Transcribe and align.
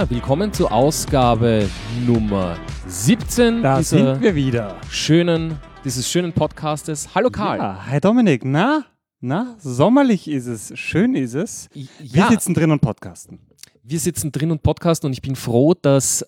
Ja, 0.00 0.08
willkommen 0.08 0.50
zur 0.50 0.72
Ausgabe 0.72 1.68
Nummer 2.06 2.56
17 2.86 3.62
Da 3.62 3.76
dieser 3.76 4.14
sind 4.14 4.22
wir 4.22 4.34
wieder. 4.34 4.78
schönen, 4.88 5.58
dieses 5.84 6.10
schönen 6.10 6.32
Podcastes. 6.32 7.14
Hallo 7.14 7.28
Karl. 7.28 7.58
Ja, 7.58 7.84
hi 7.86 8.00
Dominik, 8.00 8.42
na? 8.42 8.86
Na, 9.20 9.56
sommerlich 9.58 10.26
ist 10.26 10.46
es, 10.46 10.72
schön 10.78 11.14
ist 11.14 11.34
es. 11.34 11.68
Wir 11.74 11.86
Ja, 12.02 12.28
sitzen 12.30 12.54
drin 12.54 12.70
und 12.70 12.80
podcasten. 12.80 13.40
wir 13.82 14.00
sitzen 14.00 14.32
drin 14.32 14.50
und 14.50 14.62
podcasten 14.62 15.06
und 15.08 15.12
ich 15.12 15.20
bin 15.20 15.36
froh, 15.36 15.74
dass 15.74 16.22
äh, 16.22 16.26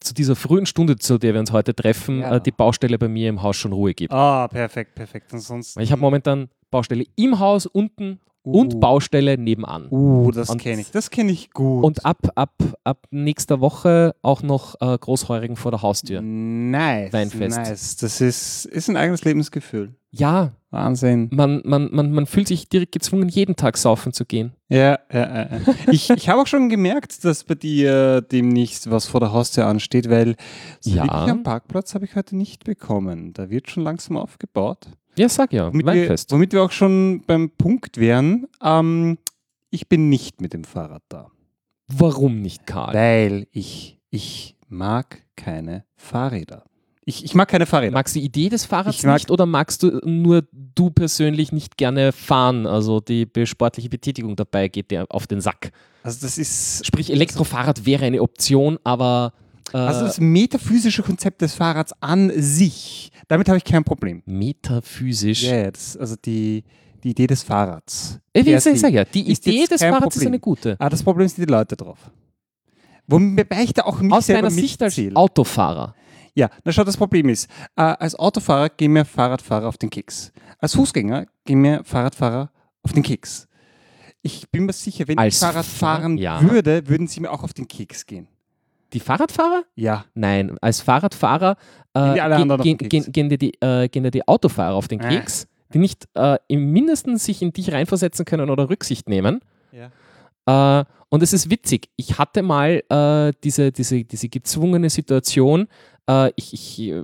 zu 0.00 0.14
dieser 0.16 0.34
frühen 0.34 0.64
Stunde, 0.64 0.96
zu 0.96 1.18
der 1.18 1.34
wir 1.34 1.40
uns 1.40 1.52
heute 1.52 1.74
treffen, 1.74 2.20
Ja. 2.20 2.36
äh, 2.36 2.40
die 2.40 2.52
Baustelle 2.52 2.96
bei 2.96 3.08
mir 3.08 3.28
im 3.28 3.42
Haus 3.42 3.58
schon 3.58 3.74
Ruhe 3.74 3.92
gibt. 3.92 4.14
Ah, 4.14 4.48
perfekt, 4.48 4.94
perfekt. 4.94 5.30
Und 5.34 5.40
sonst. 5.40 5.76
Weil 5.76 5.84
Ich 5.84 5.92
habe 5.92 6.00
momentan 6.00 6.48
Baustelle 6.70 7.04
im 7.16 7.38
Haus 7.38 7.66
unten 7.66 8.18
und 8.44 8.74
Uh. 8.74 8.80
Baustelle 8.80 9.38
nebenan. 9.38 9.88
Uh, 9.90 10.30
das 10.30 10.50
Und- 10.50 10.58
kenne 10.60 10.82
ich. 10.82 10.90
Das 10.90 11.10
kenne 11.10 11.32
ich 11.32 11.50
gut. 11.50 11.82
Und 11.84 12.04
ab, 12.04 12.18
ab, 12.34 12.52
ab 12.84 13.06
nächster 13.10 13.60
Woche 13.60 14.14
auch 14.22 14.42
noch 14.42 14.74
äh, 14.80 14.96
Großheurigen 14.98 15.56
vor 15.56 15.70
der 15.70 15.82
Haustür. 15.82 16.20
nice. 16.22 17.12
Weinfest. 17.12 17.56
Nice. 17.58 17.96
Das 17.96 18.20
ist, 18.20 18.66
ist 18.66 18.88
ein 18.88 18.96
eigenes 18.96 19.24
Lebensgefühl. 19.24 19.94
Ja, 20.10 20.52
Wahnsinn. 20.70 21.28
man, 21.32 21.60
man, 21.64 21.88
man, 21.90 22.12
man 22.12 22.26
fühlt 22.26 22.46
sich 22.46 22.68
direkt 22.68 22.92
gezwungen, 22.92 23.28
jeden 23.28 23.56
Tag 23.56 23.76
saufen 23.76 24.12
zu 24.12 24.24
gehen. 24.24 24.52
Ja, 24.68 24.98
ja, 25.12 25.20
ja. 25.42 25.42
ja. 25.42 25.60
Ich, 25.90 26.08
ich 26.08 26.28
habe 26.28 26.40
auch 26.42 26.46
schon 26.46 26.68
gemerkt, 26.68 27.24
dass 27.24 27.42
bei 27.42 27.56
dir 27.56 28.20
demnächst 28.20 28.88
was 28.90 29.06
vor 29.06 29.18
der 29.18 29.32
Haustür 29.32 29.66
ansteht, 29.66 30.08
weil 30.08 30.36
so 30.80 30.90
Ja. 30.90 31.02
wirklich 31.04 31.30
am 31.32 31.42
Parkplatz 31.42 31.94
habe 31.96 32.04
ich 32.04 32.14
heute 32.14 32.36
nicht 32.36 32.62
bekommen. 32.62 33.32
Da 33.32 33.50
wird 33.50 33.68
schon 33.70 33.82
langsam 33.82 34.16
aufgebaut. 34.16 34.86
Ja, 35.16 35.28
sag 35.28 35.52
ja, 35.52 35.68
Womit 35.72 35.86
wir, 35.86 35.92
Weinfest. 35.92 36.32
womit 36.32 36.52
wir 36.52 36.62
auch 36.62 36.72
schon 36.72 37.22
beim 37.26 37.50
Punkt 37.50 37.98
wären, 37.98 38.46
ähm, 38.62 39.18
ich 39.70 39.88
bin 39.88 40.08
nicht 40.08 40.40
mit 40.40 40.52
dem 40.52 40.64
Fahrrad 40.64 41.02
da. 41.08 41.30
Warum 41.88 42.40
nicht, 42.40 42.66
Karl? 42.66 42.94
Weil 42.94 43.46
ich, 43.52 43.98
ich 44.10 44.56
mag 44.68 45.22
keine 45.36 45.84
Fahrräder. 45.96 46.64
Ich, 47.04 47.22
ich 47.24 47.34
mag 47.34 47.48
keine 47.48 47.66
Fahrräder. 47.66 47.92
Magst 47.92 48.16
du 48.16 48.20
die 48.20 48.24
Idee 48.24 48.48
des 48.48 48.64
Fahrrads 48.64 49.02
mag- 49.02 49.14
nicht 49.14 49.30
oder 49.30 49.44
magst 49.44 49.82
du 49.82 50.00
nur 50.04 50.42
du 50.52 50.88
persönlich 50.90 51.52
nicht 51.52 51.76
gerne 51.76 52.12
fahren? 52.12 52.66
Also 52.66 53.00
die 53.00 53.28
sportliche 53.44 53.90
Betätigung 53.90 54.36
dabei 54.36 54.68
geht 54.68 54.90
dir 54.90 55.04
auf 55.10 55.26
den 55.26 55.42
Sack. 55.42 55.70
Also 56.02 56.20
das 56.26 56.38
ist 56.38 56.86
Sprich, 56.86 57.10
Elektrofahrrad 57.12 57.84
wäre 57.84 58.06
eine 58.06 58.22
Option, 58.22 58.78
aber 58.84 59.34
äh, 59.74 59.76
also 59.76 60.06
das 60.06 60.18
metaphysische 60.18 61.02
Konzept 61.02 61.42
des 61.42 61.52
Fahrrads 61.54 61.92
an 62.00 62.32
sich. 62.34 63.10
Damit 63.28 63.48
habe 63.48 63.58
ich 63.58 63.64
kein 63.64 63.84
Problem. 63.84 64.22
metaphysisch. 64.26 65.44
Ja, 65.44 65.70
das, 65.70 65.96
also 65.96 66.16
die, 66.16 66.64
die 67.02 67.10
Idee 67.10 67.26
des 67.26 67.42
Fahrrads. 67.42 68.18
Äh, 68.32 68.44
wie 68.44 68.50
per 68.50 68.60
sag, 68.60 68.72
se. 68.74 68.78
sag 68.78 68.92
ja, 68.92 69.04
die 69.04 69.30
ist 69.30 69.46
Idee 69.46 69.66
des 69.66 69.80
Fahrrads 69.80 70.16
ist 70.16 70.22
Problem. 70.22 70.28
eine 70.28 70.40
gute. 70.40 70.76
Ah, 70.78 70.88
das 70.88 71.02
Problem 71.02 71.28
sind 71.28 71.46
die 71.48 71.52
Leute 71.52 71.76
drauf. 71.76 71.98
Wobei 73.06 73.62
ich 73.62 73.74
da 73.74 73.82
auch 73.82 74.00
mich 74.00 74.12
Aus 74.12 74.26
deiner 74.26 74.50
Sicht 74.50 74.82
als. 74.82 74.98
Autofahrer. 75.14 75.94
Ja, 76.36 76.50
na 76.64 76.72
schau, 76.72 76.82
das 76.84 76.96
Problem 76.96 77.28
ist, 77.28 77.48
äh, 77.76 77.82
als 77.82 78.14
Autofahrer 78.16 78.68
gehen 78.70 78.92
mir 78.92 79.04
Fahrradfahrer 79.04 79.68
auf 79.68 79.78
den 79.78 79.90
Keks. 79.90 80.32
Als 80.58 80.74
Fußgänger 80.74 81.26
gehen 81.44 81.60
mir 81.60 81.84
Fahrradfahrer 81.84 82.50
auf 82.82 82.92
den 82.92 83.02
Keks. 83.02 83.46
Ich 84.22 84.48
bin 84.50 84.64
mir 84.66 84.72
sicher, 84.72 85.06
wenn 85.06 85.18
Als 85.18 85.34
ich 85.34 85.40
Fahrrad 85.40 85.64
Fahr- 85.66 86.00
fahren 86.00 86.16
ja. 86.18 86.42
würde, 86.42 86.88
würden 86.88 87.06
sie 87.06 87.20
mir 87.20 87.30
auch 87.30 87.42
auf 87.42 87.52
den 87.52 87.68
Keks 87.68 88.06
gehen. 88.06 88.26
Die 88.94 89.00
Fahrradfahrer? 89.00 89.64
Ja. 89.74 90.04
Nein, 90.14 90.56
als 90.60 90.80
Fahrradfahrer 90.80 91.56
äh, 91.94 92.14
ge- 92.14 92.36
gehen, 92.62 92.78
gehen, 92.78 92.78
Keks. 92.78 93.12
gehen, 93.12 93.28
dir 93.28 93.38
die, 93.38 93.52
äh, 93.60 93.88
gehen 93.88 94.04
dir 94.04 94.10
die 94.10 94.26
Autofahrer 94.26 94.74
auf 94.74 94.88
den 94.88 95.00
Ah. 95.02 95.08
Keks, 95.08 95.46
die 95.74 95.78
nicht 95.78 96.08
äh, 96.14 96.38
im 96.48 96.72
Mindesten 96.72 97.18
sich 97.18 97.42
in 97.42 97.52
dich 97.52 97.72
reinversetzen 97.72 98.24
können 98.24 98.48
oder 98.50 98.70
Rücksicht 98.70 99.08
nehmen. 99.08 99.40
ja. 99.72 99.90
Äh, 100.46 100.84
und 101.10 101.22
es 101.22 101.32
ist 101.32 101.48
witzig. 101.48 101.90
Ich 101.96 102.18
hatte 102.18 102.42
mal 102.42 102.82
äh, 102.88 103.32
diese, 103.44 103.70
diese, 103.70 104.02
diese 104.04 104.28
gezwungene 104.28 104.90
Situation. 104.90 105.68
Äh, 106.08 106.32
ich 106.36 106.52
ich 106.52 106.80
äh, 106.80 107.02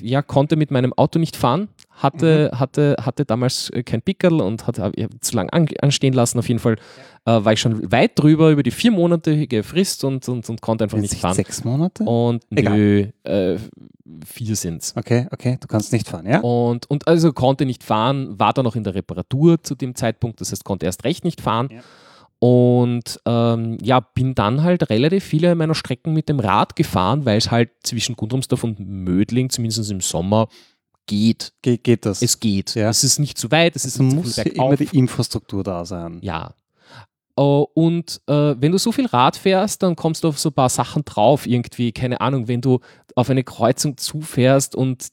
ja, 0.00 0.22
konnte 0.22 0.56
mit 0.56 0.70
meinem 0.70 0.92
Auto 0.92 1.18
nicht 1.18 1.36
fahren, 1.36 1.68
hatte, 1.90 2.52
hatte, 2.54 2.96
hatte 3.00 3.24
damals 3.24 3.70
äh, 3.70 3.82
kein 3.82 4.00
Pickel 4.02 4.40
und 4.40 4.66
hatte 4.66 4.92
zu 5.20 5.34
lange 5.36 5.52
an, 5.52 5.66
anstehen 5.80 6.12
lassen. 6.12 6.38
Auf 6.38 6.46
jeden 6.48 6.60
Fall 6.60 6.76
äh, 7.24 7.44
war 7.44 7.52
ich 7.52 7.60
schon 7.60 7.90
weit 7.90 8.12
drüber 8.14 8.50
über 8.50 8.62
die 8.62 8.70
viermonatige 8.70 9.62
Frist 9.64 10.04
und, 10.04 10.28
und, 10.28 10.48
und 10.48 10.60
konnte 10.60 10.84
einfach 10.84 10.98
Jetzt 10.98 11.02
nicht 11.02 11.12
nicht 11.14 11.20
fahren. 11.22 11.34
sechs 11.34 11.64
Monate? 11.64 12.04
Und 12.04 12.44
Egal. 12.50 12.76
nö, 12.76 13.06
äh, 13.24 13.58
vier 14.24 14.56
sind's. 14.56 14.94
Okay, 14.96 15.26
okay, 15.32 15.58
du 15.60 15.66
kannst 15.66 15.92
nicht 15.92 16.08
fahren, 16.08 16.26
ja? 16.26 16.40
Und, 16.40 16.88
und 16.88 17.08
also 17.08 17.32
konnte 17.32 17.66
nicht 17.66 17.82
fahren, 17.82 18.38
war 18.38 18.52
dann 18.52 18.64
noch 18.64 18.76
in 18.76 18.84
der 18.84 18.94
Reparatur 18.94 19.62
zu 19.62 19.74
dem 19.74 19.94
Zeitpunkt, 19.96 20.40
das 20.40 20.52
heißt, 20.52 20.64
konnte 20.64 20.86
erst 20.86 21.04
recht 21.04 21.24
nicht 21.24 21.40
fahren. 21.40 21.68
Ja. 21.72 21.80
Und 22.40 23.20
ähm, 23.26 23.78
ja, 23.82 24.00
bin 24.00 24.34
dann 24.34 24.62
halt 24.62 24.90
relativ 24.90 25.24
viele 25.24 25.54
meiner 25.54 25.74
Strecken 25.74 26.12
mit 26.12 26.28
dem 26.28 26.38
Rad 26.38 26.76
gefahren, 26.76 27.24
weil 27.24 27.38
es 27.38 27.50
halt 27.50 27.70
zwischen 27.82 28.14
Gundrumsdorf 28.14 28.62
und 28.62 28.78
Mödling, 28.78 29.50
zumindest 29.50 29.90
im 29.90 30.00
Sommer, 30.00 30.48
geht. 31.06 31.52
Ge 31.62 31.78
geht 31.78 32.06
das? 32.06 32.22
Es 32.22 32.38
geht. 32.38 32.76
Ja. 32.76 32.90
Es 32.90 33.02
ist 33.02 33.18
nicht 33.18 33.38
zu 33.38 33.50
weit, 33.50 33.74
es 33.74 33.84
ist 33.84 33.94
es 33.94 34.00
muss 34.00 34.34
zu 34.34 34.42
immer 34.42 34.76
die 34.76 34.96
Infrastruktur 34.96 35.64
da 35.64 35.84
sein. 35.84 36.18
Ja. 36.22 36.54
Äh, 37.36 37.40
Und 37.42 38.20
äh, 38.26 38.54
wenn 38.58 38.70
du 38.70 38.78
so 38.78 38.92
viel 38.92 39.06
Rad 39.06 39.36
fährst, 39.36 39.82
dann 39.82 39.96
kommst 39.96 40.22
du 40.22 40.28
auf 40.28 40.38
so 40.38 40.50
ein 40.50 40.54
paar 40.54 40.68
Sachen 40.68 41.04
drauf. 41.04 41.46
Irgendwie, 41.46 41.90
keine 41.90 42.20
Ahnung, 42.20 42.46
wenn 42.46 42.60
du 42.60 42.78
auf 43.16 43.30
eine 43.30 43.42
Kreuzung 43.42 43.96
zufährst 43.96 44.76
und 44.76 45.08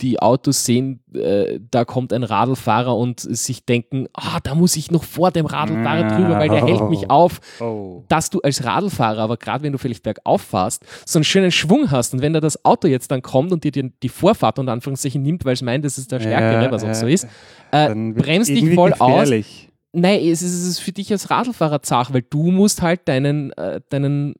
die 0.00 0.20
Autos 0.20 0.64
sehen, 0.64 1.00
äh, 1.14 1.60
da 1.70 1.84
kommt 1.84 2.12
ein 2.12 2.22
Radlfahrer 2.22 2.96
und 2.96 3.20
sich 3.20 3.64
denken, 3.64 4.08
ah, 4.12 4.40
da 4.42 4.54
muss 4.54 4.76
ich 4.76 4.90
noch 4.90 5.04
vor 5.04 5.30
dem 5.30 5.46
Radlfahrer 5.46 6.08
drüber, 6.08 6.38
weil 6.38 6.48
der 6.48 6.66
hält 6.66 6.88
mich 6.90 7.10
auf. 7.10 7.40
Oh. 7.60 8.02
Dass 8.08 8.30
du 8.30 8.40
als 8.40 8.64
Radlfahrer, 8.64 9.20
aber 9.20 9.36
gerade 9.36 9.64
wenn 9.64 9.72
du 9.72 9.78
vielleicht 9.78 10.02
bergauf 10.02 10.42
fährst, 10.42 10.84
so 11.06 11.18
einen 11.18 11.24
schönen 11.24 11.52
Schwung 11.52 11.90
hast 11.90 12.14
und 12.14 12.22
wenn 12.22 12.32
da 12.32 12.40
das 12.40 12.64
Auto 12.64 12.88
jetzt 12.88 13.10
dann 13.10 13.22
kommt 13.22 13.52
und 13.52 13.64
dir 13.64 13.72
die, 13.72 13.92
die 14.02 14.08
Vorfahrt 14.08 14.58
unter 14.58 14.72
Anführungszeichen 14.72 15.22
nimmt, 15.22 15.44
weil 15.44 15.54
es 15.54 15.62
meint, 15.62 15.84
das 15.84 15.98
ist 15.98 16.10
der 16.10 16.20
Stärkere, 16.20 16.64
Ja, 16.64 16.70
was 16.70 16.82
auch 16.82 16.88
ja. 16.88 16.94
so 16.94 17.06
ist, 17.06 17.26
äh, 17.70 17.94
bremst 17.94 18.50
dich 18.50 18.74
voll 18.74 18.92
aus 18.94 18.98
gefährlich. 19.28 19.70
Nein, 19.92 20.20
es 20.24 20.42
ist, 20.42 20.54
es 20.54 20.66
ist 20.66 20.78
für 20.80 20.90
dich 20.90 21.12
als 21.12 21.30
Radlfahrer 21.30 21.82
zach, 21.82 22.12
weil 22.12 22.22
du 22.22 22.50
musst 22.50 22.82
halt 22.82 23.06
deinen, 23.06 23.52
äh, 23.52 23.80
deinen, 23.90 24.34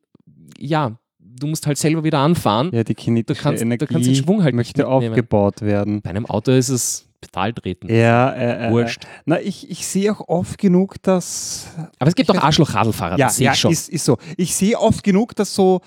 ja, 0.59 0.99
du 1.39 1.47
musst 1.47 1.67
halt 1.67 1.79
selber 1.79 2.05
wieder 2.05 2.19
anfahren. 2.19 2.71
Ja, 2.73 2.85
die 2.85 2.95
kinetische 2.95 3.39
Du 3.39 3.43
kannst- 3.43 3.63
Energie 3.63 3.87
kannst 3.87 4.09
den 4.09 4.15
Schwung 4.15 4.43
halt 4.43 4.55
möchte 4.55 4.87
aufgebaut 4.87 5.61
werden. 5.63 6.01
Bei 6.03 6.11
einem 6.11 6.27
Auto 6.27 6.53
ist 6.53 6.69
es 6.69 7.07
Pedal 7.21 7.53
treten. 7.55 7.89
Ja, 7.93 8.31
äh, 8.33 8.69
äh, 8.69 8.71
Wurscht. 8.71 9.07
Na, 9.25 9.41
ich, 9.41 9.71
ich 9.71 9.87
sehe 9.87 10.13
auch 10.13 10.29
oft 10.29 10.59
genug, 10.59 11.03
dass. 11.03 11.67
Aber 11.99 12.09
es 12.09 12.15
gibt 12.15 12.31
auch 12.31 12.37
Arschloch-Radlfahrer, 12.37 13.19
Ja, 13.19 13.27
das 13.27 13.37
sehe 13.37 13.47
ja 13.47 13.53
ich 13.53 13.59
schon. 13.59 13.73
Ist, 13.73 13.89
ist 13.89 14.05
so. 14.05 14.19
Ich 14.37 14.55
sehe 14.55 14.79
oft 14.79 15.03
genug, 15.03 15.35
dass 15.35 15.55
so 15.55 15.81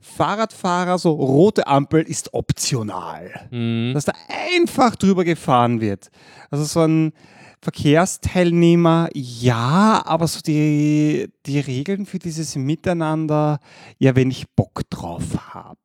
Fahrradfahrer, 0.00 0.98
so 0.98 1.12
rote 1.12 1.66
Ampel 1.66 2.02
ist 2.02 2.34
optional. 2.34 3.30
Mhm. 3.50 3.92
Dass 3.94 4.04
da 4.04 4.12
einfach 4.56 4.96
drüber 4.96 5.24
gefahren 5.24 5.80
wird. 5.80 6.10
Also 6.50 6.64
so 6.64 6.80
ein 6.80 7.12
Verkehrsteilnehmer, 7.62 9.08
ja, 9.14 10.02
aber 10.04 10.26
so 10.26 10.40
die, 10.40 11.28
die 11.46 11.60
Regeln 11.60 12.06
für 12.06 12.18
dieses 12.18 12.56
Miteinander, 12.56 13.60
ja, 13.98 14.16
wenn 14.16 14.30
ich 14.30 14.50
Bock 14.50 14.82
drauf 14.90 15.54
habe. 15.54 15.78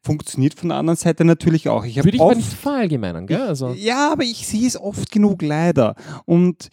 Funktioniert 0.00 0.54
von 0.54 0.70
der 0.70 0.78
anderen 0.78 0.96
Seite 0.96 1.24
natürlich 1.24 1.68
auch. 1.68 1.84
Ich 1.84 1.98
habe 1.98 2.06
Würde 2.06 2.16
ich 2.16 2.22
oft 2.22 2.36
nicht 2.36 2.52
verallgemeinern, 2.54 3.26
gell? 3.26 3.42
Also, 3.42 3.74
ja, 3.74 4.10
aber 4.12 4.22
ich 4.24 4.46
sehe 4.46 4.66
es 4.66 4.80
oft 4.80 5.10
genug 5.12 5.42
leider. 5.42 5.94
Und 6.24 6.68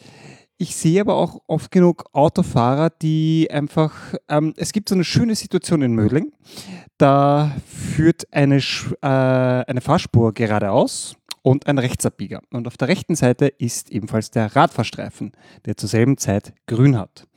ich 0.58 0.74
sehe 0.75 1.01
aber 1.01 1.16
auch 1.16 1.42
oft 1.48 1.69
genug 1.69 2.06
Autofahrer, 2.13 2.90
die 2.90 3.50
einfach, 3.51 4.13
ähm, 4.30 4.54
es 4.56 4.72
gibt 4.72 4.88
so 4.88 4.96
eine 4.96 5.04
schöne 5.04 5.36
Situation 5.36 5.81
in 5.81 5.94
Mödling. 5.94 6.31
Da 6.98 7.51
führt 7.68 8.31
eine, 8.31 8.60
Sch- 8.60 8.94
äh, 9.01 9.66
eine 9.68 9.81
Fahrspur 9.81 10.34
geradeaus 10.34 11.18
und 11.46 11.68
ein 11.68 11.78
Rechtsabbieger. 11.78 12.42
Und 12.52 12.66
auf 12.68 12.76
der 12.76 12.88
rechten 12.88 13.16
Seite 13.16 13.46
ist 13.48 13.92
ebenfalls 13.92 14.32
der 14.32 14.56
Radfahrstreifen, 14.56 15.32
der 15.66 15.78
zur 15.78 15.88
selben 15.90 16.18
Zeit 16.18 16.54
grün 16.66 16.98
hat. 16.98 17.28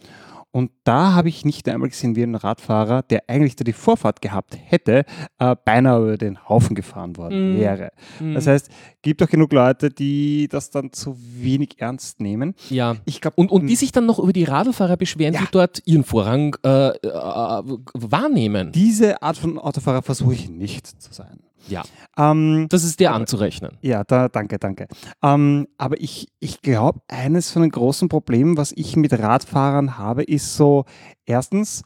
Und 0.51 0.71
da 0.85 1.13
habe 1.13 1.29
ich 1.29 1.45
nicht 1.45 1.69
einmal 1.69 1.91
gesehen, 1.91 2.17
wie 2.17 2.23
ein 2.23 2.35
Radfahrer, 2.35 3.03
der 3.03 3.25
eigentlich 3.29 3.55
da 3.55 3.65
die 3.65 3.75
Vorfahrt 3.75 4.23
gehabt 4.23 4.57
hätte, 4.65 5.05
äh, 5.39 5.55
beinahe 5.63 6.01
über 6.03 6.17
den 6.17 6.49
Haufen 6.49 6.75
gefahren 6.75 7.19
worden 7.19 7.53
Mhm. 7.53 7.59
wäre. 7.61 7.91
mhm. 8.19 8.33
Das 8.33 8.47
heißt, 8.47 8.71
gibt 9.03 9.23
auch 9.23 9.29
genug 9.29 9.53
Leute, 9.53 9.91
die 9.91 10.49
das 10.49 10.71
dann 10.71 10.91
zu 10.95 11.15
wenig 11.19 11.79
ernst 11.81 12.21
nehmen. 12.23 12.55
ja. 12.71 12.97
Ich 13.05 13.21
glaube, 13.21 13.35
Und, 13.37 13.51
und 13.53 13.67
die 13.67 13.77
sich 13.77 13.93
dann 13.93 14.07
noch 14.07 14.19
über 14.19 14.33
die 14.33 14.45
Radlfahrer 14.45 14.97
beschweren, 14.97 15.35
Ja. 15.35 15.41
die 15.41 15.49
dort 15.53 15.83
ihren 15.85 16.03
Vorrang 16.03 16.57
äh, 16.65 16.89
äh, 16.97 17.63
wahrnehmen. 17.93 18.73
diese 18.73 19.21
Art 19.23 19.37
von 19.37 19.59
Autofahrer 19.59 20.01
versuche 20.01 20.33
ich 20.33 20.49
nicht 20.49 20.87
zu 20.87 21.13
sein. 21.13 21.41
Ja. 21.69 21.83
Ähm, 22.17 22.67
Das 22.69 22.85
ist 22.85 23.01
dir 23.01 23.13
anzurechnen. 23.13 23.79
ja, 23.83 24.05
da, 24.05 24.29
danke, 24.29 24.59
danke. 24.59 24.89
Ähm, 25.23 25.69
aber 25.77 26.01
ich, 26.01 26.29
ich 26.41 26.61
glaube, 26.63 27.01
eines 27.09 27.51
von 27.51 27.63
den 27.63 27.71
großen 27.71 28.09
Problemen, 28.09 28.57
was 28.57 28.73
ich 28.73 28.97
mit 28.97 29.13
Radfahrern 29.19 29.99
habe, 29.99 30.23
ist 30.25 30.57
so, 30.57 30.85
erstens, 31.27 31.83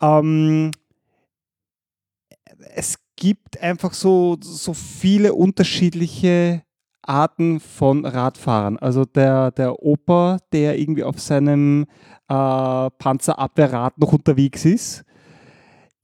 ähm, 0.00 0.70
es 2.74 2.96
gibt 3.16 3.60
einfach 3.60 3.94
so, 3.94 4.36
so 4.40 4.74
viele 4.74 5.34
unterschiedliche 5.34 6.62
Arten 7.02 7.60
von 7.60 8.04
Radfahrern. 8.04 8.78
Also 8.78 9.04
der, 9.04 9.50
der 9.50 9.82
Opa, 9.82 10.38
der 10.52 10.78
irgendwie 10.78 11.04
auf 11.04 11.20
seinem 11.20 11.86
äh, 12.28 12.90
Panzerabwehrrad 12.98 13.98
noch 13.98 14.12
unterwegs 14.12 14.64
ist, 14.64 15.04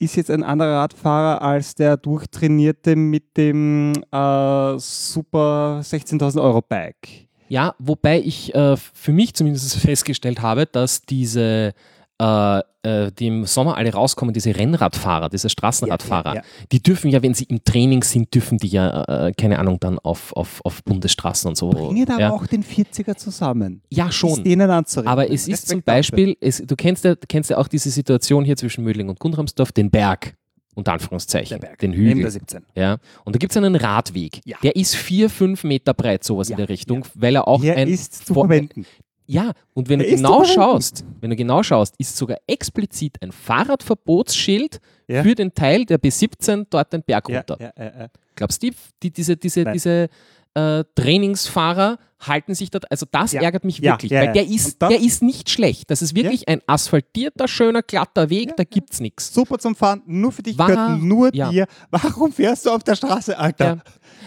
ist 0.00 0.17
jetzt 0.17 0.31
ein 0.31 0.43
anderer 0.43 0.79
Radfahrer 0.79 1.43
als 1.43 1.75
der 1.75 1.97
durchtrainierte 1.97 2.97
mit 2.97 3.37
dem 3.37 3.93
äh, 4.11 4.79
super 4.79 5.81
16.000 5.82 6.43
Euro 6.43 6.62
Bike. 6.62 7.29
Ja, 7.49 7.75
wobei 7.79 8.20
ich 8.20 8.55
äh, 8.55 8.76
für 8.76 9.12
mich 9.12 9.35
zumindest 9.35 9.76
festgestellt 9.81 10.41
habe, 10.41 10.67
dass 10.67 11.02
diese 11.02 11.75
äh, 12.21 12.61
äh, 12.83 13.11
die 13.13 13.27
im 13.29 13.45
Sommer 13.47 13.77
alle 13.77 13.93
rauskommen, 13.93 14.33
diese 14.35 14.55
Rennradfahrer, 14.57 15.29
diese 15.31 15.49
Straßenradfahrer, 15.49 16.29
Ja, 16.31 16.35
ja, 16.37 16.41
ja. 16.43 16.67
die 16.73 16.83
dürfen 16.83 17.11
ja, 17.11 17.23
wenn 17.23 17.35
sie 17.35 17.45
im 17.45 17.65
Training 17.65 18.03
sind, 18.05 18.35
dürfen 18.35 18.59
die 18.59 18.69
ja, 18.69 19.27
äh, 19.29 19.33
keine 19.33 19.59
Ahnung, 19.59 19.79
dann 19.81 19.99
auf, 19.99 20.33
auf, 20.35 20.61
auf 20.65 20.83
Bundesstraßen 20.85 21.49
und 21.49 21.57
so. 21.57 21.71
Bringen 21.71 22.07
da 22.07 22.19
ja. 22.19 22.31
auch 22.31 22.47
den 22.47 22.63
40er 22.65 23.17
zusammen. 23.17 23.83
ja, 23.91 24.09
Ist 24.09 24.15
schon. 24.15 24.45
denen 24.45 24.71
anzureden. 24.71 25.11
Aber 25.11 25.31
es 25.31 25.49
ist 25.49 25.69
zum. 25.69 25.83
Beispiel, 25.83 26.37
es, 26.41 26.59
du 26.65 26.77
kennst 26.77 27.05
ja, 27.05 27.15
kennst 27.29 27.51
ja 27.51 27.59
auch 27.59 27.69
diese 27.69 27.91
Situation 27.91 28.45
hier 28.45 28.57
zwischen 28.57 28.85
Mödling 28.85 29.09
und 29.09 29.19
Gundramsdorf, 29.19 29.73
den 29.73 29.91
Berg, 29.91 30.35
unter 30.75 30.93
Anführungszeichen, 30.93 31.61
Der 31.61 31.77
den 31.77 31.93
Hügel. 31.93 32.23
der 32.23 32.31
17. 32.31 32.65
Ja. 32.75 32.99
Und 33.25 33.35
da 33.35 33.39
gibt 33.39 33.53
es 33.53 33.57
einen 33.57 33.75
Radweg, 33.77 34.41
Ja. 34.45 34.57
der 34.63 34.77
ist 34.77 34.95
vier, 34.95 35.29
fünf 35.31 35.65
Meter 35.65 35.95
breit, 35.95 36.23
sowas 36.25 36.49
Ja, 36.49 36.55
in 36.55 36.59
der 36.59 36.69
Richtung, 36.69 37.05
weil 37.15 37.35
er 37.35 37.49
auch 37.49 37.61
Hier 37.61 37.77
ein 37.77 37.89
ist 37.89 38.27
zu 38.27 38.35
verwenden. 38.35 38.87
Ja, 39.31 39.53
und 39.75 39.88
wenn 39.88 40.00
du 40.00 40.06
Er 40.06 40.17
genau 40.17 40.44
schaust, 40.44 41.05
wenn 41.21 41.31
du 41.31 41.37
genau 41.37 41.62
schaust, 41.62 41.94
ist 41.99 42.17
sogar 42.17 42.38
explizit 42.47 43.17
ein 43.23 43.31
Fahrradverbotsschild 43.32 44.81
Ja. 45.09 45.23
für 45.23 45.35
den 45.35 45.55
Teil 45.55 45.85
der 45.85 45.99
B17 46.00 46.67
dort 46.71 46.93
den 46.93 47.03
Berg 47.03 47.29
runter. 47.29 47.56
ja, 47.61 47.73
ja. 47.77 48.09
Glaubst 48.37 48.62
du, 48.62 48.71
die, 48.71 48.77
die, 49.03 49.11
diese, 49.11 49.37
diese, 49.37 49.62
Nein. 49.62 49.73
diese 49.75 50.09
äh, 50.55 50.85
Trainingsfahrer 50.94 51.99
halten 52.21 52.55
sich 52.55 52.71
dort, 52.71 52.91
also 52.91 53.06
das 53.11 53.35
ärgert 53.35 53.65
mich 53.65 53.82
wirklich, 53.82 54.11
weil 54.12 54.32
der 54.32 54.47
ist, 54.47 54.81
der 54.82 55.00
ist 55.00 55.23
nicht 55.23 55.49
schlecht. 55.49 55.91
Das 55.91 56.03
ist 56.03 56.15
wirklich 56.15 56.49
ein 56.49 56.61
asphaltierter, 56.67 57.49
schöner, 57.49 57.83
glatter 57.83 58.31
Weg, 58.31 58.56
da 58.56 58.65
gibt's 58.65 59.00
nichts. 59.00 59.33
Super 59.33 59.59
zum 59.59 59.75
Fahren, 59.75 60.03
nur 60.06 60.33
für 60.33 60.43
dich, 60.43 60.59
War- 60.59 60.69
gehört 60.69 61.03
nur 61.03 61.31
dir. 61.31 61.67
Warum 61.91 62.33
fährst 62.33 62.67
du 62.67 62.71
auf 62.71 62.83
der 62.83 62.94
Straße, 62.97 63.38
Alter? 63.38 63.83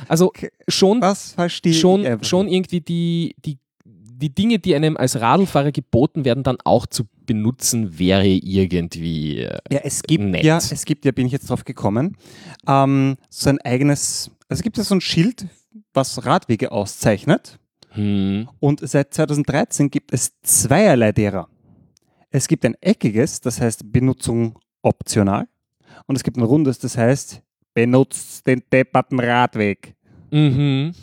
Also 0.07 0.31
schon, 0.67 1.01
schon, 1.73 2.23
schon 2.23 2.47
irgendwie 2.47 2.81
die, 2.81 3.35
die, 3.45 3.57
die 4.23 4.33
Dinge, 4.33 4.57
die 4.59 4.73
einem 4.73 4.95
als 4.95 5.19
Radlfahrer 5.19 5.71
geboten 5.73 6.23
werden, 6.23 6.43
dann 6.43 6.57
auch 6.63 6.85
zu 6.87 7.03
benutzen, 7.25 7.99
wäre 7.99 8.25
irgendwie. 8.27 9.39
äh, 9.39 9.59
Ja, 9.71 9.79
es 9.83 10.01
gibt 10.03 10.23
nett. 10.23 10.43
ja, 10.45 10.57
es 10.57 10.85
gibt 10.85 11.03
ja, 11.05 11.11
bin 11.11 11.25
ich 11.27 11.33
jetzt 11.33 11.49
drauf 11.49 11.65
gekommen, 11.65 12.15
ähm, 12.67 13.17
so 13.29 13.49
ein 13.49 13.59
eigenes, 13.61 14.31
also 14.47 14.59
es 14.59 14.63
gibt 14.63 14.77
ja 14.77 14.83
so 14.83 14.95
ein 14.95 15.01
Schild, 15.01 15.47
was 15.93 16.25
Radwege 16.25 16.71
auszeichnet. 16.71 17.59
Hm, 17.89 18.47
Und 18.59 18.79
seit 18.87 19.13
2013 19.13 19.91
gibt 19.91 20.13
es 20.13 20.31
zweierlei 20.41 21.11
derer. 21.11 21.47
Es 22.31 22.47
gibt 22.47 22.65
ein 22.65 22.75
eckiges, 22.81 23.41
das 23.41 23.61
heißt 23.61 23.91
Benutzung 23.91 24.57
optional. 24.81 25.47
Und 26.07 26.15
es 26.15 26.23
gibt 26.23 26.37
ein 26.37 26.43
rundes, 26.43 26.79
das 26.79 26.97
heißt 26.97 27.41
benutzt 27.75 28.47
den 28.47 28.63
depperten 28.71 29.19
Radweg. 29.19 29.95
mhm. 30.31 30.93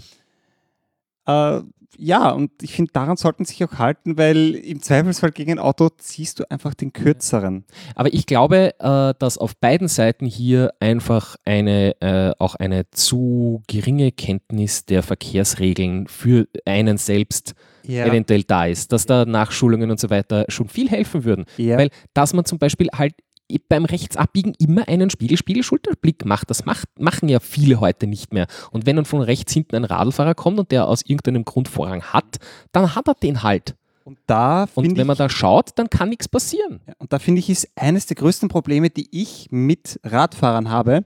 Äh, 1.27 1.61
ja, 1.99 2.31
und 2.31 2.51
ich 2.63 2.75
finde, 2.75 2.93
daran 2.93 3.17
sollten 3.17 3.45
sich 3.45 3.63
auch 3.65 3.79
halten, 3.79 4.17
weil 4.17 4.55
im 4.55 4.81
Zweifelsfall 4.83 5.33
gegen 5.33 5.53
ein 5.53 5.59
Auto 5.59 5.89
ziehst 5.89 6.39
du 6.41 6.51
einfach 6.51 6.75
den 6.75 6.93
kürzeren. 6.93 7.65
Aber 7.95 8.13
ich 8.13 8.27
glaube, 8.27 8.75
äh, 8.79 9.15
dass 9.19 9.39
auf 9.39 9.57
beiden 9.57 9.89
Seiten 9.89 10.27
hier 10.27 10.73
einfach 10.81 11.37
eine, 11.45 12.01
äh, 12.01 12.33
auch 12.39 12.55
eine 12.55 12.91
zu 12.91 13.63
geringe 13.67 14.13
Kenntnis 14.13 14.87
der 14.87 15.03
Verkehrsregeln 15.03 16.07
für 16.07 16.47
einen 16.65 16.97
selbst 16.97 17.55
Ja, 17.83 18.07
eventuell 18.07 18.45
da 18.45 18.67
ist, 18.67 18.93
dass 18.93 19.07
da 19.07 19.25
Nachschulungen 19.25 19.91
und 19.91 19.99
so 19.99 20.11
weiter 20.11 20.45
schon 20.49 20.69
viel 20.69 20.89
helfen 20.89 21.25
würden. 21.25 21.45
ja. 21.57 21.77
Weil, 21.77 21.91
dass 22.15 22.33
man 22.33 22.45
zum 22.45 22.59
Beispiel 22.59 22.89
halt 22.95 23.15
beim 23.59 23.85
Rechtsabbiegen 23.85 24.55
immer 24.59 24.89
einen 24.89 25.11
Spiegel, 25.11 25.37
Spiegel, 25.37 25.63
Schulterblick 25.63 26.25
macht. 26.25 26.51
Das 26.51 26.65
macht, 26.65 26.89
machen 26.99 27.29
ja 27.29 27.41
viele 27.41 27.81
heute 27.81 28.07
nicht 28.07 28.33
mehr. 28.33 28.47
Und 28.71 28.87
wenn 28.87 28.97
dann 28.97 29.05
von 29.05 29.21
rechts 29.21 29.53
hinten 29.53 29.77
ein 29.77 29.85
Radlfahrer 29.85 30.35
kommt 30.35 30.59
und 30.59 30.71
der 30.71 30.87
aus 30.87 31.03
irgendeinem 31.03 31.45
Grund 31.45 31.69
Vorrang 31.69 32.03
hat, 32.03 32.39
dann 32.73 32.95
hat 32.95 33.09
er 33.09 33.15
den 33.15 33.43
halt. 33.43 33.75
und 34.05 34.19
da 34.27 34.67
Und 34.75 34.97
wenn 34.97 35.07
man 35.07 35.15
ich, 35.15 35.19
da 35.19 35.29
schaut, 35.29 35.71
dann 35.77 35.91
kann 35.91 36.09
nichts 36.09 36.29
passieren. 36.29 36.81
und 36.99 37.13
da 37.13 37.19
finde 37.19 37.41
ich, 37.41 37.51
ist 37.51 37.69
eines 37.77 38.07
der 38.07 38.17
größten 38.17 38.49
Probleme, 38.49 38.91
die 38.91 39.09
ich 39.11 39.49
mit 39.51 40.01
Radfahrern 40.05 40.71
habe. 40.71 41.05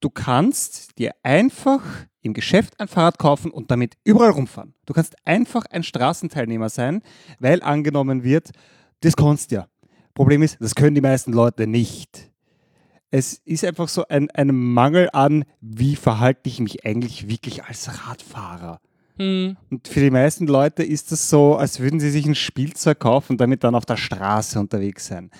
Du 0.00 0.08
kannst 0.08 0.98
dir 0.98 1.12
einfach 1.22 1.82
im 2.22 2.34
Geschäft 2.34 2.78
ein 2.80 2.88
Fahrrad 2.88 3.18
kaufen 3.18 3.50
und 3.50 3.70
damit 3.70 3.96
überall 4.04 4.30
rumfahren. 4.30 4.74
Du 4.86 4.92
kannst 4.92 5.16
einfach 5.24 5.64
ein 5.70 5.82
Straßenteilnehmer 5.82 6.68
sein, 6.68 7.02
weil 7.38 7.62
angenommen 7.62 8.22
wird, 8.22 8.50
das 9.00 9.16
kannst 9.16 9.50
du 9.50 9.56
ja. 9.56 9.66
Problem 10.20 10.42
ist, 10.42 10.58
das 10.60 10.74
können 10.74 10.94
die 10.94 11.00
meisten 11.00 11.32
Leute 11.32 11.66
nicht. 11.66 12.30
Es 13.10 13.40
ist 13.46 13.64
einfach 13.64 13.88
so 13.88 14.06
ein, 14.06 14.30
ein 14.32 14.54
Mangel 14.54 15.08
an, 15.14 15.46
wie 15.62 15.96
verhalte 15.96 16.42
ich 16.44 16.60
mich 16.60 16.84
eigentlich 16.84 17.26
wirklich 17.26 17.64
als 17.64 18.06
Radfahrer. 18.06 18.82
Hm. 19.16 19.56
Und 19.70 19.88
für 19.88 20.00
die 20.00 20.10
meisten 20.10 20.46
Leute 20.46 20.82
ist 20.82 21.10
es 21.10 21.30
so, 21.30 21.56
als 21.56 21.80
würden 21.80 22.00
sie 22.00 22.10
sich 22.10 22.26
ein 22.26 22.34
Spielzeug 22.34 22.98
kaufen 22.98 23.32
und 23.32 23.40
damit 23.40 23.64
dann 23.64 23.74
auf 23.74 23.86
der 23.86 23.96
Straße 23.96 24.60
unterwegs 24.60 25.06
sein. 25.06 25.30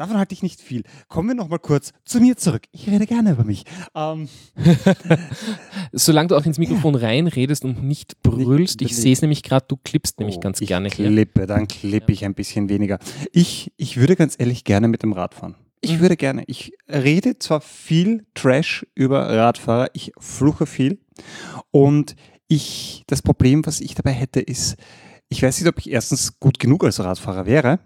Davon 0.00 0.16
halte 0.16 0.32
ich 0.32 0.42
nicht 0.42 0.62
viel. 0.62 0.82
Kommen 1.08 1.28
wir 1.28 1.34
nochmal 1.34 1.58
kurz 1.58 1.92
zu 2.06 2.20
mir 2.22 2.34
zurück. 2.38 2.62
Ich 2.72 2.88
rede 2.88 3.06
gerne 3.06 3.32
über 3.32 3.44
mich. 3.44 3.64
Ähm, 3.94 4.30
Solange 5.92 6.28
du 6.28 6.36
auch 6.36 6.46
ins 6.46 6.56
Mikrofon 6.56 6.94
reinredest 6.94 7.66
und 7.66 7.82
nicht 7.84 8.22
brüllst, 8.22 8.80
ich 8.80 8.88
nicht- 8.88 8.96
sehe 8.96 9.12
es 9.12 9.20
nämlich 9.20 9.42
gerade, 9.42 9.66
du 9.68 9.76
klippst 9.76 10.18
nämlich 10.18 10.38
oh, 10.38 10.40
ganz 10.40 10.60
ich 10.62 10.68
gerne 10.68 10.88
hier. 10.88 11.08
klippe, 11.08 11.46
dann 11.46 11.68
klippe 11.68 12.12
ich 12.12 12.24
ein 12.24 12.34
bisschen 12.34 12.70
weniger. 12.70 12.98
Ich, 13.32 13.72
ich 13.76 13.98
würde 13.98 14.16
ganz 14.16 14.36
ehrlich 14.38 14.64
gerne 14.64 14.88
mit 14.88 15.02
dem 15.02 15.12
Rad 15.12 15.34
fahren. 15.34 15.54
Ich 15.82 15.92
Mhm. 15.96 16.00
würde 16.00 16.16
gerne. 16.16 16.44
Ich 16.46 16.72
rede 16.88 17.38
zwar 17.38 17.60
viel 17.60 18.24
Trash 18.34 18.86
über 18.94 19.28
Radfahrer, 19.28 19.88
ich 19.92 20.12
fluche 20.18 20.64
viel 20.64 20.98
und 21.70 22.16
ich, 22.48 23.04
das 23.06 23.20
Problem, 23.20 23.66
was 23.66 23.80
ich 23.80 23.94
dabei 23.96 24.12
hätte, 24.12 24.40
ist, 24.40 24.76
ich 25.28 25.42
weiß 25.42 25.60
nicht, 25.60 25.68
ob 25.68 25.78
ich 25.78 25.90
erstens 25.90 26.40
gut 26.40 26.58
genug 26.58 26.84
als 26.84 27.00
Radfahrer 27.00 27.44
wäre, 27.44 27.80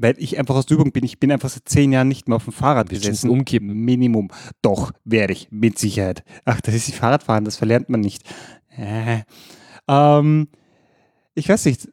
weil 0.00 0.14
ich 0.18 0.38
einfach 0.38 0.54
aus 0.54 0.66
der 0.66 0.76
Übung 0.76 0.92
bin. 0.92 1.04
Ich 1.04 1.20
bin 1.20 1.30
einfach 1.30 1.50
seit 1.50 1.68
zehn 1.68 1.92
Jahren 1.92 2.08
nicht 2.08 2.26
mehr 2.26 2.36
auf 2.36 2.44
dem 2.44 2.52
Fahrrad 2.54 2.88
gesessen. 2.88 3.28
umkippen? 3.28 3.68
Minimum. 3.68 4.28
Doch, 4.62 4.92
werde 5.04 5.34
ich, 5.34 5.48
mit 5.50 5.78
Sicherheit. 5.78 6.24
Ach, 6.46 6.60
das 6.62 6.74
ist 6.74 6.88
die 6.88 6.92
Fahrradfahren, 6.92 7.44
das 7.44 7.56
verlernt 7.56 7.90
man 7.90 8.00
nicht. 8.00 8.22
Äh. 8.76 9.20
Ähm, 9.86 10.48
ich 11.34 11.48
weiß 11.48 11.66
nicht. 11.66 11.88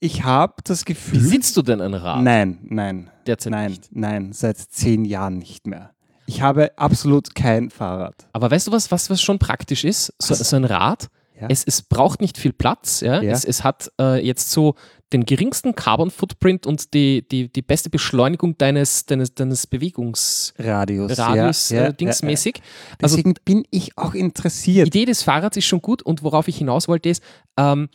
Ich 0.00 0.22
habe 0.22 0.54
das 0.62 0.84
Gefühl. 0.84 1.18
Besitzt 1.18 1.56
du 1.56 1.62
denn 1.62 1.80
ein 1.80 1.94
Rad? 1.94 2.22
Nein, 2.22 2.58
nein, 2.62 3.10
Derzeit 3.26 3.50
nein, 3.50 3.70
nicht. 3.72 3.88
nein, 3.90 4.32
seit 4.32 4.56
zehn 4.58 5.04
Jahren 5.04 5.38
nicht 5.38 5.66
mehr. 5.66 5.90
Ich 6.26 6.40
habe 6.40 6.78
absolut 6.78 7.34
kein 7.34 7.70
Fahrrad. 7.70 8.28
Aber 8.32 8.50
weißt 8.50 8.68
du 8.68 8.72
was, 8.72 8.92
was, 8.92 9.10
was 9.10 9.20
schon 9.20 9.40
praktisch 9.40 9.82
ist? 9.84 10.12
So, 10.20 10.34
so 10.34 10.54
ein 10.54 10.64
Rad, 10.64 11.08
Ja. 11.40 11.46
es, 11.48 11.64
es 11.64 11.82
braucht 11.82 12.20
nicht 12.20 12.38
viel 12.38 12.52
Platz. 12.52 13.00
Ja? 13.00 13.22
Ja. 13.22 13.32
Es, 13.32 13.44
es 13.44 13.64
hat 13.64 13.90
äh, 14.00 14.24
jetzt 14.24 14.50
so 14.50 14.74
den 15.12 15.24
geringsten 15.24 15.74
Carbon 15.74 16.10
Footprint 16.10 16.66
und 16.66 16.92
die, 16.92 17.26
die, 17.26 17.50
die 17.50 17.62
beste 17.62 17.88
Beschleunigung 17.90 18.58
deines, 18.58 19.06
deines, 19.06 19.34
deines 19.34 19.66
Bewegungsradius 19.66 21.18
Radius. 21.18 21.70
äh, 21.70 21.94
dingsmäßig. 21.94 22.56
Also, 23.00 23.16
Also 23.16 23.16
Deswegen 23.16 23.34
bin 23.44 23.64
ich 23.70 23.96
auch 23.96 24.12
die 24.12 24.18
interessiert. 24.18 24.88
Idee 24.88 25.04
des 25.06 25.22
Fahrrads 25.22 25.56
ist 25.56 25.64
schon 25.66 25.80
gut 25.80 26.02
und 26.02 26.22
worauf 26.22 26.48
ich 26.48 26.58
hinaus 26.58 26.88
wollte 26.88 27.08
ist, 27.08 27.22
ähm, 27.56 27.88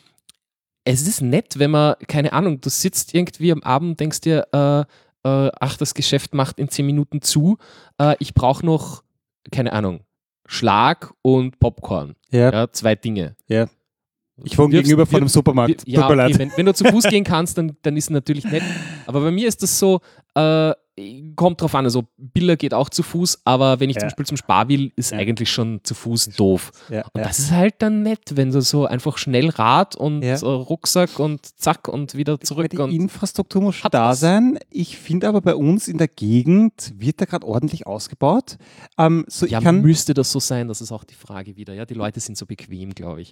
es 0.86 1.08
ist 1.08 1.22
nett, 1.22 1.60
wenn 1.60 1.72
man, 1.72 1.96
keine 2.08 2.34
Ahnung, 2.34 2.60
du 2.60 2.70
sitzt 2.70 3.14
irgendwie 3.14 3.52
am 3.52 3.64
Abend, 3.64 4.00
denkst 4.00 4.22
dir, 4.22 4.48
äh, 4.52 4.82
äh, 5.28 5.52
ach, 5.60 5.78
das 5.78 5.94
Geschäft 5.94 6.34
macht 6.34 6.60
in 6.60 6.68
zehn 6.70 6.86
Minuten 6.86 7.22
zu, 7.22 7.58
äh, 8.00 8.16
ich 8.20 8.34
brauche 8.34 8.66
noch, 8.66 9.04
keine 9.52 9.72
Ahnung, 9.74 10.02
Schlag 10.46 11.14
und 11.22 11.60
Popcorn. 11.60 12.16
Ja, 12.32 12.52
Ja, 12.52 12.72
zwei 12.72 12.96
Dinge. 12.96 13.36
Ja. 13.48 13.68
Ich 14.44 14.58
wohne 14.58 14.72
gegenüber 14.72 15.06
von 15.06 15.18
einem 15.18 15.28
Supermarkt. 15.28 15.86
wir- 15.86 15.94
Ja, 15.94 16.02
Tut 16.08 16.16
mir 16.18 16.24
okay, 16.24 16.32
leid. 16.32 16.40
wenn, 16.40 16.52
wenn 16.58 16.66
du 16.66 16.74
zu 16.74 16.86
Fuß 16.86 17.04
gehen 17.06 17.24
kannst, 17.24 17.58
dann, 17.58 17.78
dann 17.84 17.96
ist 17.96 18.06
es 18.06 18.10
natürlich 18.10 18.44
nett. 18.46 18.64
Aber 19.06 19.22
bei 19.22 19.32
mir 19.32 19.48
ist 19.48 19.62
das 19.62 19.78
so, 19.78 20.02
äh, 20.36 20.72
kommt 21.36 21.60
drauf 21.62 21.74
an, 21.74 21.86
also 21.86 22.04
Biller 22.18 22.56
geht 22.56 22.74
auch 22.74 22.88
zu 22.90 23.02
Fuß, 23.02 23.42
aber 23.46 23.80
wenn 23.80 23.90
ich 23.90 23.96
Ja. 23.96 24.02
zum 24.02 24.08
Beispiel 24.10 24.26
zum 24.28 24.38
Spar 24.38 24.70
will, 24.70 24.92
ist 24.96 25.12
Ja. 25.12 25.18
eigentlich 25.18 25.52
schon 25.52 25.80
zu 25.84 25.96
Fuß 25.96 26.30
doof. 26.38 26.72
Ja, 26.90 27.04
Und 27.14 27.26
das 27.26 27.40
ist 27.40 27.52
halt 27.52 27.76
dann 27.80 28.04
nett, 28.04 28.36
wenn 28.36 28.52
du 28.52 28.62
so 28.62 28.86
einfach 28.86 29.18
schnell 29.18 29.50
Rad 29.50 29.96
und 29.96 30.24
Rucksack 30.44 31.18
und 31.20 31.60
zack 31.60 31.88
und 31.88 32.14
wieder 32.16 32.40
zurück. 32.40 32.70
die 32.70 32.78
Und 32.78 32.92
Infrastruktur 32.92 33.62
muss 33.64 33.76
schon 33.76 33.90
da 33.92 34.10
was. 34.10 34.20
sein. 34.20 34.60
Ich 34.70 34.98
finde 35.00 35.28
aber 35.30 35.42
bei 35.42 35.56
uns 35.56 35.88
in 35.88 35.98
der 35.98 36.08
Gegend 36.08 36.94
wird 36.98 37.20
da 37.22 37.26
gerade 37.26 37.48
ordentlich 37.48 37.88
ausgebaut. 37.88 38.58
Ähm, 39.00 39.26
so 39.28 39.46
ja, 39.48 39.60
müsste 39.72 40.14
das 40.14 40.32
so 40.32 40.40
sein? 40.40 40.68
Das 40.68 40.80
ist 40.82 40.92
auch 40.92 41.04
die 41.06 41.16
Frage 41.16 41.56
wieder. 41.56 41.74
Ja, 41.74 41.86
die 41.86 41.96
Leute 41.96 42.20
sind 42.20 42.38
so 42.38 42.46
bequem, 42.46 42.94
glaube 42.94 43.22
ich. 43.22 43.32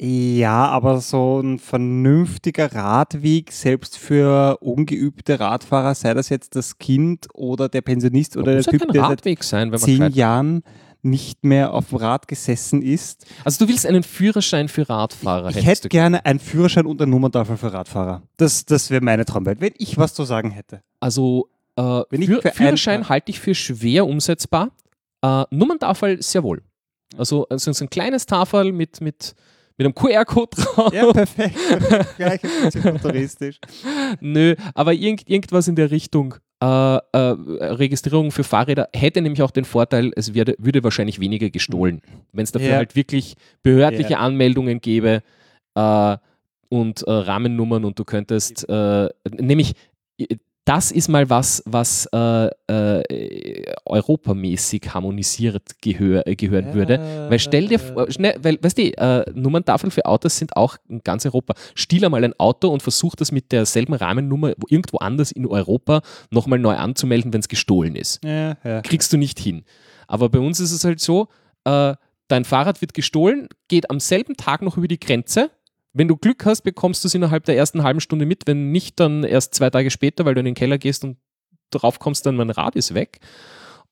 Ja, 0.00 0.66
aber 0.68 1.00
so 1.02 1.40
ein 1.40 1.58
vernünftiger 1.58 2.72
Radweg, 2.74 3.52
selbst 3.52 3.98
für 3.98 4.56
ungeübte 4.62 5.38
Radfahrer, 5.40 5.94
sei 5.94 6.14
das 6.14 6.28
jetzt 6.30 6.56
das 6.56 6.78
Kind 6.78 7.01
oder 7.34 7.68
der 7.68 7.82
Pensionist 7.82 8.36
oder 8.36 8.54
der 8.54 8.62
Typ, 8.62 8.80
der 8.92 9.02
seit 9.02 9.10
Radweg 9.10 9.44
sein, 9.44 9.72
wenn 9.72 9.80
man 9.80 9.86
zehn 9.86 10.12
Jahren 10.12 10.62
nicht 11.02 11.44
mehr 11.44 11.74
auf 11.74 11.88
dem 11.88 11.98
Rad 11.98 12.28
gesessen 12.28 12.80
ist. 12.80 13.26
Also 13.44 13.64
du 13.64 13.70
willst 13.70 13.86
einen 13.86 14.04
Führerschein 14.04 14.68
für 14.68 14.88
Radfahrer. 14.88 15.50
Ich 15.50 15.56
hättest 15.56 15.66
hätte 15.66 15.88
gerne 15.88 16.24
einen 16.24 16.38
Führerschein 16.38 16.86
und 16.86 17.02
eine 17.02 17.10
Nummerntafel 17.10 17.56
für 17.56 17.72
Radfahrer. 17.72 18.22
Das, 18.36 18.64
das 18.64 18.90
wäre 18.90 19.02
meine 19.02 19.24
Traumwelt, 19.24 19.60
wenn 19.60 19.72
ich 19.78 19.98
was 19.98 20.14
zu 20.14 20.24
sagen 20.24 20.52
hätte. 20.52 20.82
Also 21.00 21.48
äh, 21.76 21.82
Wenn 21.82 22.22
ich 22.22 22.28
für 22.28 22.44
einen 22.44 22.54
Führerschein 22.54 23.08
halte 23.08 23.30
ich 23.30 23.40
für 23.40 23.54
schwer 23.54 24.06
umsetzbar. 24.06 24.70
Äh, 25.22 25.44
Nummerntafel 25.50 26.22
sehr 26.22 26.42
wohl. 26.42 26.62
Also, 27.16 27.46
also 27.48 27.72
so 27.72 27.84
ein 27.84 27.90
kleines 27.90 28.26
Tafel 28.26 28.72
mit, 28.72 29.00
mit, 29.00 29.34
mit 29.76 29.86
einem 29.86 29.94
QR-Code 29.94 30.56
drauf. 30.56 30.92
Ja, 30.92 31.12
perfekt. 31.12 31.56
Gleich 32.16 32.42
ein 32.44 32.50
bisschen 32.64 32.82
futuristisch. 32.82 33.58
Nö, 34.20 34.54
aber 34.74 34.92
irgend, 34.92 35.28
irgendwas 35.28 35.68
in 35.68 35.76
der 35.76 35.90
Richtung. 35.90 36.36
Äh, 36.62 36.64
äh, 36.64 37.18
Registrierung 37.74 38.30
für 38.30 38.44
Fahrräder 38.44 38.88
hätte 38.94 39.20
nämlich 39.20 39.42
auch 39.42 39.50
den 39.50 39.64
Vorteil, 39.64 40.12
es 40.14 40.32
werde, 40.32 40.54
würde 40.58 40.84
wahrscheinlich 40.84 41.18
weniger 41.18 41.50
gestohlen. 41.50 42.02
Wenn 42.32 42.44
es 42.44 42.52
dafür 42.52 42.68
Ja. 42.68 42.76
halt 42.76 42.94
wirklich 42.94 43.34
behördliche 43.64 44.12
Ja. 44.12 44.18
Anmeldungen 44.20 44.80
gäbe 44.80 45.22
äh, 45.74 46.16
und 46.68 47.02
äh, 47.02 47.10
Rahmennummern 47.10 47.84
und 47.84 47.98
du 47.98 48.04
könntest, 48.04 48.68
äh, 48.68 49.08
nämlich 49.28 49.72
das 50.64 50.92
ist 50.92 51.08
mal 51.08 51.28
was, 51.28 51.62
was 51.66 52.08
äh, 52.12 52.46
äh, 52.68 53.74
europamäßig 53.84 54.82
harmonisiert 54.94 55.62
gehör, 55.80 56.26
äh, 56.26 56.36
gehören 56.36 56.72
würde. 56.72 57.00
Weil 57.28 57.38
stell 57.38 57.66
dir 57.68 57.78
vor, 57.80 58.10
schnell, 58.10 58.36
weil, 58.42 58.58
weißt 58.62 58.78
du, 58.78 58.82
äh, 58.96 59.24
Nummerntafeln 59.34 59.90
für 59.90 60.06
Autos 60.06 60.36
sind 60.38 60.56
auch 60.56 60.76
in 60.88 61.00
ganz 61.02 61.26
Europa. 61.26 61.54
Stiehl 61.74 62.04
einmal 62.04 62.22
ein 62.24 62.38
Auto 62.38 62.68
und 62.68 62.82
versuch 62.82 63.16
das 63.16 63.32
mit 63.32 63.50
derselben 63.50 63.94
Rahmennummer 63.94 64.52
wo- 64.56 64.66
irgendwo 64.68 64.98
anders 64.98 65.32
in 65.32 65.46
Europa 65.46 66.02
nochmal 66.30 66.58
neu 66.58 66.76
anzumelden, 66.76 67.32
wenn 67.32 67.40
es 67.40 67.48
gestohlen 67.48 67.96
ist. 67.96 68.22
Ja, 68.24 68.56
ja. 68.62 68.82
Kriegst 68.82 69.12
du 69.12 69.16
nicht 69.16 69.40
hin. 69.40 69.64
Aber 70.06 70.28
bei 70.28 70.38
uns 70.38 70.60
ist 70.60 70.72
es 70.72 70.84
halt 70.84 71.00
so, 71.00 71.28
äh, 71.64 71.94
dein 72.28 72.44
Fahrrad 72.44 72.80
wird 72.80 72.94
gestohlen, 72.94 73.48
geht 73.68 73.90
am 73.90 73.98
selben 74.00 74.36
Tag 74.36 74.62
noch 74.62 74.76
über 74.76 74.88
die 74.88 75.00
Grenze. 75.00 75.50
Wenn 75.92 76.08
du 76.08 76.16
Glück 76.16 76.44
hast, 76.46 76.62
bekommst 76.62 77.04
du 77.04 77.08
es 77.08 77.14
innerhalb 77.14 77.44
der 77.44 77.56
ersten 77.56 77.82
halben 77.82 78.00
Stunde 78.00 78.26
mit. 78.26 78.46
Wenn 78.46 78.72
nicht, 78.72 78.98
dann 78.98 79.24
erst 79.24 79.54
zwei 79.54 79.70
Tage 79.70 79.90
später, 79.90 80.24
weil 80.24 80.34
du 80.34 80.40
in 80.40 80.46
den 80.46 80.54
Keller 80.54 80.78
gehst 80.78 81.04
und 81.04 81.18
drauf 81.70 81.98
kommst, 81.98 82.24
dann 82.26 82.36
mein 82.36 82.50
Rad 82.50 82.76
ist 82.76 82.94
weg. 82.94 83.20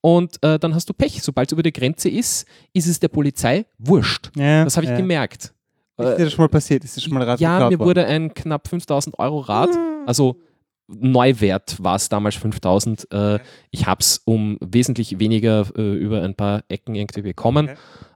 Und 0.00 0.42
äh, 0.42 0.58
dann 0.58 0.74
hast 0.74 0.88
du 0.88 0.94
Pech. 0.94 1.22
Sobald 1.22 1.48
es 1.48 1.52
über 1.52 1.62
die 1.62 1.72
Grenze 1.72 2.08
ist, 2.08 2.46
ist 2.72 2.86
es 2.86 3.00
der 3.00 3.08
Polizei 3.08 3.66
wurscht. 3.78 4.30
ja 4.34 4.64
Das 4.64 4.76
habe 4.76 4.86
ich 4.86 4.90
ja. 4.90 4.96
gemerkt. 4.96 5.52
Ist 5.98 6.16
dir 6.18 6.24
das 6.24 6.32
schon 6.32 6.44
mal 6.44 6.48
passiert? 6.48 6.82
Ist 6.84 6.96
dir 6.96 7.02
schon 7.02 7.12
mal 7.12 7.22
Rad 7.22 7.40
Ja, 7.40 7.68
mir 7.68 7.78
worden? 7.78 7.80
wurde 7.80 8.06
ein 8.06 8.32
knapp 8.32 8.68
5000 8.68 9.18
Euro 9.18 9.40
Rad, 9.40 9.68
also 10.06 10.40
Neuwert 10.88 11.76
war 11.82 11.96
es 11.96 12.08
damals 12.08 12.36
5000. 12.36 13.06
Äh, 13.12 13.38
ich 13.70 13.86
habe 13.86 14.00
es 14.00 14.22
um 14.24 14.56
wesentlich 14.60 15.18
weniger 15.18 15.66
äh, 15.76 15.94
über 15.94 16.22
ein 16.22 16.34
paar 16.34 16.64
Ecken 16.68 16.94
irgendwie 16.94 17.22
bekommen. 17.22 17.68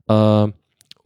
Äh, 0.09 0.49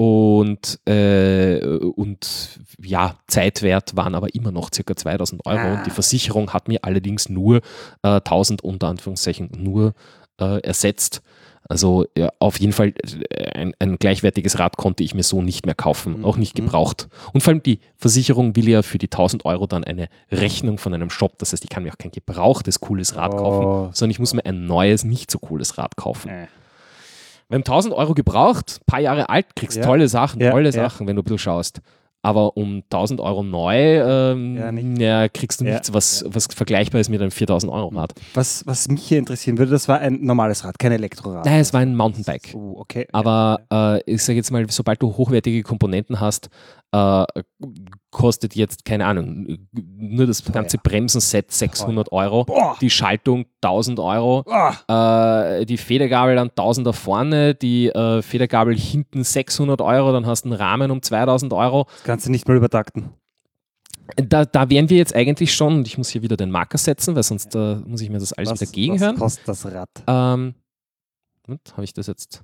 und, 0.02 0.78
äh, 0.88 1.59
und 1.64 2.61
ja, 2.81 3.17
Zeitwert 3.26 3.97
waren 3.97 4.14
aber 4.14 4.33
immer 4.33 4.52
noch 4.52 4.71
circa 4.73 4.95
2000 4.95 5.45
Euro. 5.45 5.59
Ah. 5.59 5.75
Und 5.75 5.87
die 5.87 5.90
Versicherung 5.90 6.52
hat 6.52 6.69
mir 6.69 6.78
allerdings 6.85 7.28
nur 7.28 7.57
äh, 8.05 8.21
1000 8.21 8.62
unter 8.62 8.87
Anführungszeichen 8.87 9.50
nur 9.59 9.95
äh, 10.40 10.61
ersetzt. 10.61 11.21
Also 11.69 12.07
ja, 12.17 12.31
auf 12.38 12.61
jeden 12.61 12.73
Fall 12.73 12.95
äh, 13.28 13.50
ein, 13.59 13.75
ein 13.81 13.99
gleichwertiges 13.99 14.61
Rad 14.61 14.76
konnte 14.76 15.02
ich 15.02 15.14
mir 15.17 15.25
so 15.25 15.43
nicht 15.43 15.67
mehr 15.67 15.75
kaufen, 15.75 16.25
auch 16.25 16.37
nicht 16.37 16.57
Mhm. 16.57 16.67
gebraucht. 16.67 17.09
Und 17.33 17.43
vor 17.43 17.52
allem 17.52 17.64
die 17.64 17.81
Versicherung 17.97 18.55
will 18.55 18.69
ja 18.69 18.83
für 18.83 18.99
die 18.99 19.11
1000 19.11 19.45
Euro 19.47 19.67
dann 19.67 19.83
eine 19.83 20.09
Rechnung 20.31 20.78
von 20.78 20.95
einem 20.95 21.11
Shop. 21.11 21.37
Das 21.38 21.52
heißt, 21.52 21.64
ich 21.64 21.71
kann 21.71 21.83
mir 21.83 21.93
auch 21.93 21.99
kein 21.99 22.12
gebrauchtes 22.12 22.78
cooles 22.78 23.17
Rad 23.17 23.35
Oh. 23.35 23.37
kaufen, 23.37 23.95
sondern 23.95 24.12
ich 24.12 24.21
muss 24.21 24.33
mir 24.33 24.47
ein 24.47 24.64
neues, 24.64 25.02
nicht 25.02 25.28
so 25.33 25.40
cooles 25.40 25.76
Rad 25.76 25.97
kaufen. 25.97 26.28
Äh. 26.28 26.47
Wenn 27.49 27.61
1000 27.62 27.95
Euro 27.95 28.14
gebraucht, 28.14 28.81
paar 28.87 29.00
Jahre 29.00 29.28
alt, 29.31 29.47
kriegst 29.57 29.76
Ja. 29.78 29.85
tolle 29.85 30.09
Sachen, 30.09 30.40
Ja, 30.40 30.50
tolle. 30.50 30.71
Sachen, 30.73 31.07
wenn 31.07 31.17
du 31.17 31.23
ein 31.23 31.25
bisschen 31.25 31.38
schaust. 31.38 31.81
Aber 32.21 32.57
um 32.57 32.83
1000 32.90 33.21
Euro 33.21 33.43
neu 33.45 34.00
ähm, 34.02 34.97
Ja, 34.99 35.28
kriegst 35.28 35.61
du 35.61 35.64
nichts, 35.64 35.95
was, 35.95 36.25
was 36.28 36.47
vergleichbar 36.52 37.00
ist 37.00 37.09
mit 37.11 37.21
einem 37.23 37.31
4000 37.31 37.73
Euro 37.73 37.88
Rad. 37.88 38.12
Was, 38.35 38.67
was 38.67 38.88
mich 38.88 39.05
hier 39.05 39.19
interessieren 39.19 39.57
würde, 39.57 39.71
das 39.71 39.88
war 39.88 40.00
ein 40.00 40.19
normales 40.25 40.64
Rad, 40.64 40.78
kein 40.81 40.90
Elektrorad. 40.93 41.45
Nein, 41.47 41.61
es 41.61 41.73
war 41.73 41.81
ein 41.81 41.97
Mountainbike. 41.97 42.52
Oh, 42.55 42.75
okay. 42.81 43.07
Aber 43.12 43.61
äh, 43.73 44.02
ich 44.12 44.23
sage 44.23 44.37
jetzt 44.37 44.50
mal, 44.50 44.67
sobald 44.69 45.00
du 45.00 45.17
hochwertige 45.17 45.62
Komponenten 45.62 46.19
hast, 46.21 46.50
äh, 46.92 47.25
kostet 48.11 48.54
jetzt, 48.54 48.85
keine 48.85 49.07
Ahnung, 49.07 49.59
nur 49.73 50.26
das 50.26 50.42
Teuer. 50.42 50.52
ganze 50.54 50.78
Bremsenset 50.78 51.50
600 51.52 52.11
Euro, 52.12 52.45
Boah. 52.45 52.76
die 52.80 52.88
Schaltung 52.90 53.45
1000 53.62 54.00
Euro, 54.00 54.45
Ah, 54.49 55.59
äh, 55.59 55.66
die 55.66 55.76
Federgabel 55.76 56.37
dann 56.37 56.49
1000 56.50 56.87
da 56.87 56.92
vorne, 56.92 57.54
die 57.54 57.88
äh, 57.88 58.23
Federgabel 58.23 58.76
hinten 58.76 59.23
600 59.25 59.80
Euro, 59.83 60.12
dann 60.12 60.26
hast 60.26 60.45
du 60.45 60.50
einen 60.50 60.59
Rahmen 60.61 60.90
um 60.90 61.02
2000 61.02 61.52
Euro. 61.52 61.87
das 61.92 62.04
Ganze 62.04 62.30
nicht 62.30 62.49
mal 62.49 62.57
übertakten. 62.57 63.11
Da, 64.16 64.47
da 64.47 64.71
wären 64.71 64.88
wir 64.88 64.97
jetzt 64.97 65.14
eigentlich 65.14 65.54
schon, 65.54 65.75
und 65.76 65.87
ich 65.87 65.99
muss 65.99 66.09
hier 66.09 66.23
wieder 66.23 66.38
den 66.38 66.50
Marker 66.50 66.78
setzen, 66.78 67.14
weil 67.14 67.23
sonst 67.23 67.54
äh, 67.54 67.75
muss 67.85 68.00
ich 68.00 68.09
mir 68.09 68.18
das 68.18 68.33
alles 68.33 68.52
was, 68.52 68.61
wieder 68.62 68.73
gegenhören. 68.73 69.16
Was 69.16 69.37
kostet 69.45 69.49
das 69.49 69.66
Rad? 69.66 69.90
Ähm, 70.07 70.54
habe 71.75 71.85
ich 71.85 71.92
das 71.92 72.07
jetzt? 72.07 72.42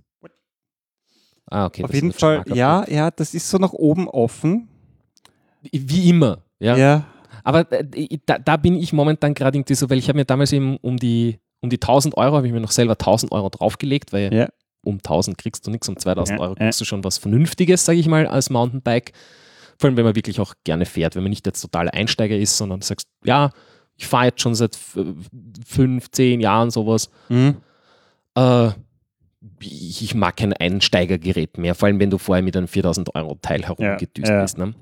Ah, 1.50 1.66
okay. 1.66 1.84
Auf 1.84 1.92
jeden 1.94 2.12
Fall, 2.12 2.42
ja, 2.52 2.84
ja, 2.88 3.10
das 3.10 3.34
ist 3.34 3.48
so 3.48 3.58
nach 3.58 3.72
oben 3.72 4.08
offen. 4.08 4.68
Wie 5.72 6.08
immer, 6.08 6.38
ja. 6.58 6.76
Ja. 6.76 7.04
Aber 7.42 7.70
äh, 7.72 8.18
da, 8.26 8.38
da 8.38 8.56
bin 8.56 8.76
ich 8.76 8.92
momentan 8.92 9.34
gerade 9.34 9.58
irgendwie 9.58 9.74
so, 9.74 9.90
weil 9.90 9.98
ich 9.98 10.08
habe 10.08 10.18
mir 10.18 10.24
damals 10.24 10.52
eben 10.52 10.76
um 10.78 10.96
die, 10.96 11.38
um 11.60 11.68
die 11.70 11.76
1000 11.76 12.16
Euro, 12.16 12.36
habe 12.36 12.46
ich 12.46 12.52
mir 12.52 12.60
noch 12.60 12.70
selber 12.70 12.92
1000 12.92 13.32
Euro 13.32 13.50
draufgelegt, 13.50 14.12
weil 14.12 14.32
Ja. 14.32 14.48
um 14.82 14.96
1000 15.02 15.36
kriegst 15.38 15.66
du 15.66 15.70
nichts, 15.70 15.88
um 15.88 15.96
2000 15.98 16.38
Ja, 16.38 16.44
Euro 16.44 16.54
kriegst 16.54 16.80
du 16.80 16.84
schon 16.84 17.04
was 17.04 17.18
Vernünftiges, 17.18 17.84
sage 17.84 17.98
ich 17.98 18.06
mal, 18.08 18.26
als 18.26 18.50
Mountainbike. 18.50 19.12
Vor 19.78 19.88
allem, 19.88 19.96
wenn 19.96 20.04
man 20.04 20.14
wirklich 20.16 20.40
auch 20.40 20.54
gerne 20.64 20.86
fährt, 20.86 21.16
wenn 21.16 21.22
man 21.24 21.30
nicht 21.30 21.44
jetzt 21.46 21.60
totaler 21.60 21.92
Einsteiger 21.92 22.36
ist, 22.36 22.56
sondern 22.56 22.80
du 22.80 22.86
sagst, 22.86 23.08
ja, 23.24 23.50
ich 23.96 24.06
fahre 24.06 24.26
jetzt 24.26 24.40
schon 24.40 24.54
seit 24.54 24.78
fünf, 25.66 26.10
zehn 26.10 26.40
Jahren 26.40 26.70
sowas. 26.70 27.10
Mhm. 27.28 27.56
Äh, 28.34 28.70
ich, 29.60 30.02
ich 30.02 30.14
mag 30.14 30.36
kein 30.36 30.52
Einsteigergerät 30.52 31.58
mehr, 31.58 31.74
vor 31.74 31.86
allem 31.86 32.00
wenn 32.00 32.10
du 32.10 32.18
vorher 32.18 32.42
mit 32.42 32.56
einem 32.56 32.68
4000 32.68 33.14
Euro 33.14 33.38
Teil 33.40 33.62
herumgedüst 33.62 34.28
ja. 34.28 34.42
bist, 34.42 34.58
ne? 34.58 34.74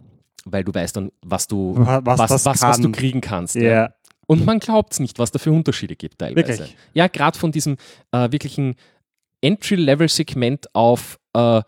weil 0.45 0.65
du 0.65 0.75
weißt 0.75 0.97
dann, 0.97 1.11
was 1.25 1.47
du, 1.47 1.75
Was, 1.77 2.19
was, 2.19 2.45
was, 2.45 2.63
was 2.63 2.81
du 2.81 2.91
kriegen 2.91 3.21
kannst. 3.21 3.55
Ja. 3.55 3.63
Ja, 3.63 3.95
Und 4.27 4.45
man 4.45 4.59
glaubt 4.59 4.93
es 4.93 5.01
nicht, 5.01 5.19
was 5.19 5.31
da 5.31 5.39
für 5.39 5.53
Unterschiede 5.53 5.97
gibt 5.97 6.19
teilweise. 6.19 6.49
wirklich. 6.49 6.77
Ja, 6.95 7.07
gerade 7.09 7.39
von 7.39 7.53
diesem 7.53 7.77
äh, 8.13 8.31
wirklichen 8.33 8.75
Entry-Level-Segment 9.41 10.75
auf 10.75 11.19
äh, 11.35 11.63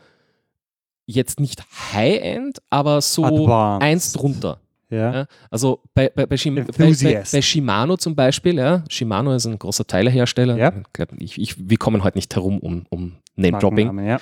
jetzt 1.06 1.40
nicht 1.40 1.62
High-End, 1.92 2.58
aber 2.70 3.00
so 3.00 3.24
Advanced. 3.24 3.82
eins 3.82 4.12
drunter. 4.12 4.60
Ja. 4.94 5.26
Also 5.50 5.82
bei, 5.94 6.10
bei, 6.10 6.26
bei, 6.26 6.36
Shim 6.36 6.54
bei, 6.54 6.64
bei, 6.64 7.42
Shimano 7.42 7.96
zum 7.96 8.14
Beispiel, 8.14 8.56
ja, 8.56 8.84
Shimano 8.88 9.34
ist 9.34 9.46
ein 9.46 9.58
großer 9.58 9.86
Teilehersteller. 9.86 10.56
Ja. 10.56 10.72
Ich 11.18 11.40
ich, 11.40 11.68
wir 11.68 11.76
kommen 11.76 12.04
heute 12.04 12.18
nicht 12.18 12.34
herum 12.34 12.58
um, 12.58 12.86
um 12.90 13.16
Name-Dropping. 13.36 14.06
Ja. 14.06 14.20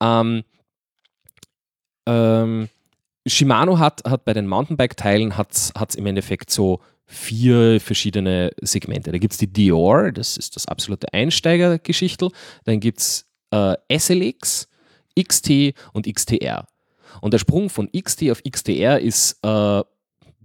Ähm, 0.00 0.42
ähm, 2.06 2.68
Shimano 3.26 3.78
hat, 3.78 4.02
hat 4.06 4.24
bei 4.24 4.34
den 4.34 4.46
Mountainbike-Teilen 4.46 5.36
hat's, 5.36 5.72
hat's 5.76 5.94
im 5.94 6.06
Endeffekt 6.06 6.50
so 6.50 6.80
vier 7.06 7.80
verschiedene 7.80 8.50
Segmente. 8.60 9.12
Da 9.12 9.18
gibt 9.18 9.32
es 9.32 9.38
die 9.38 9.52
Dior, 9.52 10.12
das 10.12 10.36
ist 10.36 10.56
das 10.56 10.66
absolute 10.66 11.12
Einsteigergeschichtel. 11.12 12.30
Dann 12.64 12.80
gibt 12.80 12.98
es 12.98 13.26
äh, 13.50 13.76
SLX, 13.98 14.68
XT 15.18 15.74
und 15.92 16.12
XTR. 16.12 16.66
Und 17.20 17.32
der 17.32 17.38
Sprung 17.38 17.70
von 17.70 17.90
XT 17.92 18.30
auf 18.30 18.42
XTR 18.42 19.00
ist 19.00 19.38
äh, 19.42 19.82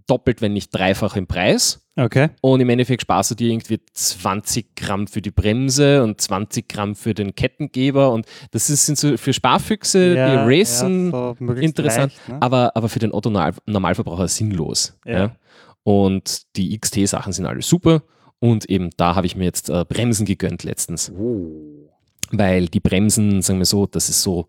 doppelt, 0.09 0.41
wenn 0.41 0.53
nicht 0.53 0.73
dreifach 0.73 1.15
im 1.15 1.27
Preis. 1.27 1.85
Okay. 1.95 2.29
Und 2.41 2.61
im 2.61 2.69
Endeffekt 2.69 3.01
sparst 3.01 3.31
du 3.31 3.35
dir 3.35 3.49
irgendwie 3.49 3.79
20 3.93 4.75
Gramm 4.75 5.07
für 5.07 5.21
die 5.21 5.31
Bremse 5.31 6.01
und 6.03 6.19
20 6.21 6.67
Gramm 6.67 6.95
für 6.95 7.13
den 7.13 7.35
Kettengeber. 7.35 8.11
Und 8.11 8.25
das 8.51 8.69
ist, 8.69 8.85
sind 8.85 8.97
so 8.97 9.17
für 9.17 9.33
Sparfüchse, 9.33 10.13
die 10.13 10.19
racen, 10.19 11.11
so 11.11 11.35
möglichst 11.39 11.77
interessant, 11.77 12.13
leicht, 12.13 12.29
ne? 12.29 12.41
aber, 12.41 12.75
aber 12.75 12.89
für 12.89 12.99
den 12.99 13.13
Otto-Normalverbraucher 13.13 14.27
sinnlos. 14.27 14.97
Ja. 15.05 15.19
Ja. 15.19 15.35
Und 15.83 16.55
die 16.55 16.77
XT-Sachen 16.77 17.33
sind 17.33 17.45
alle 17.45 17.61
super. 17.61 18.03
Und 18.39 18.69
eben 18.69 18.89
da 18.95 19.15
habe 19.15 19.27
ich 19.27 19.35
mir 19.35 19.45
jetzt 19.45 19.69
äh, 19.69 19.85
Bremsen 19.87 20.25
gegönnt 20.25 20.63
letztens. 20.63 21.11
Oh. 21.11 21.89
Weil 22.31 22.67
die 22.67 22.79
Bremsen, 22.79 23.41
sagen 23.41 23.59
wir 23.59 23.65
so, 23.65 23.85
das 23.85 24.09
ist 24.09 24.21
so, 24.21 24.47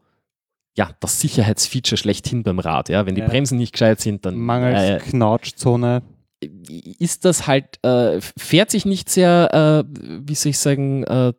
ja, 0.76 0.90
das 1.00 1.20
Sicherheitsfeature 1.20 1.96
schlechthin 1.96 2.42
beim 2.42 2.58
Rad. 2.58 2.88
Ja. 2.88 3.06
Wenn 3.06 3.14
die 3.14 3.20
Ja. 3.22 3.28
Bremsen 3.28 3.58
nicht 3.58 3.72
gescheit 3.72 4.00
sind, 4.00 4.24
dann 4.24 4.36
Mangels 4.36 4.80
äh, 4.80 4.98
Knautschzone. 5.10 6.02
ist 6.98 7.24
das 7.24 7.46
halt, 7.46 7.84
äh, 7.84 8.20
fährt 8.38 8.70
sich 8.70 8.86
nicht 8.86 9.08
sehr, 9.10 9.84
äh, 9.86 10.00
wie 10.26 10.34
soll 10.34 10.50
ich 10.50 10.58
sagen, 10.58 11.04
äh, 11.04 11.32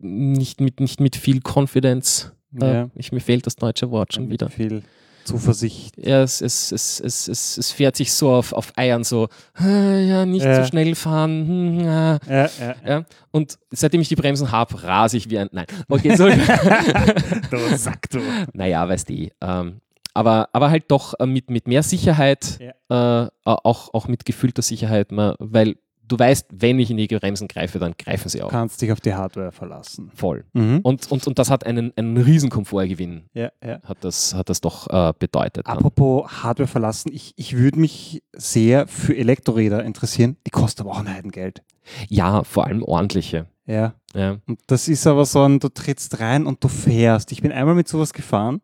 nicht, 0.00 0.60
mit, 0.60 0.80
nicht 0.80 1.00
mit 1.00 1.16
viel 1.16 1.40
Confidence. 1.42 2.32
Äh, 2.60 2.74
Ja. 2.74 2.90
ich, 2.96 3.12
mir 3.12 3.20
fehlt 3.20 3.46
das 3.46 3.56
deutsche 3.56 3.90
Wort 3.90 4.12
schon 4.14 4.24
Mit 4.24 4.32
wieder. 4.32 4.50
Viel. 4.50 4.82
Zuversicht. 5.24 5.94
Ja, 5.96 6.22
es, 6.22 6.40
es, 6.40 6.72
es, 6.72 7.00
es, 7.00 7.28
es, 7.28 7.58
es 7.58 7.70
fährt 7.72 7.96
sich 7.96 8.12
so 8.12 8.30
auf, 8.32 8.52
auf 8.52 8.72
Eiern 8.76 9.04
so, 9.04 9.28
"Ah, 9.54 9.66
ja, 9.96 10.26
nicht 10.26 10.44
Ja. 10.44 10.62
so 10.62 10.68
schnell 10.68 10.94
fahren. 10.94 11.46
hm, 11.80 11.88
ah." 11.88 12.18
Ja, 12.28 12.50
ja. 12.60 12.74
Ja, 12.86 13.04
und 13.30 13.58
seitdem 13.70 14.00
ich 14.00 14.08
die 14.08 14.16
Bremsen 14.16 14.50
habe, 14.52 14.82
rase 14.82 15.16
ich 15.16 15.30
wie 15.30 15.38
ein. 15.38 15.48
Nein. 15.52 15.66
Okay, 15.88 16.16
so. 16.16 16.28
Du 17.50 17.76
Sack, 17.76 18.08
du. 18.10 18.20
naja, 18.52 18.88
weißt 18.88 19.08
du. 19.08 19.28
Ähm, 19.40 19.80
aber, 20.14 20.48
aber 20.52 20.70
halt 20.70 20.84
doch 20.90 21.14
äh, 21.20 21.26
mit, 21.26 21.50
mit 21.50 21.66
mehr 21.68 21.82
Sicherheit, 21.82 22.58
äh, 22.60 23.26
auch, 23.44 23.94
auch 23.94 24.08
mit 24.08 24.24
gefühlter 24.24 24.62
Sicherheit, 24.62 25.08
weil 25.10 25.76
du 26.12 26.18
weißt, 26.18 26.46
wenn 26.52 26.78
ich 26.78 26.90
in 26.90 26.96
die 26.98 27.06
Bremsen 27.08 27.48
greife, 27.48 27.78
dann 27.78 27.94
greifen 27.98 28.28
sie 28.28 28.38
Du 28.38 28.44
auch. 28.44 28.50
kannst 28.50 28.80
dich 28.82 28.92
auf 28.92 29.00
die 29.00 29.14
Hardware 29.14 29.50
verlassen. 29.52 30.10
Voll. 30.14 30.44
Mhm. 30.52 30.80
Und, 30.82 31.10
und, 31.10 31.26
und 31.26 31.38
das 31.38 31.50
hat 31.50 31.64
einen, 31.66 31.92
einen 31.96 32.16
riesen 32.18 32.50
Komfortgewinn, 32.50 33.24
Ja, 33.32 33.50
ja. 33.64 33.80
hat 33.82 33.98
das, 34.02 34.34
hat 34.34 34.48
das 34.48 34.60
doch 34.60 34.88
äh, 34.90 35.12
bedeutet. 35.18 35.66
Dann. 35.66 35.78
Apropos 35.78 36.42
Hardware 36.42 36.66
verlassen, 36.68 37.10
ich, 37.12 37.32
ich 37.36 37.56
würde 37.56 37.78
mich 37.80 38.22
sehr 38.32 38.86
für 38.86 39.16
Elektroräder 39.16 39.82
interessieren. 39.84 40.36
Die 40.46 40.50
kosten 40.50 40.82
aber 40.82 40.90
auch 40.92 41.00
ein 41.00 41.12
Heidengeld. 41.12 41.62
Ja, 42.08 42.44
vor 42.44 42.66
allem 42.66 42.82
ordentliche. 42.82 43.46
Ja. 43.66 43.94
Ja. 44.14 44.38
Und 44.46 44.60
das 44.66 44.88
ist 44.88 45.06
aber 45.06 45.24
so 45.24 45.42
ein, 45.42 45.58
du 45.58 45.68
trittst 45.68 46.20
rein 46.20 46.46
und 46.46 46.62
du 46.62 46.68
fährst. 46.68 47.32
Ich 47.32 47.40
bin 47.42 47.50
einmal 47.52 47.74
mit 47.74 47.88
sowas 47.88 48.12
gefahren 48.12 48.60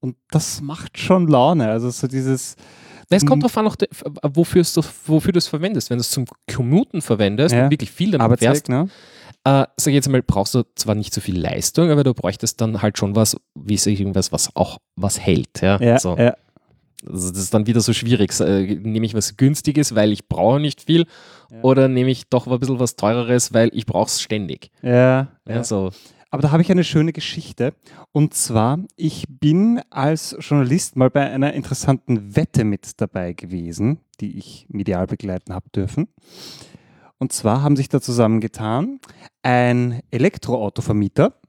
und 0.00 0.16
das 0.30 0.60
macht 0.60 0.98
schon 0.98 1.26
Laune. 1.26 1.68
Also 1.68 1.90
so 1.90 2.06
dieses, 2.06 2.54
Es 3.10 3.24
kommt 3.24 3.42
Mhm. 3.42 3.48
darauf 3.48 3.80
an, 3.80 3.88
wofür, 4.34 4.62
du, 4.62 4.80
wofür 5.06 5.32
du 5.32 5.38
es 5.38 5.46
verwendest. 5.46 5.90
Wenn 5.90 5.98
du 5.98 6.00
es 6.00 6.10
zum 6.10 6.24
Commuten 6.52 7.00
verwendest 7.02 7.54
Ja. 7.54 7.64
und 7.64 7.70
wirklich 7.70 7.90
viel 7.90 8.10
damit 8.10 8.24
Arbeitszeit, 8.24 8.66
fährst, 8.66 8.68
ne? 8.68 8.88
äh, 9.44 9.66
sag 9.76 9.88
ich 9.88 9.94
jetzt 9.94 10.08
mal, 10.08 10.22
brauchst 10.22 10.54
du 10.54 10.64
zwar 10.74 10.94
nicht 10.96 11.14
so 11.14 11.20
viel 11.20 11.38
Leistung, 11.38 11.90
aber 11.90 12.02
du 12.02 12.14
bräuchtest 12.14 12.60
dann 12.60 12.82
halt 12.82 12.98
schon 12.98 13.14
was, 13.14 13.36
wie 13.54 13.76
sag 13.76 13.92
ich, 13.92 14.00
irgendwas, 14.00 14.32
was 14.32 14.54
auch 14.56 14.78
was 14.96 15.20
hält. 15.20 15.60
Ja, 15.62 15.78
Ja, 15.80 15.98
so. 16.00 16.16
ja. 16.16 16.34
Also 17.08 17.30
das 17.30 17.38
ist 17.38 17.54
dann 17.54 17.66
wieder 17.68 17.80
so 17.80 17.92
schwierig. 17.92 18.38
Äh, 18.40 18.74
nehme 18.82 19.06
ich 19.06 19.14
was 19.14 19.36
Günstiges, 19.36 19.94
weil 19.94 20.10
ich 20.10 20.26
brauche 20.28 20.58
nicht 20.58 20.82
viel, 20.82 21.06
Ja. 21.52 21.58
oder 21.62 21.86
nehme 21.86 22.10
ich 22.10 22.28
doch 22.28 22.48
ein 22.48 22.58
bisschen 22.58 22.80
was 22.80 22.96
Teureres, 22.96 23.52
weil 23.54 23.70
ich 23.72 23.86
brauche 23.86 24.06
es 24.06 24.20
ständig. 24.20 24.70
ja, 24.82 24.90
Ja, 24.90 25.28
ja. 25.46 25.62
so. 25.64 25.90
Aber 26.36 26.42
da 26.42 26.50
habe 26.50 26.60
ich 26.60 26.70
eine 26.70 26.84
schöne 26.84 27.14
Geschichte. 27.14 27.72
Und 28.12 28.34
zwar, 28.34 28.78
ich 28.94 29.24
bin 29.26 29.80
als 29.88 30.36
Journalist 30.38 30.94
mal 30.94 31.08
bei 31.08 31.30
einer 31.30 31.54
interessanten 31.54 32.36
Wette 32.36 32.64
mit 32.64 33.00
dabei 33.00 33.32
gewesen, 33.32 34.00
die 34.20 34.36
ich 34.36 34.66
medial 34.68 35.06
begleiten 35.06 35.54
habe 35.54 35.70
dürfen. 35.70 36.08
Und 37.16 37.32
zwar 37.32 37.62
haben 37.62 37.74
sich 37.74 37.88
da 37.88 38.02
zusammengetan 38.02 39.00
ein 39.40 40.02
Elektroautovermieter, 40.10 41.40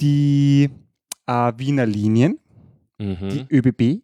die 0.00 0.68
äh, 1.28 1.52
Wiener 1.56 1.86
Linien, 1.86 2.40
Mhm. 2.98 3.28
die 3.28 3.46
ÖBB, 3.54 4.02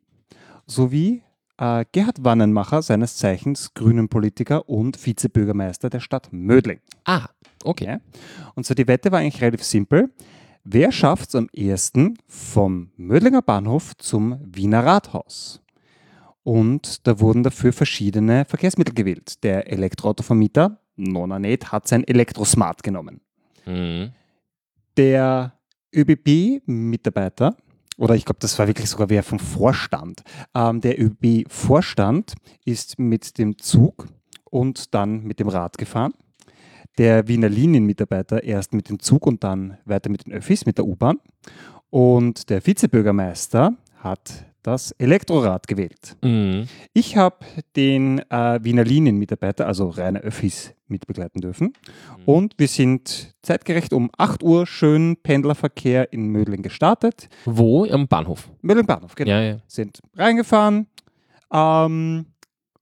sowie 0.69 1.23
äh, 1.59 1.85
Gerhard 1.93 2.25
Wannenmacher, 2.25 2.83
seines 2.83 3.17
Zeichens 3.17 3.75
grünen 3.75 4.09
Politiker 4.09 4.69
und 4.69 5.05
Vizebürgermeister 5.05 5.91
der 5.91 6.01
Stadt 6.01 6.29
Mödling. 6.33 6.81
Ah, 7.05 7.29
okay. 7.65 7.87
Ja. 7.87 8.01
Und 8.55 8.67
so 8.67 8.75
die 8.75 8.89
Wette 8.89 9.13
war 9.13 9.21
eigentlich 9.21 9.43
relativ 9.43 9.65
simpel. 9.65 10.11
Wer 10.65 10.93
schafft 10.93 11.31
es 11.31 11.35
am 11.35 11.49
ehesten 11.53 12.19
vom 12.29 12.93
Mödlinger 12.97 13.43
Bahnhof 13.43 13.97
zum 13.97 14.39
Wiener 14.45 14.85
Rathaus? 14.85 15.61
Und 16.45 17.07
da 17.07 17.21
wurden 17.21 17.43
dafür 17.43 17.73
verschiedene 17.73 18.45
Verkehrsmittel 18.45 18.95
gewählt. 18.95 19.43
Der 19.45 19.71
Elektroautovermieter 19.71 20.79
Nonanet 20.97 21.73
hat 21.73 21.89
sein 21.89 22.05
Elektrosmart 22.05 22.83
genommen. 22.83 23.21
Mhm. 23.67 24.13
Der 24.97 25.55
ÖBB-Mitarbeiter, 25.95 27.57
oder 28.03 28.17
ich 28.17 28.25
glaube, 28.25 28.41
das 28.41 28.59
war 28.59 28.67
wirklich 28.67 28.91
sogar 28.91 29.11
wer 29.11 29.23
vom 29.23 29.39
Vorstand, 29.39 30.25
ähm, 30.57 30.81
der 30.81 31.01
ÖBB-Vorstand 31.01 32.35
ist 32.65 32.99
mit 32.99 33.39
dem 33.39 33.59
Zug 33.59 34.09
und 34.51 34.93
dann 34.93 35.23
mit 35.23 35.39
dem 35.39 35.49
Rad 35.49 35.79
gefahren. 35.79 36.13
Der 36.99 37.29
Wiener 37.29 37.49
Linienmitarbeiter 37.49 38.43
erst 38.43 38.75
mit 38.75 38.89
dem 38.89 38.99
Zug 38.99 39.25
und 39.25 39.45
dann 39.45 39.79
weiter 39.85 40.11
mit 40.11 40.27
den 40.27 40.33
Öffis, 40.33 40.67
mit 40.67 40.79
der 40.79 40.85
U-Bahn. 40.85 41.21
Und 41.91 42.51
der 42.51 42.67
Vizebürgermeister 42.67 43.75
hat 43.99 44.47
das 44.63 44.93
Elektrorad 44.93 45.67
gewählt. 45.67 46.17
Mhm. 46.23 46.69
Ich 46.93 47.17
habe 47.17 47.45
den 47.77 48.19
äh, 48.31 48.61
Wiener 48.63 48.85
Linienmitarbeiter, 48.85 49.67
also 49.67 49.89
reine 49.89 50.21
Öffis, 50.21 50.75
mitbegleiten 50.87 51.41
dürfen. 51.41 51.73
Und 52.27 52.55
wir 52.59 52.69
sind 52.69 53.35
zeitgerecht 53.43 53.93
um 53.93 54.11
8 54.17 54.43
Uhr 54.43 54.67
schön 54.67 55.17
Pendlerverkehr 55.23 56.13
in 56.13 56.29
Mödling 56.29 56.63
gestartet. 56.63 57.29
Wo? 57.45 57.85
Am 57.87 58.07
Bahnhof. 58.07 58.51
Mödling 58.61 58.87
Bahnhof, 58.87 59.15
genau. 59.15 59.31
Ja, 59.31 59.43
ja. 59.43 59.57
Sind 59.67 60.01
reingefahren. 60.15 60.87
Ähm, 61.53 62.27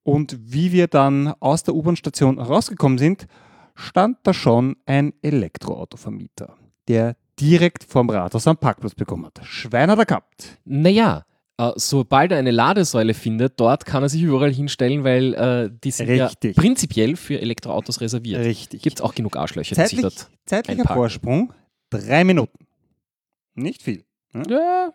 und 0.02 0.38
wie 0.40 0.72
wir 0.72 0.88
dann 0.88 1.34
aus 1.40 1.62
der 1.62 1.74
U-Bahn-Station 1.74 2.38
rausgekommen 2.38 2.98
sind, 2.98 3.26
stand 3.74 4.18
da 4.24 4.34
schon 4.34 4.76
ein 4.86 5.12
Elektroautovermieter, 5.22 6.56
der 6.88 7.16
direkt 7.38 7.84
vom 7.84 8.10
Rathaus 8.10 8.46
am 8.46 8.56
Parkplatz 8.56 8.94
bekommen 8.94 9.26
hat. 9.26 9.40
Schwein 9.44 9.90
hat 9.90 9.98
er 9.98 10.04
gehabt. 10.04 10.58
Naja, 10.64 11.24
äh, 11.68 11.72
sobald 11.76 12.32
er 12.32 12.38
eine 12.38 12.50
Ladesäule 12.50 13.14
findet, 13.14 13.58
dort 13.60 13.84
kann 13.84 14.02
er 14.02 14.08
sich 14.08 14.22
überall 14.22 14.52
hinstellen, 14.52 15.04
weil 15.04 15.34
äh, 15.34 15.70
die 15.84 15.90
sind 15.90 16.08
Richtig. 16.08 16.56
ja 16.56 16.62
prinzipiell 16.62 17.16
für 17.16 17.40
Elektroautos 17.40 18.00
reserviert. 18.00 18.44
Richtig. 18.44 18.82
Gibt 18.82 18.98
es 18.98 19.02
auch 19.02 19.14
genug 19.14 19.36
Arschlöcher, 19.36 19.74
die 19.74 19.80
sich 19.80 19.90
Zeitlich, 20.00 20.02
dort. 20.02 20.30
zeitlicher 20.46 20.80
einparken. 20.80 21.00
Vorsprung, 21.02 21.52
drei 21.90 22.24
Minuten. 22.24 22.66
Nicht 23.54 23.82
viel. 23.82 24.04
Ja, 24.48 24.90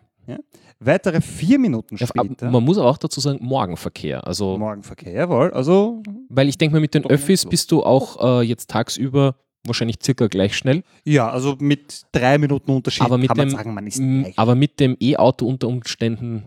Weitere 0.80 1.20
vier 1.20 1.58
Minuten 1.58 1.96
ja, 1.96 2.06
später. 2.06 2.50
man 2.50 2.62
muss 2.64 2.76
aber 2.78 2.88
auch 2.90 2.98
dazu 2.98 3.20
sagen, 3.20 3.38
Morgenverkehr. 3.40 4.26
Also, 4.26 4.58
Morgenverkehr, 4.58 5.12
jawohl. 5.12 5.52
Also, 5.52 6.02
weil 6.28 6.48
ich 6.48 6.58
denke 6.58 6.74
mal, 6.74 6.80
mit 6.80 6.94
den 6.94 7.04
Öffis 7.06 7.46
bist 7.46 7.70
du 7.70 7.82
auch 7.84 8.40
äh, 8.40 8.42
jetzt 8.42 8.68
tagsüber 8.70 9.36
wahrscheinlich 9.64 9.96
circa 10.02 10.26
gleich 10.26 10.56
schnell. 10.56 10.82
ja, 11.04 11.28
also 11.30 11.56
mit 11.60 12.02
drei 12.12 12.38
Minuten 12.38 12.70
Unterschied 12.72 13.04
Aber 13.04 13.18
mit 13.18 13.28
kann 13.28 13.36
man 13.36 13.48
dem- 13.48 13.56
sagen, 13.56 13.72
man 13.74 13.86
ist 13.86 13.98
gleich. 13.98 14.38
Aber 14.38 14.54
mit 14.54 14.78
dem 14.80 14.96
E-Auto 15.00 15.46
unter 15.46 15.68
Umständen 15.68 16.44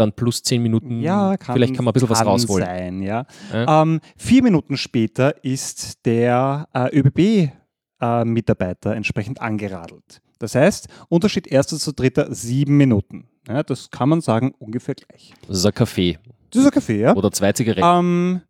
dann 0.00 0.12
plus 0.12 0.42
zehn 0.42 0.62
Minuten. 0.62 1.00
ja, 1.00 1.36
kann, 1.36 1.54
vielleicht 1.54 1.74
kann 1.74 1.84
man 1.84 1.92
ein 1.92 1.94
bisschen 1.94 2.08
was 2.08 2.24
rausholen. 2.24 2.66
Sein, 2.66 3.02
ja. 3.02 3.26
Ja. 3.52 3.82
Ähm, 3.82 4.00
vier 4.16 4.42
Minuten 4.42 4.76
später 4.76 5.44
ist 5.44 6.04
der 6.06 6.68
äh, 6.72 6.88
ÖBB-Mitarbeiter 6.98 8.94
entsprechend 8.94 9.40
angeradelt. 9.40 10.20
Das 10.38 10.54
heißt, 10.54 10.88
Unterschied 11.08 11.46
erster 11.46 11.76
zu 11.78 11.92
dritter 11.92 12.32
sieben 12.34 12.76
Minuten. 12.76 13.28
Ja, 13.48 13.62
das 13.62 13.90
kann 13.90 14.08
man 14.08 14.20
sagen, 14.20 14.54
ungefähr 14.58 14.94
gleich. 14.94 15.34
Das 15.46 15.58
ist 15.58 15.66
ein 15.66 15.74
Kaffee 15.74 16.18
Das 16.50 16.60
ist 16.60 16.66
ein 16.66 16.72
Kaffee, 16.72 17.00
ja? 17.00 17.14
oder 17.16 17.32
zwei 17.32 17.52
Zigaretten. 17.52 17.82
Ähm, 17.84 18.40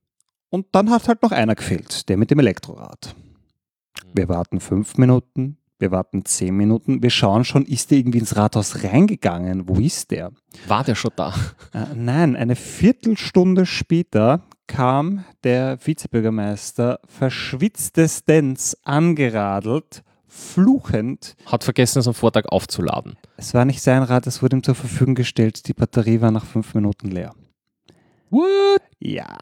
und 0.51 0.67
dann 0.73 0.91
hat 0.91 1.09
halt 1.09 1.23
noch 1.23 1.33
einer 1.33 1.55
gefehlt, 1.55 2.09
der 2.09 2.17
mit 2.17 2.31
dem 2.31 2.39
Elektrorad. 2.39 3.15
Wir 4.15 4.29
warten 4.29 4.61
fünf 4.61 4.97
Minuten, 4.97 5.58
wir 5.79 5.91
warten 5.91 6.25
zehn 6.25 6.57
Minuten, 6.57 7.03
wir 7.03 7.11
schauen 7.11 7.45
schon, 7.45 7.65
ist 7.65 7.91
der 7.91 7.99
irgendwie 7.99 8.19
ins 8.19 8.37
Rathaus 8.37 8.83
reingegangen? 8.83 9.69
Wo 9.69 9.77
ist 9.77 10.11
der? 10.11 10.33
War 10.67 10.85
der 10.85 10.95
schon 10.95 11.13
da? 11.17 11.35
Äh, 11.73 11.95
nein, 11.95 12.37
eine 12.37 12.57
Viertelstunde 12.57 13.67
später 13.67 14.43
kam 14.67 15.25
der 15.45 15.79
Vizebürgermeister 15.85 17.01
verschwitztestens 17.07 18.77
angeradelt, 18.85 20.03
fluchend. 20.27 21.37
Hat 21.47 21.65
vergessen, 21.65 22.01
es 22.01 22.09
am 22.09 22.15
Vortag 22.15 22.47
aufzuladen. 22.47 23.17
Es 23.37 23.55
war 23.55 23.65
nicht 23.65 23.83
sein 23.83 24.03
Rad, 24.03 24.27
es 24.27 24.43
wurde 24.43 24.57
ihm 24.57 24.63
zur 24.63 24.75
Verfügung 24.75 25.15
gestellt. 25.15 25.67
Die 25.69 25.75
Batterie 25.75 26.21
war 26.21 26.31
nach 26.31 26.45
fünf 26.45 26.75
Minuten 26.75 27.11
leer. 27.11 27.35
What? 28.31 28.83
Ja. 29.01 29.39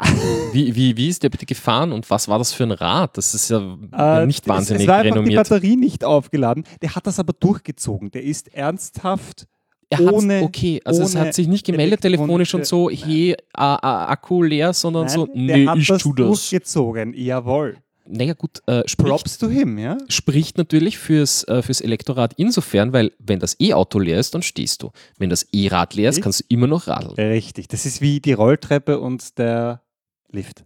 Wie, 0.52 0.74
wie, 0.76 0.96
wie 0.98 1.08
ist 1.08 1.22
der 1.22 1.30
bitte 1.30 1.46
gefahren 1.46 1.92
und 1.92 2.10
was 2.10 2.28
war 2.28 2.38
das 2.38 2.52
für 2.52 2.64
ein 2.64 2.72
Rad? 2.72 3.16
Das 3.16 3.32
ist 3.32 3.48
ja, 3.48 3.58
Äh, 3.92 4.26
nicht 4.26 4.42
es- 4.42 4.48
wahnsinnig 4.48 4.82
Es 4.82 4.88
war 4.88 4.96
einfach 4.96 5.04
die 5.04 5.18
renommiert. 5.18 5.48
Batterie 5.48 5.76
nicht 5.76 6.04
aufgeladen. 6.04 6.64
Der 6.82 6.94
hat 6.94 7.06
das 7.06 7.18
aber 7.18 7.32
durchgezogen. 7.32 8.10
Der 8.10 8.22
ist 8.22 8.52
ernsthaft. 8.54 9.46
Er 9.88 10.12
ohne- 10.12 10.42
okay, 10.42 10.80
also 10.84 11.02
es 11.04 11.14
hat 11.16 11.32
sich 11.32 11.46
nicht 11.48 11.64
gemeldet 11.64 12.00
telefonisch 12.02 12.52
und 12.54 12.66
so, 12.66 12.90
hey, 12.90 13.30
äh, 13.32 13.34
äh, 13.34 13.36
Akku 13.56 14.42
leer, 14.42 14.72
sondern 14.74 15.08
so, 15.08 15.26
Nein, 15.32 15.46
der 15.46 15.56
nee, 15.74 15.80
ich 15.80 15.86
das 15.86 16.02
tu 16.02 16.12
das. 16.12 16.26
durchgezogen. 16.26 17.14
Jawohl. 17.14 17.76
Naja 18.08 18.34
gut, 18.34 18.62
äh, 18.66 18.82
spricht, 18.86 19.40
him, 19.40 19.78
ja? 19.78 19.98
spricht 20.08 20.58
natürlich 20.58 20.98
fürs, 20.98 21.44
äh, 21.44 21.62
fürs 21.62 21.80
Elektrorad 21.80 22.34
insofern, 22.36 22.92
weil 22.92 23.12
wenn 23.18 23.38
das 23.40 23.56
E-Auto 23.60 23.98
leer 23.98 24.18
ist, 24.20 24.34
dann 24.34 24.42
stehst 24.42 24.82
du. 24.82 24.90
Wenn 25.18 25.30
das 25.30 25.46
E-Rad 25.52 25.94
leer 25.94 26.10
ist, 26.10 26.22
kannst 26.22 26.40
du 26.40 26.44
immer 26.48 26.66
noch 26.66 26.86
radeln. 26.86 27.14
Richtig. 27.14 27.68
Das 27.68 27.84
ist 27.86 28.00
wie 28.00 28.20
die 28.20 28.32
Rolltreppe 28.32 29.00
und 29.00 29.38
der 29.38 29.82
Lift. 30.30 30.64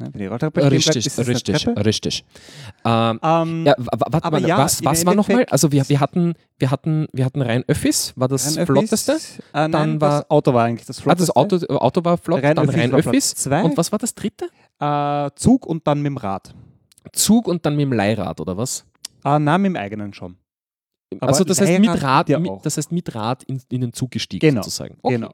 Ne, 0.00 0.10
wenn 0.12 0.20
die 0.20 0.26
Rolltreppe 0.26 0.60
stehen 0.60 0.68
bleibt, 0.70 0.86
Richtig, 0.86 1.06
ist 1.06 1.18
eine 1.18 1.28
richtig, 1.28 1.62
Treppe. 1.64 1.84
richtig. 1.84 2.24
Ähm, 2.84 3.18
Ähm, 3.20 3.66
ja, 3.66 3.74
wa- 3.78 3.84
wa- 3.98 4.06
warte 4.12 4.24
aber 4.26 4.38
mal, 4.40 4.48
ja, 4.48 4.56
was, 4.58 4.84
was 4.84 5.04
war 5.04 5.14
nochmal? 5.16 5.44
Also 5.50 5.72
wir, 5.72 5.88
wir, 5.88 5.98
hatten, 5.98 6.34
wir, 6.56 6.70
hatten, 6.70 7.08
wir 7.12 7.24
hatten 7.24 7.42
rein 7.42 7.64
Öffis, 7.66 8.12
war 8.14 8.28
das 8.28 8.56
rein 8.56 8.64
flotteste? 8.64 9.14
Öffis. 9.14 9.38
Äh, 9.38 9.42
nein, 9.52 9.72
Dann 9.72 10.00
war- 10.00 10.20
das 10.20 10.30
Auto 10.30 10.54
war 10.54 10.64
eigentlich 10.66 10.86
das 10.86 11.00
Ah, 11.00 11.02
flotteste. 11.02 11.26
das 11.26 11.36
Auto, 11.36 11.66
Auto 11.78 12.04
war 12.04 12.16
flott, 12.16 12.44
Rein 12.44 12.54
dann 12.54 12.68
Öffis 12.68 12.80
rein 12.80 12.94
Öffis. 12.94 13.34
zwei. 13.34 13.62
Und 13.64 13.76
was 13.76 13.90
war 13.90 13.98
das 13.98 14.14
dritte? 14.14 14.48
Äh, 14.80 15.30
Zug 15.34 15.66
und 15.66 15.86
dann 15.86 15.98
mit 16.02 16.10
dem 16.10 16.16
Rad. 16.16 16.54
Zug 17.12 17.48
und 17.48 17.64
dann 17.66 17.76
mit 17.76 17.82
dem 17.84 17.92
Leihrad, 17.92 18.40
oder 18.40 18.56
was? 18.56 18.84
Ah, 19.22 19.38
nein, 19.38 19.62
mit 19.62 19.70
dem 19.70 19.76
eigenen 19.76 20.12
schon. 20.12 20.36
Aber 21.20 21.28
also 21.28 21.42
das 21.42 21.60
heißt 21.60 21.80
mit 21.80 22.02
Rad, 22.02 22.28
ja 22.28 22.38
mit, 22.38 22.52
das 22.62 22.76
heißt 22.76 22.92
mit 22.92 23.14
Rad 23.14 23.42
in, 23.44 23.62
in 23.70 23.80
den 23.80 23.92
Zug 23.94 24.10
gestiegen 24.10 24.46
Genau, 24.46 24.60
sozusagen. 24.62 24.98
Okay. 25.02 25.14
Genau. 25.14 25.32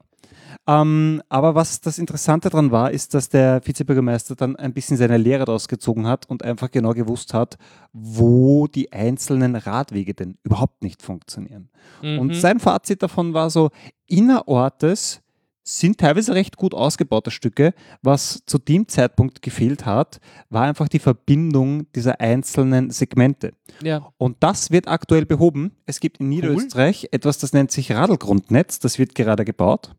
Ähm, 0.67 1.21
aber 1.27 1.53
was 1.53 1.81
das 1.81 1.99
Interessante 1.99 2.49
daran 2.49 2.71
war, 2.71 2.89
ist, 2.91 3.13
dass 3.13 3.27
der 3.29 3.61
Vizebürgermeister 3.65 4.35
dann 4.35 4.55
ein 4.55 4.73
bisschen 4.73 4.95
seine 4.97 5.17
Lehre 5.17 5.45
daraus 5.45 5.67
gezogen 5.67 6.07
hat 6.07 6.27
und 6.29 6.43
einfach 6.43 6.71
genau 6.71 6.93
gewusst 6.93 7.33
hat, 7.33 7.57
wo 7.91 8.67
die 8.67 8.91
einzelnen 8.93 9.55
Radwege 9.57 10.13
denn 10.13 10.37
überhaupt 10.43 10.81
nicht 10.81 11.01
funktionieren. 11.03 11.69
Und 12.01 12.27
Mhm. 12.27 12.33
sein 12.33 12.59
Fazit 12.59 13.03
davon 13.03 13.33
war 13.33 13.49
so, 13.49 13.69
innerortes 14.07 15.21
sind 15.67 15.97
teilweise 15.97 16.35
recht 16.35 16.57
gut 16.57 16.73
ausgebaute 16.73 17.31
Stücke. 17.31 17.73
Was 18.01 18.43
zu 18.45 18.59
dem 18.59 18.87
Zeitpunkt 18.87 19.41
gefehlt 19.41 19.85
hat, 19.85 20.19
war 20.49 20.63
einfach 20.63 20.87
die 20.87 20.99
Verbindung 20.99 21.91
dieser 21.93 22.21
einzelnen 22.21 22.91
Segmente. 22.91 23.53
ja. 23.81 24.07
Und 24.17 24.37
das 24.39 24.71
wird 24.71 24.87
aktuell 24.87 25.25
behoben. 25.25 25.71
Es 25.85 25.99
gibt 25.99 26.19
in 26.19 26.29
Niederösterreich 26.29 27.09
etwas, 27.11 27.39
das 27.39 27.51
nennt 27.51 27.71
sich 27.71 27.91
Radlgrundnetz. 27.91 28.79
Das 28.79 28.99
wird 28.99 29.15
gerade 29.15 29.43
gebaut. 29.43 29.91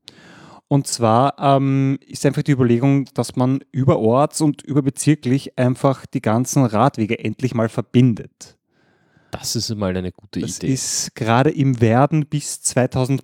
Und 0.68 0.86
zwar 0.86 1.34
ähm, 1.38 1.98
ist 2.06 2.26
einfach 2.26 2.42
die 2.42 2.52
Überlegung, 2.52 3.04
dass 3.14 3.36
man 3.36 3.60
überorts 3.70 4.40
und 4.40 4.62
überbezirklich 4.62 5.58
einfach 5.58 6.06
die 6.06 6.22
ganzen 6.22 6.64
Radwege 6.64 7.18
endlich 7.18 7.54
mal 7.54 7.68
verbindet. 7.68 8.55
Das 9.38 9.56
ist 9.56 9.74
mal 9.76 9.96
eine 9.96 10.12
gute 10.12 10.40
Das 10.40 10.58
Idee. 10.58 10.72
ist 10.72 11.14
gerade 11.14 11.50
im 11.50 11.80
Werden 11.80 12.26
bis 12.26 12.60
2000, 12.62 13.22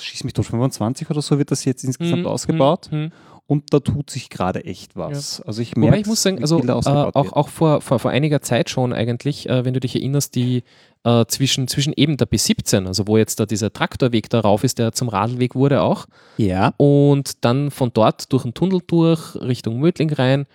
schieß 0.00 0.24
mich 0.24 0.32
durch 0.34 0.48
25 0.48 1.10
oder 1.10 1.22
so 1.22 1.38
wird 1.38 1.50
das 1.50 1.64
jetzt 1.64 1.84
insgesamt 1.84 2.22
Mhm, 2.22 2.26
ausgebaut. 2.28 2.88
mhm, 2.90 2.98
mhm. 2.98 3.12
Und 3.48 3.74
da 3.74 3.80
tut 3.80 4.08
sich 4.08 4.30
gerade 4.30 4.64
echt 4.64 4.96
was. 4.96 5.40
Also 5.42 5.60
ich 5.60 5.76
merke, 5.76 5.98
ich 5.98 6.06
muss 6.06 6.22
sagen, 6.22 6.40
also 6.40 6.58
äh, 6.60 6.70
auch, 6.70 6.84
wird. 6.86 7.36
auch 7.36 7.48
vor, 7.48 7.80
vor, 7.82 7.98
vor 7.98 8.10
einiger 8.10 8.40
Zeit 8.40 8.70
schon 8.70 8.92
eigentlich, 8.94 9.46
äh, 9.48 9.64
wenn 9.64 9.74
du 9.74 9.80
dich 9.80 9.94
erinnerst, 9.96 10.36
die 10.36 10.62
äh, 11.04 11.26
zwischen, 11.26 11.68
zwischen 11.68 11.92
eben 11.94 12.16
der 12.16 12.28
B17, 12.30 12.86
also 12.86 13.06
wo 13.08 13.18
jetzt 13.18 13.40
da 13.40 13.44
dieser 13.44 13.70
Traktorweg 13.72 14.30
darauf 14.30 14.64
ist, 14.64 14.78
der 14.78 14.92
zum 14.92 15.08
Radlweg 15.08 15.54
wurde 15.54 15.82
auch, 15.82 16.06
Ja. 16.38 16.72
und 16.78 17.44
dann 17.44 17.70
von 17.70 17.90
dort 17.92 18.32
durch 18.32 18.44
den 18.44 18.54
Tunnel 18.54 18.80
durch 18.86 19.34
Richtung 19.36 19.80
Mödling 19.80 20.12
rein, 20.12 20.46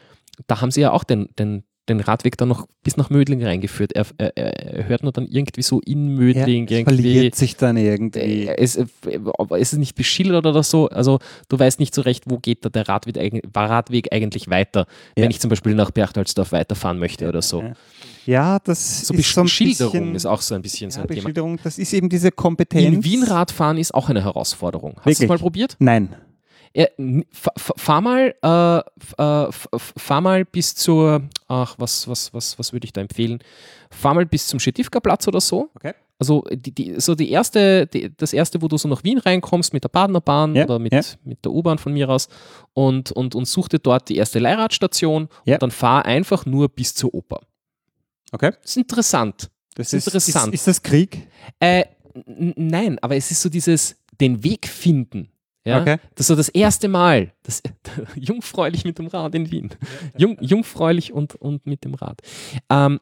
da 0.48 0.62
haben 0.62 0.72
sie 0.72 0.82
ja 0.82 0.92
auch 0.92 1.04
den, 1.04 1.30
den, 1.38 1.64
den 1.90 2.00
Radweg 2.00 2.38
dann 2.38 2.50
noch 2.50 2.68
bis 2.84 2.98
nach 2.98 3.10
Mödling 3.10 3.44
reingeführt. 3.44 3.94
Er, 3.94 4.06
er, 4.18 4.36
er 4.38 4.88
hört 4.88 5.04
nur 5.04 5.12
dann 5.12 5.28
irgendwie 5.28 5.62
so 5.62 5.80
in 5.82 6.16
Mödling 6.16 6.68
ja, 6.68 6.84
verliert 6.84 7.36
sich 7.36 7.56
dann 7.56 7.78
irgendwie. 7.78 8.48
Äh, 8.48 8.56
Es, 8.58 8.76
äh, 8.76 8.86
es 9.60 9.74
ist 9.74 9.80
nicht 9.80 9.96
beschildert 9.96 10.46
oder 10.46 10.64
so. 10.64 10.90
Also 10.90 11.20
du 11.50 11.58
weißt 11.60 11.80
nicht 11.80 11.94
so 11.96 12.02
recht, 12.02 12.24
wo 12.28 12.38
geht 12.38 12.66
da 12.66 12.70
der 12.70 12.88
Radweg, 12.88 13.42
Radweg 13.56 14.14
eigentlich 14.14 14.50
weiter, 14.50 14.86
Ja. 15.16 15.24
wenn 15.24 15.32
ich 15.32 15.40
zum 15.40 15.50
Beispiel 15.50 15.76
nach 15.76 15.92
Berchtoldsdorf 15.92 16.52
weiterfahren 16.52 17.00
möchte 17.00 17.28
oder 17.28 17.42
so. 17.42 17.64
Ja. 18.26 18.60
Das 18.60 19.08
So 19.08 19.14
ist 19.14 19.34
so 19.34 19.42
ein 19.42 19.46
Beschilderung 19.46 19.92
bisschen, 19.94 20.16
ist 20.16 20.26
auch 20.26 20.42
so 20.42 20.56
ein 20.56 20.62
bisschen 20.62 20.92
so 20.92 21.00
ein 21.02 21.08
Thema. 21.08 21.16
Beschilderung, 21.22 21.60
das 21.64 21.78
ist 21.78 21.94
eben 21.94 22.10
diese 22.10 22.32
Kompetenz. 22.32 22.84
In 22.96 23.04
Wien 23.04 23.24
Radfahren 23.24 23.78
ist 23.78 23.94
auch 23.94 24.10
eine 24.10 24.24
Herausforderung. 24.24 24.96
Hast 24.98 25.20
du 25.20 25.24
es 25.24 25.30
mal 25.30 25.38
probiert? 25.38 25.76
Nein. 25.80 26.10
Fahr 27.56 28.02
mal, 28.02 28.36
äh, 28.44 28.78
äh, 29.22 29.52
fahr 29.52 30.22
mal 30.22 30.46
bis 30.46 30.76
zur, 30.76 31.22
ach, 31.48 31.76
was, 31.78 32.08
was, 32.08 32.34
was, 32.34 32.60
was 32.60 32.74
würde 32.74 32.86
ich 32.86 32.94
da 32.94 33.02
empfehlen? 33.02 33.40
Fahr 33.90 34.14
mal 34.14 34.26
bis 34.26 34.48
zum 34.48 34.60
Schetivka-Platz 34.60 35.28
oder 35.28 35.42
so. 35.42 35.70
Okay. 35.76 35.94
Also 36.20 36.44
die, 36.52 36.72
die, 36.74 37.00
so 37.00 37.14
die 37.14 37.30
erste, 37.30 37.86
die, 37.88 38.12
das 38.16 38.34
erste, 38.34 38.62
wo 38.62 38.68
du 38.68 38.78
so 38.78 38.88
nach 38.88 39.04
Wien 39.04 39.20
reinkommst 39.20 39.72
mit 39.74 39.84
der 39.84 39.90
Badener 39.90 40.20
Bahn 40.22 40.56
Ja, 40.56 40.64
oder 40.66 40.80
mit, 40.80 40.92
ja. 40.92 41.02
mit 41.24 41.46
der 41.46 41.52
U-Bahn 41.52 41.78
von 41.78 41.94
mir 41.94 42.10
aus 42.10 42.28
und, 42.74 43.12
und, 43.12 43.36
und 43.36 43.46
such 43.48 43.68
dir 43.70 43.80
dort 43.80 44.10
die 44.10 44.16
erste 44.18 44.40
Leihradstation 44.40 45.30
Ja. 45.46 45.56
und 45.56 45.62
dann 45.64 45.72
fahr 45.72 46.06
einfach 46.06 46.46
nur 46.48 46.70
bis 46.70 46.96
zur 46.96 47.14
Oper. 47.14 47.42
Okay. 48.32 48.52
Das 48.62 48.72
ist 48.72 48.78
interessant. 48.78 49.50
Das 49.76 49.94
ist 49.94 50.08
interessant. 50.08 50.54
Ist, 50.56 50.62
ist 50.62 50.68
das 50.68 50.82
Krieg? 50.82 51.28
Äh, 51.60 51.86
nein, 52.26 52.98
aber 53.00 53.16
es 53.16 53.30
ist 53.30 53.42
so 53.44 53.50
dieses, 53.50 53.96
den 54.20 54.44
Weg 54.44 54.68
finden. 54.68 55.30
Ja? 55.68 55.82
Okay. 55.82 55.98
Das 56.16 56.22
ist 56.22 56.28
so 56.28 56.36
das 56.36 56.50
erste 56.50 56.88
Mal. 56.88 57.32
Das, 57.44 57.62
jungfräulich 58.16 58.86
mit 58.86 59.00
dem 59.00 59.08
Rad 59.08 59.36
in 59.36 59.52
Wien. 59.52 59.70
Jung, 60.18 60.38
jungfräulich 60.40 61.14
und, 61.14 61.36
und 61.36 61.66
mit 61.66 61.84
dem 61.84 61.94
Rad. 61.94 62.22
Ähm, 62.70 63.00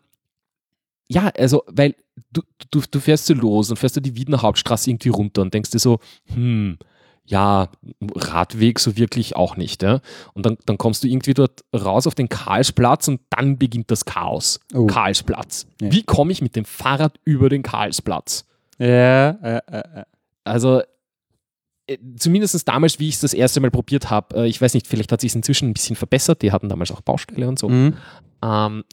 ja, 1.07 1.31
also, 1.37 1.63
weil 1.67 1.95
du, 2.31 2.41
du, 2.71 2.81
du 2.89 2.99
fährst 2.99 3.27
so 3.27 3.33
los 3.33 3.69
und 3.69 3.77
fährst 3.77 3.95
du 3.97 4.01
die 4.01 4.15
Wiener 4.15 4.41
Hauptstraße 4.41 4.89
irgendwie 4.89 5.09
runter 5.09 5.41
und 5.43 5.53
denkst 5.53 5.69
dir 5.69 5.79
so, 5.79 5.99
hm, 6.33 6.77
ja, 7.25 7.69
Radweg 8.15 8.79
so 8.79 8.97
wirklich 8.97 9.35
auch 9.35 9.57
nicht. 9.57 9.83
Ja? 9.83 10.01
Und 10.33 10.45
dann, 10.45 10.57
dann 10.65 10.77
kommst 10.77 11.03
du 11.03 11.07
irgendwie 11.07 11.33
dort 11.33 11.63
raus 11.75 12.07
auf 12.07 12.15
den 12.15 12.29
Karlsplatz 12.29 13.07
und 13.07 13.21
dann 13.29 13.57
beginnt 13.57 13.89
das 13.91 14.05
Chaos. 14.05 14.59
Oh. 14.73 14.85
Karlsplatz. 14.85 15.67
Ja. 15.81 15.91
Wie 15.91 16.03
komme 16.03 16.31
ich 16.31 16.41
mit 16.41 16.55
dem 16.55 16.65
Fahrrad 16.65 17.19
über 17.23 17.49
den 17.49 17.63
Karlsplatz? 17.63 18.45
Ja, 18.77 19.29
äh, 19.29 19.61
äh, 19.67 20.01
äh. 20.01 20.03
Also 20.43 20.81
zumindest 22.17 22.67
damals, 22.67 22.99
wie 22.99 23.07
ich 23.07 23.15
es 23.15 23.21
das 23.21 23.33
erste 23.33 23.59
Mal 23.59 23.71
probiert 23.71 24.09
habe, 24.09 24.43
äh, 24.43 24.47
ich 24.47 24.61
weiß 24.61 24.73
nicht, 24.73 24.87
vielleicht 24.87 25.11
hat 25.11 25.21
sich 25.21 25.35
inzwischen 25.35 25.69
ein 25.69 25.73
bisschen 25.73 25.95
verbessert, 25.95 26.41
die 26.41 26.51
hatten 26.51 26.69
damals 26.69 26.91
auch 26.91 27.01
Baustelle 27.01 27.47
und 27.47 27.59
so. 27.59 27.69
Mhm. 27.69 27.95
Ähm, 28.43 28.83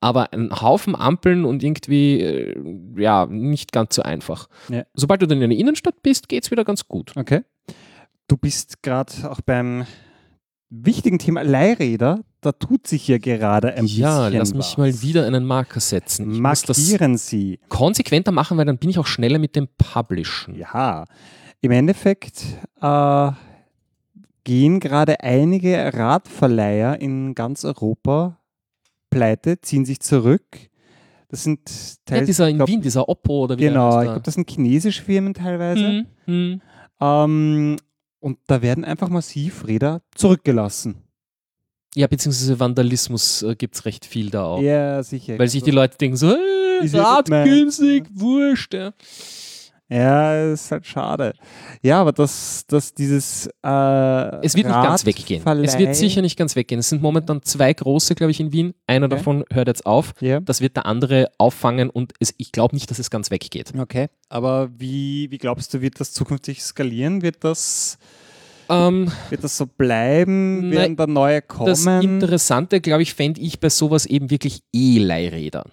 aber 0.00 0.32
ein 0.32 0.50
Haufen 0.60 0.94
Ampeln 0.94 1.44
und 1.44 1.62
irgendwie, 1.62 2.20
äh, 2.20 2.54
ja, 2.96 3.26
nicht 3.26 3.72
ganz 3.72 3.94
so 3.94 4.02
einfach. 4.02 4.48
Ja. 4.68 4.84
Sobald 4.94 5.22
du 5.22 5.26
dann 5.26 5.40
in 5.40 5.50
der 5.50 5.58
Innenstadt 5.58 6.02
bist, 6.02 6.28
geht 6.28 6.44
es 6.44 6.50
wieder 6.50 6.64
ganz 6.64 6.86
gut. 6.86 7.12
Okay. 7.16 7.42
Du 8.28 8.36
bist 8.36 8.82
gerade 8.82 9.12
auch 9.30 9.40
beim 9.40 9.86
wichtigen 10.68 11.18
Thema 11.18 11.42
Leihräder. 11.42 12.20
Da 12.40 12.52
tut 12.52 12.86
sich 12.86 13.08
ja 13.08 13.18
gerade 13.18 13.74
ein 13.74 13.86
ja, 13.86 14.26
bisschen 14.26 14.38
lass 14.38 14.54
mich 14.54 14.66
was. 14.66 14.78
mal 14.78 15.02
wieder 15.02 15.26
einen 15.26 15.44
Marker 15.44 15.80
setzen. 15.80 16.30
Ich 16.32 16.40
Markieren 16.40 17.16
Sie. 17.16 17.58
konsequenter 17.68 18.32
machen, 18.32 18.58
weil 18.58 18.66
dann 18.66 18.78
bin 18.78 18.90
ich 18.90 18.98
auch 18.98 19.06
schneller 19.06 19.38
mit 19.38 19.56
dem 19.56 19.68
Publishen. 19.78 20.56
Ja, 20.56 21.04
im 21.60 21.70
Endeffekt 21.70 22.42
äh, 22.80 23.30
gehen 24.44 24.80
gerade 24.80 25.20
einige 25.20 25.92
Radverleiher 25.92 27.00
in 27.00 27.34
ganz 27.34 27.64
Europa 27.64 28.38
pleite, 29.10 29.60
ziehen 29.60 29.84
sich 29.84 30.00
zurück. 30.00 30.44
Das 31.28 31.42
sind 31.42 31.68
Ja, 31.68 32.16
teils, 32.16 32.26
dieser 32.26 32.48
in 32.48 32.56
glaub, 32.56 32.68
Wien, 32.68 32.80
dieser 32.80 33.08
Oppo 33.08 33.44
oder 33.44 33.58
wie 33.58 33.62
Genau, 33.62 33.98
ich 34.00 34.06
glaube, 34.06 34.20
das 34.20 34.34
sind 34.34 34.48
chinesische 34.48 35.02
Firmen 35.02 35.34
teilweise. 35.34 35.84
Hm, 35.84 36.06
hm. 36.26 36.60
Ähm, 37.00 37.76
und 38.20 38.38
da 38.46 38.62
werden 38.62 38.84
einfach 38.84 39.08
massiv 39.08 39.66
Räder 39.66 40.02
zurückgelassen. 40.14 41.02
Ja, 41.96 42.06
beziehungsweise 42.06 42.60
Vandalismus 42.60 43.42
äh, 43.42 43.56
gibt 43.56 43.74
es 43.74 43.84
recht 43.84 44.04
viel 44.04 44.30
da 44.30 44.44
auch. 44.44 44.60
Ja, 44.60 45.02
sicher. 45.02 45.38
Weil 45.38 45.48
sich 45.48 45.62
die 45.62 45.70
Leute 45.70 45.96
denken 45.98 46.16
so, 46.16 46.30
äh, 46.30 46.86
ja 46.86 47.02
Rad 47.02 47.26
günstig, 47.26 48.06
wurscht. 48.12 48.74
Ja. 48.74 48.92
Ja, 49.88 50.52
ist 50.52 50.72
halt 50.72 50.84
schade. 50.84 51.32
Ja, 51.80 52.00
aber 52.00 52.10
dass 52.12 52.66
dass 52.66 52.92
dieses 52.92 53.46
äh, 53.64 54.44
Es 54.44 54.56
wird 54.56 54.66
nicht 54.66 54.82
ganz 54.82 55.06
weggehen. 55.06 55.40
Es 55.42 55.46
Radverleih- 55.46 55.78
wird 55.78 55.94
sicher 55.94 56.22
nicht 56.22 56.36
ganz 56.36 56.56
weggehen. 56.56 56.80
Es 56.80 56.88
sind 56.88 57.02
momentan 57.02 57.40
zwei 57.42 57.72
große, 57.72 58.16
glaube 58.16 58.32
ich, 58.32 58.40
in 58.40 58.52
Wien. 58.52 58.74
Einer 58.88 59.06
Okay. 59.06 59.14
davon 59.16 59.44
hört 59.52 59.68
jetzt 59.68 59.86
auf. 59.86 60.14
Ja. 60.20 60.40
Das 60.40 60.60
wird 60.60 60.74
der 60.76 60.86
andere 60.86 61.30
auffangen 61.38 61.88
und 61.88 62.14
es, 62.18 62.34
ich 62.36 62.50
glaube 62.50 62.74
nicht, 62.74 62.90
dass 62.90 62.98
es 62.98 63.10
ganz 63.10 63.30
weggeht. 63.30 63.72
Okay, 63.78 64.08
aber 64.28 64.70
wie, 64.76 65.30
wie 65.30 65.38
glaubst 65.38 65.72
du, 65.72 65.80
wird 65.80 66.00
das 66.00 66.12
zukünftig 66.12 66.62
skalieren? 66.64 67.22
Wird 67.22 67.44
das, 67.44 67.98
Ähm, 68.68 69.12
wird 69.30 69.44
das 69.44 69.56
so 69.56 69.66
bleiben? 69.66 70.62
Nein, 70.70 70.72
Werden 70.72 70.96
da 70.96 71.06
neue 71.06 71.42
kommen? 71.42 71.68
das 71.68 71.86
Interessante, 71.86 72.80
glaube 72.80 73.02
ich, 73.02 73.14
fände 73.14 73.40
ich 73.40 73.60
bei 73.60 73.68
sowas 73.68 74.04
eben 74.06 74.30
wirklich 74.30 74.62
E-Leihräder. 74.72 75.64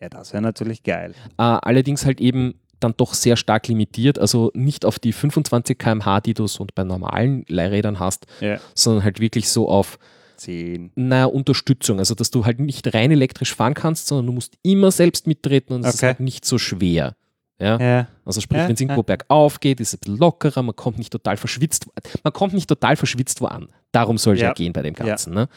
ja, 0.00 0.08
das 0.08 0.32
wäre 0.32 0.42
natürlich 0.42 0.82
geil. 0.82 1.12
Äh, 1.38 1.42
allerdings 1.42 2.04
halt 2.04 2.20
eben 2.20 2.60
dann 2.80 2.94
doch 2.96 3.14
sehr 3.14 3.36
stark 3.36 3.68
limitiert, 3.68 4.18
also 4.18 4.50
nicht 4.54 4.84
auf 4.84 4.98
die 4.98 5.12
25 5.12 5.78
km/h, 5.78 6.20
die 6.20 6.34
du 6.34 6.46
so 6.46 6.66
bei 6.74 6.84
normalen 6.84 7.44
Leihrädern 7.48 7.98
hast, 8.00 8.26
Ja. 8.40 8.58
sondern 8.74 9.04
halt 9.04 9.20
wirklich 9.20 9.48
so 9.48 9.68
auf 9.68 9.98
Zehn. 10.36 10.92
naja, 10.94 11.24
Unterstützung. 11.26 11.98
Also, 11.98 12.14
dass 12.14 12.30
du 12.30 12.44
halt 12.46 12.60
nicht 12.60 12.94
rein 12.94 13.10
elektrisch 13.10 13.54
fahren 13.54 13.74
kannst, 13.74 14.06
sondern 14.06 14.26
du 14.26 14.32
musst 14.32 14.54
immer 14.62 14.90
selbst 14.92 15.26
mittreten 15.26 15.74
und 15.74 15.84
es 15.84 15.94
ist 15.94 16.00
Okay. 16.00 16.06
halt 16.06 16.20
nicht 16.20 16.44
so 16.44 16.58
schwer. 16.58 17.16
Ja? 17.60 17.76
Ja. 17.80 18.08
Also 18.24 18.40
sprich, 18.40 18.58
Ja, 18.60 18.68
wenn 18.68 18.74
es 18.74 18.80
irgendwo 18.80 19.00
ja. 19.00 19.16
bergauf 19.16 19.58
geht, 19.58 19.80
ist 19.80 19.94
es 19.94 20.00
lockerer, 20.06 20.62
man 20.62 20.76
kommt 20.76 20.96
nicht 20.98 21.10
total 21.10 21.36
verschwitzt, 21.36 21.88
man 22.22 22.32
kommt 22.32 22.54
nicht 22.54 22.68
total 22.68 22.94
verschwitzt 22.94 23.40
wo 23.40 23.46
an. 23.46 23.68
Darum 23.90 24.16
soll 24.16 24.36
es 24.36 24.42
ja. 24.42 24.52
Gehen 24.52 24.72
bei 24.72 24.82
dem. 24.82 24.94
Ganzen. 24.94 25.34
Ne? 25.34 25.48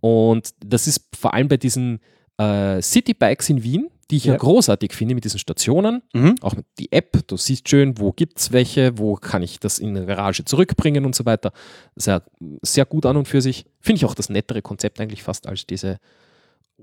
Und 0.00 0.50
das 0.64 0.86
ist 0.86 1.08
vor 1.18 1.34
allem 1.34 1.48
bei 1.48 1.56
diesen 1.56 1.98
äh, 2.38 2.80
Citybikes 2.82 3.48
in 3.50 3.62
Wien, 3.62 3.88
die 4.10 4.16
ich 4.16 4.24
ja. 4.26 4.32
Ja. 4.34 4.38
großartig 4.38 4.92
finde 4.92 5.14
mit 5.14 5.24
diesen 5.24 5.38
Stationen, 5.38 6.02
Mhm. 6.12 6.34
auch 6.42 6.54
mit 6.54 6.66
die 6.78 6.92
App, 6.92 7.26
du 7.26 7.36
siehst 7.36 7.68
schön, 7.68 7.98
wo 7.98 8.12
gibt 8.12 8.38
es 8.38 8.52
welche, 8.52 8.98
wo 8.98 9.14
kann 9.14 9.42
ich 9.42 9.60
das 9.60 9.78
in 9.78 9.96
eine 9.96 10.04
Garage 10.06 10.44
zurückbringen 10.44 11.04
und 11.06 11.14
so 11.14 11.24
weiter. 11.24 11.52
Sehr, 11.96 12.22
sehr 12.62 12.84
gut 12.84 13.06
an 13.06 13.16
und 13.16 13.26
für 13.28 13.40
sich. 13.40 13.64
Finde 13.80 13.98
ich 13.98 14.04
auch 14.04 14.14
das 14.14 14.28
nettere 14.28 14.62
Konzept 14.62 15.00
eigentlich 15.00 15.22
fast 15.22 15.46
als 15.46 15.66
diese 15.66 15.98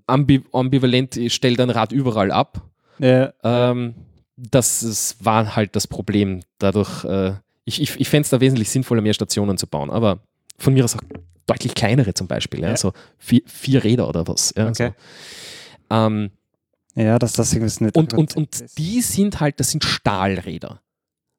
ambi 0.08 0.44
ambivalent, 0.52 1.18
ich 1.18 1.34
stell 1.34 1.56
dein 1.56 1.70
Rad 1.70 1.92
überall 1.92 2.32
ab. 2.32 2.62
Ja. 3.00 3.34
Ähm, 3.44 3.94
das 4.38 4.82
ist, 4.82 5.24
war 5.24 5.56
halt 5.56 5.76
das 5.76 5.86
Problem. 5.88 6.42
Dadurch, 6.58 7.04
äh, 7.06 7.34
ich, 7.66 7.82
ich, 7.82 8.00
ich 8.00 8.10
fände 8.10 8.24
es 8.24 8.30
da 8.30 8.40
wesentlich 8.42 8.70
sinnvoller, 8.70 9.02
mehr 9.02 9.14
Stationen 9.14 9.58
zu 9.58 9.68
bauen, 9.68 9.90
aber 9.92 10.20
von 10.58 10.74
mir 10.74 10.84
aus 10.86 10.96
auch 10.96 11.02
deutlich 11.48 11.74
kleinere 11.76 12.14
zum 12.14 12.28
Beispiel, 12.28 12.62
ja, 12.62 12.70
Ja. 12.70 12.78
so 12.78 12.94
vier, 13.18 13.42
vier 13.46 13.84
Räder 13.84 14.08
oder 14.08 14.28
was. 14.28 14.54
Ja, 14.58 14.70
Okay. 14.70 14.94
so. 15.90 15.96
ähm, 15.96 16.32
Ja, 16.96 17.18
dass 17.20 17.34
das 17.34 17.54
irgendwie 17.54 17.84
nicht. 17.86 17.96
Und, 17.96 18.14
und, 18.14 18.36
und 18.36 18.78
die 18.78 19.02
sind 19.02 19.40
halt, 19.40 19.60
das 19.60 19.72
sind 19.72 19.84
Stahlräder. 19.84 20.82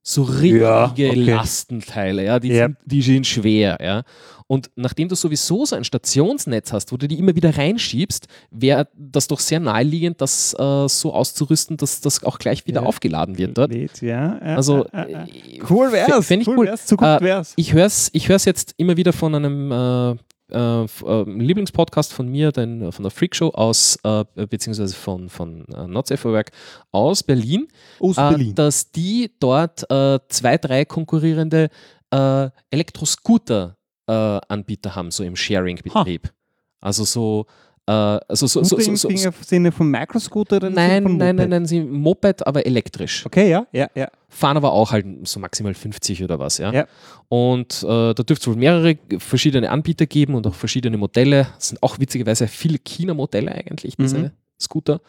So 0.05 0.23
richtige 0.25 0.61
Ja, 0.63 0.85
okay. 0.91 1.15
Lastenteile, 1.15 2.25
ja, 2.25 2.41
die, 2.41 2.49
Ja. 2.49 2.67
Sind, 2.67 2.77
die 2.85 3.03
sind 3.03 3.27
schwer, 3.27 3.79
ja. 3.81 4.03
Und 4.49 4.71
nachdem 4.75 5.09
du 5.09 5.15
sowieso 5.15 5.65
so 5.65 5.77
ein 5.77 5.85
Stationsnetz 5.85 6.73
hast, 6.73 6.93
wo 6.93 6.97
du 6.97 7.07
die 7.09 7.19
immer 7.19 7.35
wieder 7.37 7.57
reinschiebst, 7.57 8.27
wäre 8.51 8.89
das 8.97 9.29
doch 9.29 9.39
sehr 9.41 9.61
naheliegend, 9.61 10.21
das 10.21 10.55
äh, 10.59 10.89
so 10.89 11.15
auszurüsten, 11.15 11.77
dass 11.79 12.01
das 12.01 12.23
auch 12.25 12.39
gleich 12.39 12.67
wieder 12.67 12.83
Ja. 12.83 12.87
aufgeladen 12.87 13.39
wird 13.39 13.57
dort. 13.57 13.73
Lädt, 13.73 14.03
ja, 14.03 14.39
ja, 14.45 14.57
Also 14.57 14.85
äh, 14.93 15.27
cool 15.71 15.93
wär's. 15.93 16.27
Fände 16.27 16.43
ich 16.43 16.49
cool, 16.49 16.59
cool. 16.59 16.67
wär's. 16.67 16.85
Zukunft 16.85 17.23
Äh, 17.23 17.25
wär's. 17.25 17.53
Ich 17.57 17.73
höre 17.73 17.87
es 17.87 18.11
ich 18.13 18.29
hör's 18.29 18.45
jetzt 18.45 18.75
immer 18.77 18.97
wieder 18.97 19.13
von 19.13 19.35
einem 19.35 20.19
äh, 20.53 20.59
äh, 20.59 20.85
f- 20.85 21.05
äh, 21.07 21.23
Lieblingspodcast 21.25 22.13
von 22.13 22.29
mir, 22.29 22.53
den, 22.53 22.83
äh, 22.83 22.93
von 22.93 23.03
der 23.03 23.11
Freak 23.11 23.35
Show 23.35 23.49
aus, 23.51 23.99
äh, 24.05 24.25
beziehungsweise 24.47 24.95
von, 24.95 25.29
von 25.29 25.65
äh, 25.75 25.87
Not 25.87 26.09
Safe 26.09 26.21
for 26.21 26.33
Work 26.33 26.51
aus 26.91 27.23
Berlin, 27.23 27.69
Aus 27.99 28.19
äh, 28.19 28.23
dass 28.55 28.91
die 28.93 29.33
dort 29.41 29.91
äh, 29.91 30.19
zwei, 30.29 30.59
drei 30.59 30.85
konkurrierende 30.85 31.69
Elektroscooter-Anbieter 32.71 34.95
haben, 34.95 35.11
so 35.11 35.25
im 35.25 35.37
Sharing-Betrieb. 35.37 36.33
Also 36.81 37.05
so, 37.05 37.47
also 38.29 38.47
so, 38.47 38.63
so, 38.63 38.77
so, 38.79 38.91
im 38.91 38.97
so, 38.97 39.09
so 39.11 39.31
Sinne- 39.45 39.73
von 39.73 39.91
Microscooter 39.91 40.57
oder 40.57 40.69
im 40.69 40.75
Nein, 40.75 41.03
von 41.03 41.17
nein, 41.17 41.37
nein, 41.37 41.49
nein, 41.51 41.67
sie 41.67 41.81
Moped, 41.81 42.47
aber 42.47 42.65
elektrisch. 42.67 43.25
Okay, 43.27 43.51
ja, 43.51 43.67
ja, 43.73 43.89
ja. 43.95 44.09
Fahren 44.29 44.57
aber 44.57 44.73
auch 44.73 44.93
halt 44.93 45.07
so 45.25 45.39
maximal 45.41 45.75
50 45.75 46.23
oder 46.25 46.39
was, 46.39 46.59
ja. 46.59 46.73
Ja. 46.73 46.87
Und 47.29 47.83
äh, 47.83 47.87
da 47.87 48.13
dürfte 48.15 48.35
es 48.43 48.47
wohl 48.47 48.57
mehrere 48.57 48.97
verschiedene 49.19 49.71
Anbieter 49.71 50.07
geben 50.07 50.35
und 50.35 50.47
auch 50.47 50.55
verschiedene 50.55 50.97
Modelle. 50.97 51.49
Das 51.57 51.69
sind 51.69 51.83
auch 51.83 51.99
witzigerweise 51.99 52.47
viele 52.49 52.79
China-Modelle 52.79 53.53
eigentlich, 53.53 53.97
diese 53.97 54.19
Mhm. 54.19 54.31
Scooter. 54.61 55.01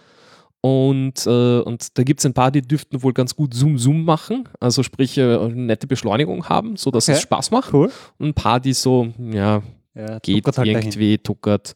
Und, 0.62 1.26
äh, 1.28 1.60
und 1.60 1.98
da 1.98 2.04
gibt 2.04 2.22
es 2.22 2.26
ein 2.26 2.34
paar, 2.34 2.50
die 2.50 2.62
dürften 2.62 3.04
wohl 3.04 3.12
ganz 3.12 3.36
gut 3.36 3.54
Zoom-Zoom 3.54 4.06
machen, 4.06 4.48
also 4.62 4.82
sprich 4.82 5.18
äh, 5.18 5.22
eine 5.36 5.54
nette 5.56 5.88
Beschleunigung 5.88 6.48
haben, 6.48 6.78
sodass 6.78 7.10
Okay. 7.10 7.18
es 7.18 7.22
Spaß 7.22 7.52
macht. 7.52 7.74
Cool. 7.74 7.92
Und 8.18 8.28
ein 8.30 8.34
paar, 8.34 8.62
die 8.62 8.72
so, 8.74 9.10
ja, 9.32 9.62
Ja, 9.94 10.20
geht 10.20 10.46
halt 10.46 10.58
dahin. 10.58 10.78
irgendwie, 10.78 11.18
tuckert. 11.18 11.74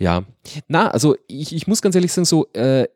Ja. 0.00 0.24
Na, 0.66 0.88
also 0.90 1.14
ich, 1.28 1.54
ich 1.54 1.66
muss 1.66 1.82
ganz 1.82 1.94
ehrlich 1.94 2.12
sagen, 2.12 2.24
so 2.24 2.48
äh, 2.54 2.88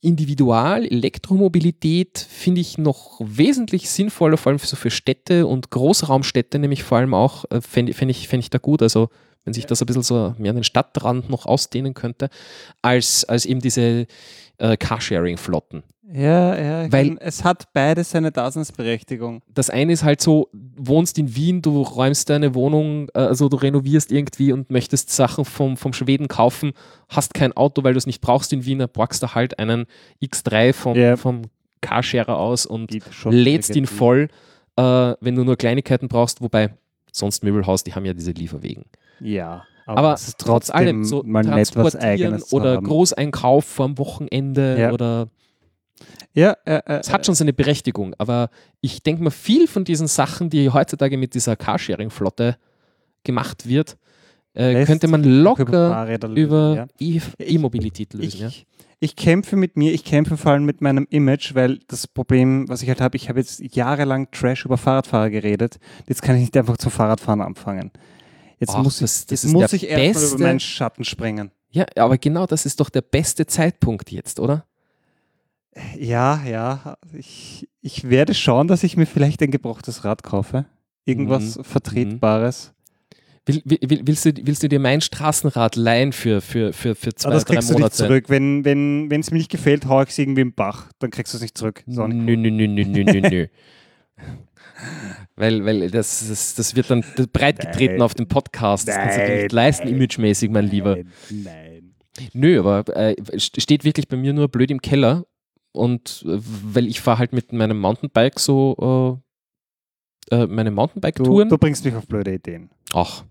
Individual, 0.00 0.84
Elektromobilität 0.84 2.18
finde 2.18 2.60
ich 2.60 2.76
noch 2.76 3.20
wesentlich 3.20 3.88
sinnvoller, 3.88 4.36
vor 4.36 4.50
allem 4.50 4.58
so 4.58 4.74
für 4.74 4.90
Städte 4.90 5.46
und 5.46 5.70
Großraumstädte, 5.70 6.58
nämlich 6.58 6.82
vor 6.82 6.98
allem 6.98 7.14
auch, 7.14 7.44
äh, 7.50 7.60
fände 7.60 7.94
fänd 7.94 8.10
ich, 8.10 8.26
fänd 8.26 8.42
ich 8.42 8.50
da 8.50 8.58
gut, 8.58 8.82
also 8.82 9.08
wenn 9.44 9.54
sich 9.54 9.66
das 9.66 9.80
ein 9.82 9.86
bisschen 9.86 10.02
so 10.02 10.34
mehr 10.38 10.50
an 10.50 10.56
den 10.56 10.64
Stadtrand 10.64 11.28
noch 11.30 11.46
ausdehnen 11.46 11.94
könnte, 11.94 12.28
als, 12.80 13.24
als 13.24 13.44
eben 13.46 13.60
diese 13.60 14.06
äh, 14.58 14.76
Carsharing-Flotten. 14.76 15.82
Ja, 16.14 16.58
ja, 16.84 16.92
Weil- 16.92 17.16
es 17.20 17.42
hat 17.42 17.72
beides 17.72 18.10
seine 18.10 18.30
Daseinsberechtigung. 18.32 19.40
das 19.52 19.70
eine 19.70 19.92
ist 19.94 20.04
halt 20.04 20.20
so, 20.20 20.48
wohnst 20.52 21.16
in 21.18 21.34
Wien, 21.34 21.62
du 21.62 21.80
räumst 21.80 22.28
deine 22.28 22.54
Wohnung, 22.54 23.08
äh, 23.14 23.20
also 23.20 23.48
du 23.48 23.56
renovierst 23.56 24.12
irgendwie 24.12 24.52
und 24.52 24.70
möchtest 24.70 25.10
Sachen 25.10 25.44
vom, 25.46 25.76
vom 25.78 25.92
Schweden 25.94 26.28
kaufen, 26.28 26.72
hast 27.08 27.32
kein 27.34 27.52
Auto, 27.54 27.82
weil 27.82 27.94
du 27.94 27.98
es 27.98 28.06
nicht 28.06 28.20
brauchst 28.20 28.52
in 28.52 28.64
Wien, 28.66 28.80
dann 28.80 28.90
borgst 28.90 29.22
du 29.22 29.28
halt 29.34 29.58
einen 29.58 29.86
X3 30.22 30.72
vom, 30.74 30.96
Ja. 30.98 31.16
vom 31.16 31.42
Carsharer 31.80 32.36
aus 32.36 32.66
und 32.66 32.90
lädst 33.24 33.74
ihn 33.74 33.86
voll, 33.86 34.28
äh, 34.76 34.82
wenn 35.20 35.34
du 35.34 35.44
nur 35.44 35.56
Kleinigkeiten 35.56 36.08
brauchst, 36.08 36.42
wobei 36.42 36.74
sonst 37.10 37.42
Möbelhaus, 37.42 37.84
die 37.84 37.94
haben 37.94 38.04
ja 38.04 38.12
diese 38.12 38.32
Lieferwegen. 38.32 38.84
Ja, 39.22 39.64
Aber 39.86 40.14
es 40.14 40.28
ist 40.28 40.38
trotz 40.38 40.70
allem 40.70 41.04
so 41.04 41.22
mal 41.24 41.44
transportieren 41.44 42.02
Eigenes 42.04 42.52
oder. 42.52 42.80
Großeinkauf 42.80 43.64
vorm 43.64 43.98
Wochenende 43.98 44.76
Ja. 44.78 44.92
oder 44.92 45.28
Ja, 46.34 46.56
äh, 46.64 46.76
äh, 46.86 47.00
Es 47.00 47.12
hat 47.12 47.26
schon 47.26 47.34
seine 47.34 47.52
Berechtigung, 47.52 48.14
aber 48.18 48.48
ich 48.80 49.02
denke 49.02 49.22
mal, 49.22 49.30
viel 49.30 49.68
von 49.68 49.84
diesen 49.84 50.06
Sachen, 50.06 50.48
die 50.50 50.70
heutzutage 50.70 51.16
mit 51.18 51.34
dieser 51.34 51.56
Carsharing-Flotte 51.56 52.56
gemacht 53.22 53.68
wird, 53.68 53.98
äh, 54.54 54.84
könnte 54.84 55.08
man 55.08 55.22
locker 55.24 55.66
Fahrräder 55.90 56.28
lösen, 56.28 56.42
über 56.44 56.74
ja. 56.76 56.86
E- 56.98 57.16
Ich- 57.38 57.54
E-Mobilität 57.54 58.14
lösen. 58.14 58.50
Ich 58.98 59.16
kämpfe 59.16 59.56
mit 59.56 59.76
mir, 59.76 59.92
ich 59.92 60.04
kämpfe 60.04 60.36
vor 60.36 60.52
allem 60.52 60.64
mit 60.64 60.80
meinem 60.80 61.06
Image, 61.10 61.54
weil 61.54 61.80
das 61.88 62.06
Problem, 62.06 62.68
was 62.68 62.82
ich 62.82 62.88
halt 62.88 63.00
habe, 63.00 63.16
ich 63.16 63.28
habe 63.28 63.40
jetzt 63.40 63.60
jahrelang 63.74 64.30
Trash 64.30 64.64
über 64.64 64.78
Fahrradfahrer 64.78 65.28
geredet. 65.30 65.78
Jetzt 66.08 66.22
kann 66.22 66.36
ich 66.36 66.42
nicht 66.42 66.56
einfach 66.56 66.76
zum 66.76 66.90
Fahrradfahren 66.92 67.40
anfangen. 67.40 67.90
Jetzt 68.62 68.74
Ach, 68.76 68.82
muss 68.82 68.98
das- 69.00 69.20
ich, 69.22 69.26
das 69.26 69.42
jetzt 69.42 69.52
muss 69.52 69.72
ich 69.72 69.88
erstmal 69.88 70.24
über 70.30 70.38
meinen 70.46 70.60
Schatten 70.60 71.04
springen. 71.04 71.50
ja, 71.70 71.84
aber 71.96 72.16
genau 72.16 72.46
das 72.46 72.64
ist 72.64 72.78
doch 72.80 72.90
der 72.90 73.02
beste 73.02 73.44
Zeitpunkt 73.46 74.10
jetzt, 74.12 74.38
oder? 74.40 74.64
Ja, 75.98 76.42
ja. 76.44 76.96
Ich, 77.12 77.68
ich 77.80 78.08
werde 78.08 78.34
schauen, 78.34 78.68
dass 78.68 78.84
ich 78.84 78.96
mir 78.96 79.06
vielleicht 79.06 79.42
ein 79.42 79.50
gebrauchtes 79.50 80.04
Rad 80.04 80.22
kaufe. 80.22 80.66
Irgendwas 81.06 81.56
Mhm. 81.58 81.64
Vertretbares. 81.64 82.72
Will, 83.46 83.60
will, 83.64 84.02
willst, 84.04 84.24
du, 84.24 84.32
willst 84.44 84.62
du 84.62 84.68
dir 84.68 84.78
mein 84.78 85.00
Straßenrad 85.00 85.74
leihen 85.74 86.12
für, 86.12 86.40
für, 86.40 86.72
für, 86.72 86.94
für 86.94 87.12
zwei, 87.14 87.26
Aber 87.28 87.34
das 87.34 87.44
drei 87.44 87.54
kriegst 87.54 87.70
du 87.70 87.78
nicht 87.78 87.94
zurück. 87.94 88.26
Wenn 88.28 88.64
wenn 88.64 89.10
wenn, 89.10 89.20
es 89.20 89.32
mir 89.32 89.38
nicht 89.38 89.50
gefällt, 89.50 89.86
hau 89.86 90.00
ich 90.02 90.10
es 90.10 90.18
irgendwie 90.18 90.42
im 90.42 90.52
Bach. 90.54 90.90
Dann 91.00 91.10
kriegst 91.10 91.32
du 91.34 91.38
es 91.38 91.42
nicht 91.42 91.58
zurück. 91.58 91.82
Nö, 91.86 92.06
nö, 92.06 92.36
nö, 92.36 92.50
nö, 92.68 92.84
nö, 92.84 93.04
nö. 93.20 93.46
Weil, 95.36 95.64
weil 95.64 95.90
das, 95.90 96.28
das, 96.28 96.54
das 96.54 96.76
wird 96.76 96.90
dann 96.90 97.04
breit 97.32 97.58
getreten 97.60 97.94
Nein. 97.94 98.02
auf 98.02 98.14
dem 98.14 98.28
Podcast. 98.28 98.86
Das 98.88 98.96
kannst 98.96 99.18
du 99.18 99.26
dir 99.26 99.42
nicht 99.42 99.52
leisten, 99.52 99.86
nein. 99.86 99.94
imagemäßig, 99.96 100.50
mein 100.50 100.66
Lieber. 100.66 100.98
Nein. 101.30 101.94
Nö, 102.34 102.58
aber 102.60 102.84
äh, 102.96 103.14
st- 103.36 103.60
steht 103.60 103.84
wirklich 103.84 104.08
bei 104.08 104.16
mir 104.16 104.32
nur 104.32 104.48
blöd 104.48 104.70
im 104.70 104.80
Keller. 104.82 105.24
Und 105.72 106.24
äh, 106.28 106.38
weil 106.38 106.86
ich 106.86 107.00
fahre 107.00 107.18
halt 107.18 107.32
mit 107.32 107.52
meinem 107.52 107.80
Mountainbike 107.80 108.38
so 108.38 109.20
äh, 110.30 110.36
äh, 110.36 110.46
meine 110.46 110.70
Du, 110.70 110.76
Mountainbike-Touren. 110.76 111.48
du 111.48 111.56
bringst 111.58 111.84
mich 111.84 111.94
auf 111.94 112.06
blöde 112.06 112.34
Ideen. 112.34 112.70
Ach, 112.92 113.24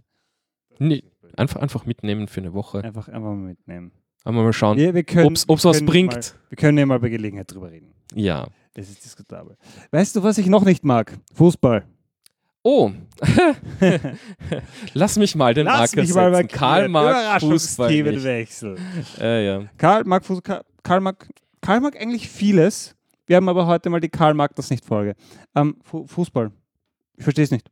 nee, 0.80 1.04
einfach, 1.38 1.62
einfach 1.62 1.86
mitnehmen 1.86 2.28
für 2.28 2.42
eine 2.42 2.54
Woche. 2.54 2.84
Einfach, 2.84 3.08
einfach 3.08 3.30
mal 3.30 3.36
mitnehmen. 3.36 3.92
Einmal 4.24 4.44
mal 4.44 4.54
schauen, 4.54 4.78
können, 5.06 5.36
ob 5.48 5.58
es 5.58 5.66
was 5.66 5.84
bringt. 5.86 6.14
Mal, 6.14 6.22
wir 6.50 6.56
können 6.56 6.78
ja 6.78 6.86
mal 6.86 7.00
bei 7.00 7.10
Gelegenheit 7.10 7.52
drüber 7.54 7.72
reden. 7.72 7.94
Ja. 8.14 8.48
Das 8.74 8.90
ist 8.90 9.04
diskutabel. 9.04 9.58
Weißt 9.92 10.16
du, 10.16 10.24
was 10.24 10.38
ich 10.38 10.48
noch 10.48 10.64
nicht 10.64 10.84
mag? 10.84 11.18
Fußball. 11.34 11.86
Oh, 12.64 12.92
lass 14.94 15.18
mich 15.18 15.36
mal 15.36 15.54
den 15.56 15.66
Lass 15.66 15.96
Marker 15.96 16.02
mich 16.02 16.14
mal 16.14 16.36
setzen. 16.36 16.48
Karl 16.48 16.90
mag 16.90 17.42
Fußball. 17.42 17.92
Überraschungsthemenwechsel. 17.92 18.78
Äh, 19.20 19.46
ja. 19.48 19.64
Karl 19.80 20.04
mag, 20.06 20.24
Fuß, 20.24 20.42
Karl, 20.44 21.00
mag, 21.00 21.28
Karl 21.60 21.82
mag 21.82 22.00
eigentlich 22.00 22.30
vieles. 22.30 22.96
Wir 23.26 23.38
haben 23.38 23.50
aber 23.50 23.66
heute 23.66 23.90
mal 23.90 24.00
die 24.00 24.10
Karl 24.10 24.36
mag 24.36 24.56
das 24.56 24.70
nicht 24.70 24.86
Folge. 24.86 25.16
Ähm, 25.56 25.78
Fu 25.82 26.06
Fußball. 26.06 26.52
Ich 27.18 27.24
verstehe 27.24 27.46
es 27.46 27.52
nicht. 27.52 27.68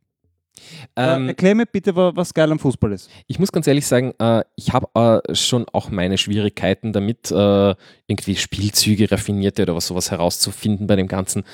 Äh, 0.96 1.16
Ähm, 1.16 1.28
erklär 1.28 1.54
mir 1.54 1.66
bitte, 1.66 1.94
wa- 1.96 2.12
was 2.14 2.34
geil 2.34 2.50
am 2.52 2.58
Fußball 2.58 2.92
ist. 2.92 3.10
Ich 3.26 3.38
muss 3.38 3.52
ganz 3.52 3.66
ehrlich 3.66 3.86
sagen, 3.86 4.12
äh, 4.18 4.42
ich 4.56 4.72
habe 4.72 5.22
äh, 5.28 5.34
schon 5.34 5.66
auch 5.72 5.90
meine 5.90 6.18
Schwierigkeiten 6.18 6.92
damit, 6.92 7.30
äh, 7.30 7.74
irgendwie 8.06 8.36
Spielzüge, 8.36 9.10
raffinierte 9.10 9.62
oder 9.62 9.74
was 9.76 9.86
sowas 9.86 10.10
herauszufinden 10.10 10.86
bei 10.86 10.96
dem 10.96 11.08
Ganzen. 11.08 11.44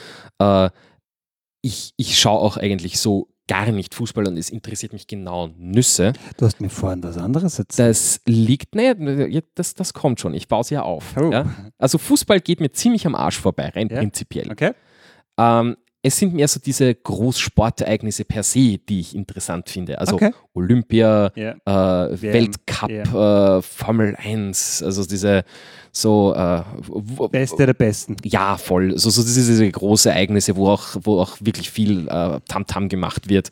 Ich 1.62 1.92
ich 1.96 2.18
schaue 2.18 2.40
auch 2.40 2.56
eigentlich 2.56 2.98
so 3.00 3.28
gar 3.48 3.70
nicht 3.70 3.94
Fußball 3.94 4.26
und 4.26 4.36
es 4.36 4.50
interessiert 4.50 4.92
mich 4.92 5.06
genau 5.06 5.48
Nüsse. 5.56 6.12
Du 6.36 6.44
hast 6.46 6.60
mir 6.60 6.68
vorhin 6.68 7.02
was 7.02 7.16
anderes 7.16 7.58
erzählt. 7.58 7.88
Das 7.90 8.20
liegt, 8.26 8.74
ne, 8.74 9.42
das, 9.54 9.74
das 9.74 9.92
kommt 9.94 10.18
schon. 10.20 10.34
Ich 10.34 10.48
baue 10.48 10.62
es 10.62 10.70
ja 10.70 10.82
auf. 10.82 11.14
Oh. 11.16 11.30
Ja? 11.30 11.46
Also 11.78 11.98
Fußball 11.98 12.40
geht 12.40 12.60
mir 12.60 12.72
ziemlich 12.72 13.06
am 13.06 13.14
Arsch 13.14 13.38
vorbei, 13.38 13.68
rein 13.74 13.88
Ja. 13.88 13.98
prinzipiell. 13.98 14.50
Okay. 14.50 14.72
Ähm, 15.38 15.76
es 16.06 16.16
sind 16.18 16.34
mehr 16.34 16.48
so 16.48 16.60
diese 16.60 16.94
Großsportereignisse 16.94 18.24
per 18.24 18.42
se, 18.42 18.78
die 18.78 19.00
ich 19.00 19.14
interessant 19.14 19.68
finde. 19.68 19.98
Also 19.98 20.16
Okay. 20.16 20.32
Olympia, 20.54 21.30
Ja. 21.34 21.52
äh, 22.06 22.22
Weltcup, 22.22 22.90
äh, 22.90 23.62
Formel 23.62 24.16
1, 24.16 24.82
also 24.82 25.04
diese 25.04 25.44
so 25.92 26.34
äh, 26.34 26.62
Beste 27.30 27.66
der 27.66 27.74
Besten. 27.74 28.16
ja, 28.24 28.56
voll. 28.56 28.96
So, 28.98 29.10
so 29.10 29.22
diese, 29.22 29.40
diese 29.40 29.70
große 29.70 30.10
Ereignisse, 30.10 30.56
wo 30.56 30.68
auch, 30.68 30.88
wo 31.02 31.20
auch 31.20 31.36
wirklich 31.40 31.70
viel 31.70 32.08
äh, 32.08 32.40
Tamtam 32.48 32.88
gemacht 32.88 33.28
wird 33.28 33.50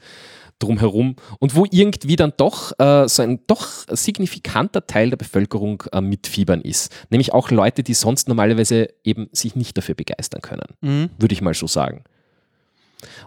drumherum 0.61 1.17
und 1.41 1.57
wo 1.57 1.67
irgendwie 1.69 2.15
dann 2.15 2.33
doch 2.37 2.79
äh, 2.79 3.09
so 3.09 3.23
ein 3.23 3.41
doch 3.49 3.67
signifikanter 3.91 4.87
Teil 4.87 5.11
der 5.11 5.17
Bevölkerung 5.17 5.83
äh, 5.93 6.01
mitfiebern 6.01 6.61
ist. 6.61 6.93
Nämlich 7.11 7.33
auch 7.35 7.51
Leute, 7.51 7.83
die 7.83 7.93
sonst 7.93 8.29
normalerweise 8.29 8.89
eben 9.03 9.29
sich 9.33 9.57
nicht 9.57 9.77
dafür 9.77 9.97
begeistern 9.97 10.43
können 10.43 10.63
Mhm. 10.81 11.11
würde 11.19 11.33
ich 11.35 11.43
mal 11.43 11.55
so 11.55 11.67
sagen. 11.67 12.05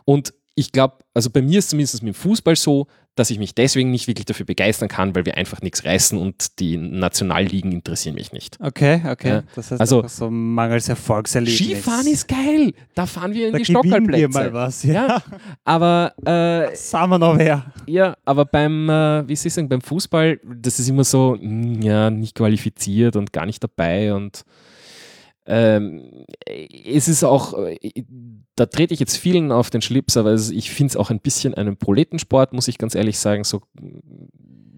Und 0.06 0.34
ich 0.56 0.72
glaube, 0.72 0.96
also 1.14 1.30
bei 1.30 1.42
mir 1.42 1.60
ist 1.60 1.70
zumindest 1.70 2.02
mit 2.02 2.16
dem 2.16 2.18
Fußball 2.18 2.56
so, 2.56 2.88
dass 3.14 3.30
ich 3.32 3.40
mich 3.40 3.56
deswegen 3.56 3.90
nicht 3.92 4.08
wirklich 4.08 4.26
dafür 4.26 4.46
begeistern 4.46 4.90
kann, 4.90 5.16
weil 5.16 5.26
wir 5.26 5.38
einfach 5.38 5.62
nichts 5.62 5.86
reißen 5.86 6.18
und 6.20 6.60
die 6.60 6.78
Nationalligen 6.78 7.72
interessieren 7.72 8.14
mich 8.16 8.32
nicht. 8.32 8.58
Okay, 8.60 9.02
okay. 9.10 9.28
Ja. 9.30 9.44
Das 9.56 9.72
heißt 9.72 9.82
Also- 9.82 10.08
so 10.08 10.30
mangels 10.32 10.88
Erfolgserlebnis. 10.88 11.58
Skifahren 11.58 12.08
ist 12.08 12.28
geil, 12.28 12.74
da 12.96 13.06
fahren 13.08 13.34
wir 13.34 13.48
in 13.48 13.54
da 13.54 13.58
die 13.60 13.64
gewinnen 13.66 13.84
wir 14.08 14.30
Stockerplätze. 14.30 14.30
mal 14.30 14.54
was. 14.54 14.84
Ja. 14.84 14.94
Ja, 15.08 15.24
aber 15.64 16.14
äh, 16.26 16.76
Sagen 16.76 17.12
wir 17.12 17.20
noch 17.20 17.38
wer. 17.38 17.66
Ja, 17.88 18.16
aber 18.26 18.46
beim, 18.46 18.90
äh, 18.90 19.28
wie 19.28 19.36
soll 19.36 19.48
ich 19.48 19.54
sagen, 19.54 19.70
beim 19.70 19.82
Fußball, 19.82 20.40
das 20.56 20.80
ist 20.80 20.88
immer 20.90 21.04
so, 21.04 21.38
mh, 21.40 21.84
ja, 21.86 22.10
nicht 22.12 22.36
qualifiziert 22.36 23.16
und 23.16 23.34
gar 23.34 23.46
nicht 23.48 23.64
dabei 23.64 24.14
und 24.14 24.44
ähm, 25.48 26.26
es 26.86 27.08
ist 27.08 27.24
auch, 27.24 27.54
äh, 27.66 27.78
da 28.56 28.66
trete 28.66 28.94
ich 28.94 29.00
jetzt 29.00 29.18
vielen 29.18 29.52
auf 29.52 29.70
den 29.70 29.82
Schlips, 29.82 30.18
aber 30.18 30.32
es, 30.32 30.50
ich 30.50 30.72
finde 30.72 30.92
es 30.92 30.98
auch 30.98 31.10
ein 31.10 31.20
bisschen 31.20 31.54
einen 31.54 31.78
Proletensport, 31.78 32.54
muss 32.54 32.68
ich 32.68 32.78
ganz 32.78 32.96
ehrlich 32.96 33.18
sagen. 33.18 33.44
So, 33.44 33.62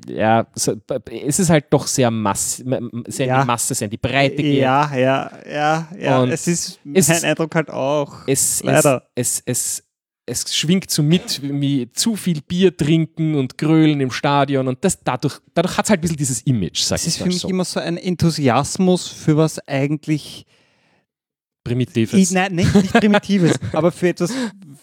ja, 0.07 0.47
es 0.55 1.39
ist 1.39 1.49
halt 1.49 1.65
doch 1.71 1.87
sehr, 1.87 2.11
mass, 2.11 2.57
sehr 2.57 2.79
in 2.79 3.29
Ja. 3.29 3.41
die 3.41 3.47
Masse, 3.47 3.73
sehr 3.75 3.85
in 3.85 3.91
die 3.91 3.97
Breite. 3.97 4.41
Ja, 4.41 4.95
ja, 4.95 5.31
ja, 5.49 5.87
ja. 5.99 6.21
Und 6.21 6.31
es 6.31 6.47
ist 6.47 6.79
es 6.93 7.07
mein 7.09 7.23
Eindruck 7.23 7.53
halt 7.55 7.69
auch. 7.69 8.27
es, 8.27 8.63
Leider. 8.63 9.07
Es, 9.15 9.43
es, 9.45 9.83
es, 10.27 10.45
es 10.45 10.55
schwingt 10.55 10.89
so 10.91 11.01
mit, 11.03 11.41
wie 11.43 11.91
zu 11.91 12.15
viel 12.15 12.41
Bier 12.41 12.75
trinken 12.75 13.35
und 13.35 13.57
grölen 13.57 13.99
im 14.01 14.11
Stadion 14.11 14.67
und 14.67 14.83
das 14.85 15.03
dadurch, 15.03 15.39
dadurch 15.55 15.77
hat 15.77 15.85
es 15.85 15.89
halt 15.89 15.99
ein 15.99 16.01
bisschen 16.01 16.17
dieses 16.17 16.41
Image, 16.43 16.81
sag 16.81 16.95
Es 16.97 17.03
ich 17.03 17.07
ist 17.09 17.17
für 17.17 17.23
mal 17.23 17.27
mich 17.29 17.39
so. 17.39 17.49
immer 17.49 17.65
so 17.65 17.79
ein 17.79 17.97
Enthusiasmus 17.97 19.07
für 19.07 19.37
was 19.37 19.59
eigentlich 19.67 20.45
Primitives. 21.63 22.13
Ich, 22.13 22.31
nein, 22.31 22.55
nicht, 22.55 22.73
nicht 22.73 22.93
Primitives, 22.93 23.53
aber 23.73 23.91
für 23.91 24.09
etwas, 24.09 24.31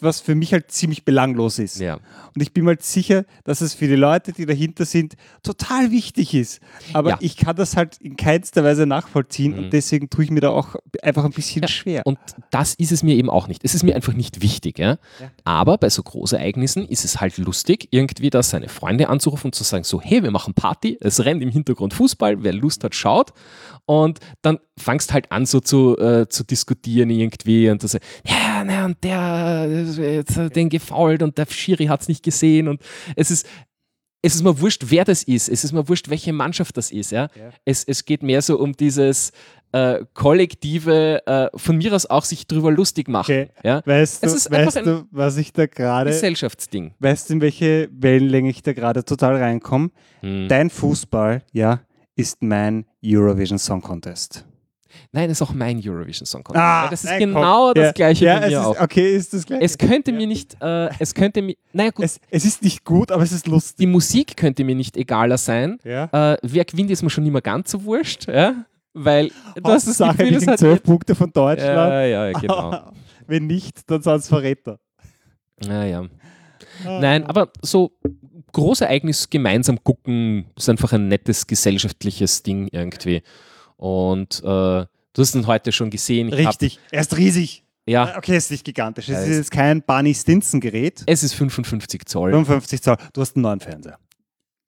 was 0.01 0.21
für 0.21 0.35
mich 0.35 0.53
halt 0.53 0.71
ziemlich 0.71 1.05
belanglos 1.05 1.59
ist. 1.59 1.81
ja. 1.81 1.95
Und 2.35 2.43
ich 2.43 2.53
bin 2.53 2.65
mir 2.65 2.71
halt 2.73 2.83
sicher, 2.83 3.25
dass 3.45 3.63
es 3.63 3.73
für 3.73 3.89
die 3.89 3.95
Leute, 3.97 4.33
die 4.33 4.45
dahinter 4.45 4.85
sind, 4.85 5.15
total 5.43 5.91
wichtig 5.91 6.35
ist. 6.35 6.61
Aber 6.93 7.11
Ja. 7.11 7.17
ich 7.21 7.37
kann 7.39 7.57
das 7.57 7.77
halt 7.77 7.97
in 7.99 8.17
keinster 8.17 8.63
Weise 8.63 8.85
nachvollziehen 8.87 9.53
Mhm. 9.53 9.59
und 9.65 9.73
deswegen 9.73 10.11
tue 10.11 10.25
ich 10.25 10.31
mir 10.31 10.41
da 10.41 10.51
auch 10.51 10.77
einfach 11.03 11.25
ein 11.25 11.31
bisschen 11.33 11.63
Ja, 11.63 11.69
schwer. 11.69 12.03
Und 12.05 12.19
das 12.51 12.75
ist 12.75 12.93
es 12.93 13.03
mir 13.03 13.17
eben 13.17 13.31
auch 13.31 13.49
nicht. 13.49 13.63
Es 13.65 13.75
ist 13.75 13.83
mir 13.83 13.97
einfach 13.97 14.13
nicht 14.13 14.43
wichtig. 14.43 14.79
Ja. 14.79 14.99
Aber 15.45 15.79
bei 15.79 15.89
so 15.89 16.03
Großereignissen 16.03 16.87
ist 16.87 17.07
es 17.07 17.19
halt 17.21 17.39
lustig, 17.39 17.89
irgendwie 17.91 18.29
da 18.29 18.43
seine 18.43 18.69
Freunde 18.69 19.09
anzurufen 19.09 19.47
und 19.47 19.55
zu 19.55 19.65
sagen, 19.65 19.85
so, 19.85 20.01
hey, 20.03 20.23
wir 20.23 20.31
machen 20.31 20.53
Party, 20.53 20.99
es 21.01 21.25
rennt 21.25 21.43
im 21.43 21.49
Hintergrund 21.51 21.95
Fußball, 21.95 22.43
wer 22.43 22.53
Lust 22.53 22.85
hat, 22.85 22.95
schaut. 22.95 23.33
Und 23.87 24.19
dann 24.43 24.59
fangst 24.79 25.15
halt 25.15 25.33
an, 25.33 25.47
so 25.47 25.61
zu, 25.61 25.97
äh, 25.97 26.29
zu 26.29 26.45
diskutieren 26.45 26.66
irgendwie 26.85 27.71
und 27.71 27.83
das, 27.83 27.95
ja, 27.95 28.65
na, 28.65 28.85
und 28.87 29.03
der, 29.03 29.85
hat 30.37 30.57
den 30.57 30.69
gefault 30.69 31.23
und 31.23 31.37
der 31.39 31.47
Schiri 31.47 31.87
hat 31.87 32.03
es 32.03 32.09
nicht 32.09 32.23
gesehen 32.23 32.69
und 32.69 32.81
es 33.17 33.31
ist, 33.31 33.47
es 34.23 34.35
ist 34.35 34.43
mir 34.43 34.61
wurscht, 34.61 34.87
wer 34.89 35.05
das 35.05 35.23
ist. 35.23 35.49
Es 35.49 35.63
ist 35.63 35.73
mir 35.73 35.89
wurscht, 35.89 36.09
welche 36.09 36.33
Mannschaft 36.33 36.77
das 36.77 36.91
ist. 36.91 37.13
Ja? 37.13 37.29
Ja. 37.39 37.51
Es, 37.65 37.85
es 37.85 38.05
geht 38.05 38.25
mehr 38.25 38.43
so 38.43 38.59
um 38.59 38.73
dieses 38.73 39.31
äh, 39.71 40.05
kollektive, 40.15 41.25
äh, 41.27 41.49
von 41.55 41.77
mir 41.77 41.95
aus 41.95 42.07
auch 42.07 42.25
sich 42.25 42.47
drüber 42.49 42.73
lustig 42.73 43.09
machen. 43.09 43.31
Okay. 43.31 43.49
Ja? 43.63 43.83
Weißt 43.85 44.25
Es 44.25 44.45
du, 44.45 44.51
weißt 44.51 44.77
du 44.85 45.07
was 45.13 45.37
ich 45.37 45.53
da 45.53 45.67
gerade, 45.67 46.11
Gesellschaftsding. 46.11 46.95
weißt 46.99 47.29
du, 47.31 47.35
in 47.35 47.41
welche 47.41 47.89
Wellenlänge 47.93 48.51
ich 48.51 48.63
da 48.63 48.73
gerade 48.73 49.05
total 49.05 49.37
reinkomme? 49.37 49.91
Hm. 50.21 50.49
Dein 50.49 50.71
Fußball, 50.71 51.43
ja, 51.53 51.81
ist 52.17 52.43
mein 52.43 52.87
Eurovision 53.05 53.59
Song 53.59 53.83
Contest. 53.83 54.45
Nein, 55.13 55.29
das 55.29 55.39
ist 55.39 55.43
auch 55.43 55.55
mein 55.55 55.81
Eurovision 55.85 56.27
Song 56.27 56.45
Contest. 56.45 56.65
Weil 56.65 56.91
das 56.91 57.05
ist 57.05 57.11
nein, 57.11 57.21
genau 57.21 57.67
komm. 57.67 57.75
das 57.75 57.85
ja, 57.85 57.93
gleiche 57.93 58.25
ja, 58.25 58.39
bei 58.39 58.45
es 58.47 58.51
mir 58.51 58.59
ist, 58.59 58.67
auch. 58.67 58.81
Okay, 58.81 59.17
ist 59.17 59.35
das 59.35 59.47
gleiche. 59.47 59.65
Es 59.65 59.79
könnte 59.79 60.13
mir 60.13 60.27
nicht, 60.27 60.57
äh, 60.61 60.89
es 60.99 61.15
könnte 61.15 61.43
mir, 61.43 61.57
naja 61.73 61.91
gut, 61.91 62.05
es, 62.05 62.21
es 62.31 62.45
ist 62.45 62.63
nicht 62.63 62.85
gut, 62.85 63.13
aber 63.13 63.23
es 63.23 63.33
ist 63.33 63.47
lustig. 63.47 63.77
die 63.79 63.87
Musik 63.87 64.37
könnte 64.37 64.65
mir 64.65 64.75
nicht 64.75 64.97
egaler 64.97 65.39
sein. 65.39 65.79
Ja. 65.85 66.33
Äh, 66.33 66.39
wer 66.43 66.65
gewinnt, 66.65 66.91
ist 66.91 67.03
mir 67.03 67.11
schon 67.11 67.25
nicht 67.25 67.33
mehr 67.33 67.43
ganz 67.43 67.71
so 67.71 67.85
wurscht, 67.85 68.29
ja? 68.29 68.55
weil 68.97 69.31
du 69.55 69.71
hast 69.71 69.87
das 69.87 69.99
Gefühl, 69.99 70.35
es 70.35 70.47
hat... 70.47 70.59
zwölf 70.59 70.83
Punkte 70.83 71.15
von 71.15 71.31
Deutschland. 71.33 71.93
Ja, 71.93 72.05
ja, 72.05 72.33
genau. 72.33 72.93
Wenn 73.27 73.47
nicht, 73.47 73.91
dann 73.91 74.03
sind 74.03 74.17
es 74.17 74.29
Verräter. 74.29 74.79
Ja, 75.63 75.85
ja. 75.85 76.07
Nein, 76.85 77.25
aber 77.25 77.51
so 77.63 77.93
Großereignis 78.53 79.29
gemeinsam 79.29 79.83
gucken 79.83 80.47
ist 80.57 80.69
einfach 80.69 80.93
ein 80.93 81.09
nettes 81.09 81.47
gesellschaftliches 81.47 82.43
Ding 82.43 82.69
irgendwie. 82.73 83.23
Und 83.77 84.41
äh, 84.41 84.43
du 84.45 84.87
hast 85.19 85.35
ihn 85.35 85.47
heute 85.47 85.73
schon 85.73 85.91
gesehen. 85.91 86.29
Ich 86.29 86.35
Richtig, 86.49 86.79
er 86.91 87.01
ist 87.01 87.17
riesig. 87.17 87.65
ja, 87.87 88.17
Okay, 88.17 88.37
es 88.37 88.45
ist 88.47 88.51
nicht 88.53 88.65
gigantisch. 88.65 89.09
Es 89.09 89.27
ist 89.27 89.37
jetzt 89.37 89.51
kein 89.51 89.83
Barney 89.83 90.15
Stinson-Gerät. 90.15 91.03
es 91.07 91.23
ist 91.23 91.35
55 91.35 92.07
Zoll. 92.07 92.31
55 92.33 92.83
Zoll. 92.83 92.97
Du 93.13 93.21
hast 93.21 93.37
einen 93.37 93.43
neuen 93.43 93.61
Fernseher. 93.61 93.99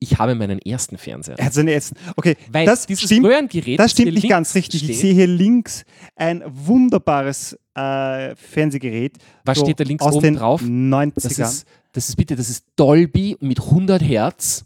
Ich 0.01 0.17
habe 0.17 0.37
meinen 0.37 0.61
ersten 0.61 0.97
Fernseher. 0.97 1.37
Er 1.39 1.47
hat 1.47 1.55
seine 1.55 1.73
ersten. 1.73 1.97
Okay, 2.15 2.37
Weil 2.53 2.67
das 2.67 2.87
stimmt. 2.89 3.27
Röhrengerät, 3.27 3.81
Das 3.81 3.91
stimmt 3.91 4.15
nicht 4.15 4.29
ganz 4.29 4.55
richtig. 4.55 4.79
Steht, 4.81 4.91
Ich 4.91 5.01
sehe 5.01 5.13
hier 5.13 5.27
links 5.27 5.83
ein 6.15 6.45
wunderbares 6.47 7.59
äh, 7.75 8.37
Fernsehgerät. 8.37 9.17
was 9.45 9.59
so 9.59 9.65
steht 9.65 9.81
da 9.81 9.85
links 9.85 10.05
aus 10.05 10.15
oben 10.15 10.23
den 10.23 10.37
drauf? 10.37 10.63
90ern. 10.63 11.13
Das 11.15 11.39
ist, 11.39 11.67
das 11.93 12.09
ist 12.11 12.17
bitte, 12.17 12.37
das 12.37 12.49
ist 12.49 12.65
Dolby 12.77 13.37
mit 13.41 13.59
100 13.61 14.01
Hertz. 14.01 14.65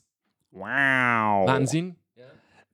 wow. 0.51 0.67
Wahnsinn. 1.49 1.97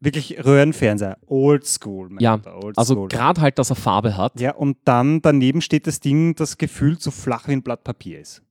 Wirklich 0.01 0.45
Röhrenfernseher. 0.45 1.19
Old 1.27 1.67
School. 1.67 2.09
mein 2.11 2.23
Ja, 2.23 2.41
old 2.63 2.79
Also 2.79 3.07
gerade 3.07 3.41
halt, 3.41 3.59
dass 3.59 3.71
er 3.71 3.77
Farbe 3.77 4.17
hat. 4.17 4.39
Ja, 4.41 4.55
und 4.55 4.77
dann 4.85 5.21
daneben 5.23 5.61
steht 5.61 5.87
das 5.87 6.01
Ding, 6.01 6.35
das 6.37 6.57
gefühlt 6.59 7.03
so 7.03 7.11
flach 7.11 7.49
wie 7.49 7.53
ein 7.53 7.63
Blatt 7.63 7.83
Papier 7.85 8.21
ist. 8.21 8.43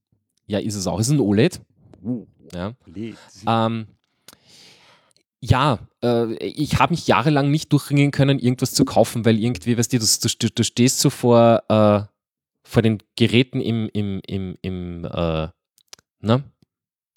Ja, 0.46 0.60
ist 0.60 0.76
es 0.76 0.88
auch. 0.88 1.00
Ist 1.00 1.10
ein 1.10 1.20
OLED. 1.20 1.62
Uh, 2.04 2.26
Ja. 2.54 2.74
lädt. 2.86 3.18
Ähm, 3.48 3.88
ja, 5.40 5.80
äh, 6.04 6.34
ich 6.36 6.80
habe 6.80 6.92
mich 6.94 7.08
jahrelang 7.08 7.52
nicht 7.52 7.72
durchringen 7.72 8.12
können, 8.12 8.40
irgendwas 8.40 8.72
zu 8.74 8.86
kaufen, 8.86 9.24
weil 9.26 9.40
irgendwie, 9.40 9.78
weißt 9.78 9.94
du, 9.94 10.00
du, 10.00 10.50
du, 10.50 10.64
stehst 10.64 11.00
so 11.00 11.10
vor, 11.10 11.64
äh, 11.70 12.02
vor 12.64 12.82
den 12.82 12.98
Geräten 13.16 13.62
im, 13.62 13.90
im, 13.94 14.22
im, 14.26 14.58
im, 14.62 15.06
äh, 15.06 15.48
na, 16.20 16.44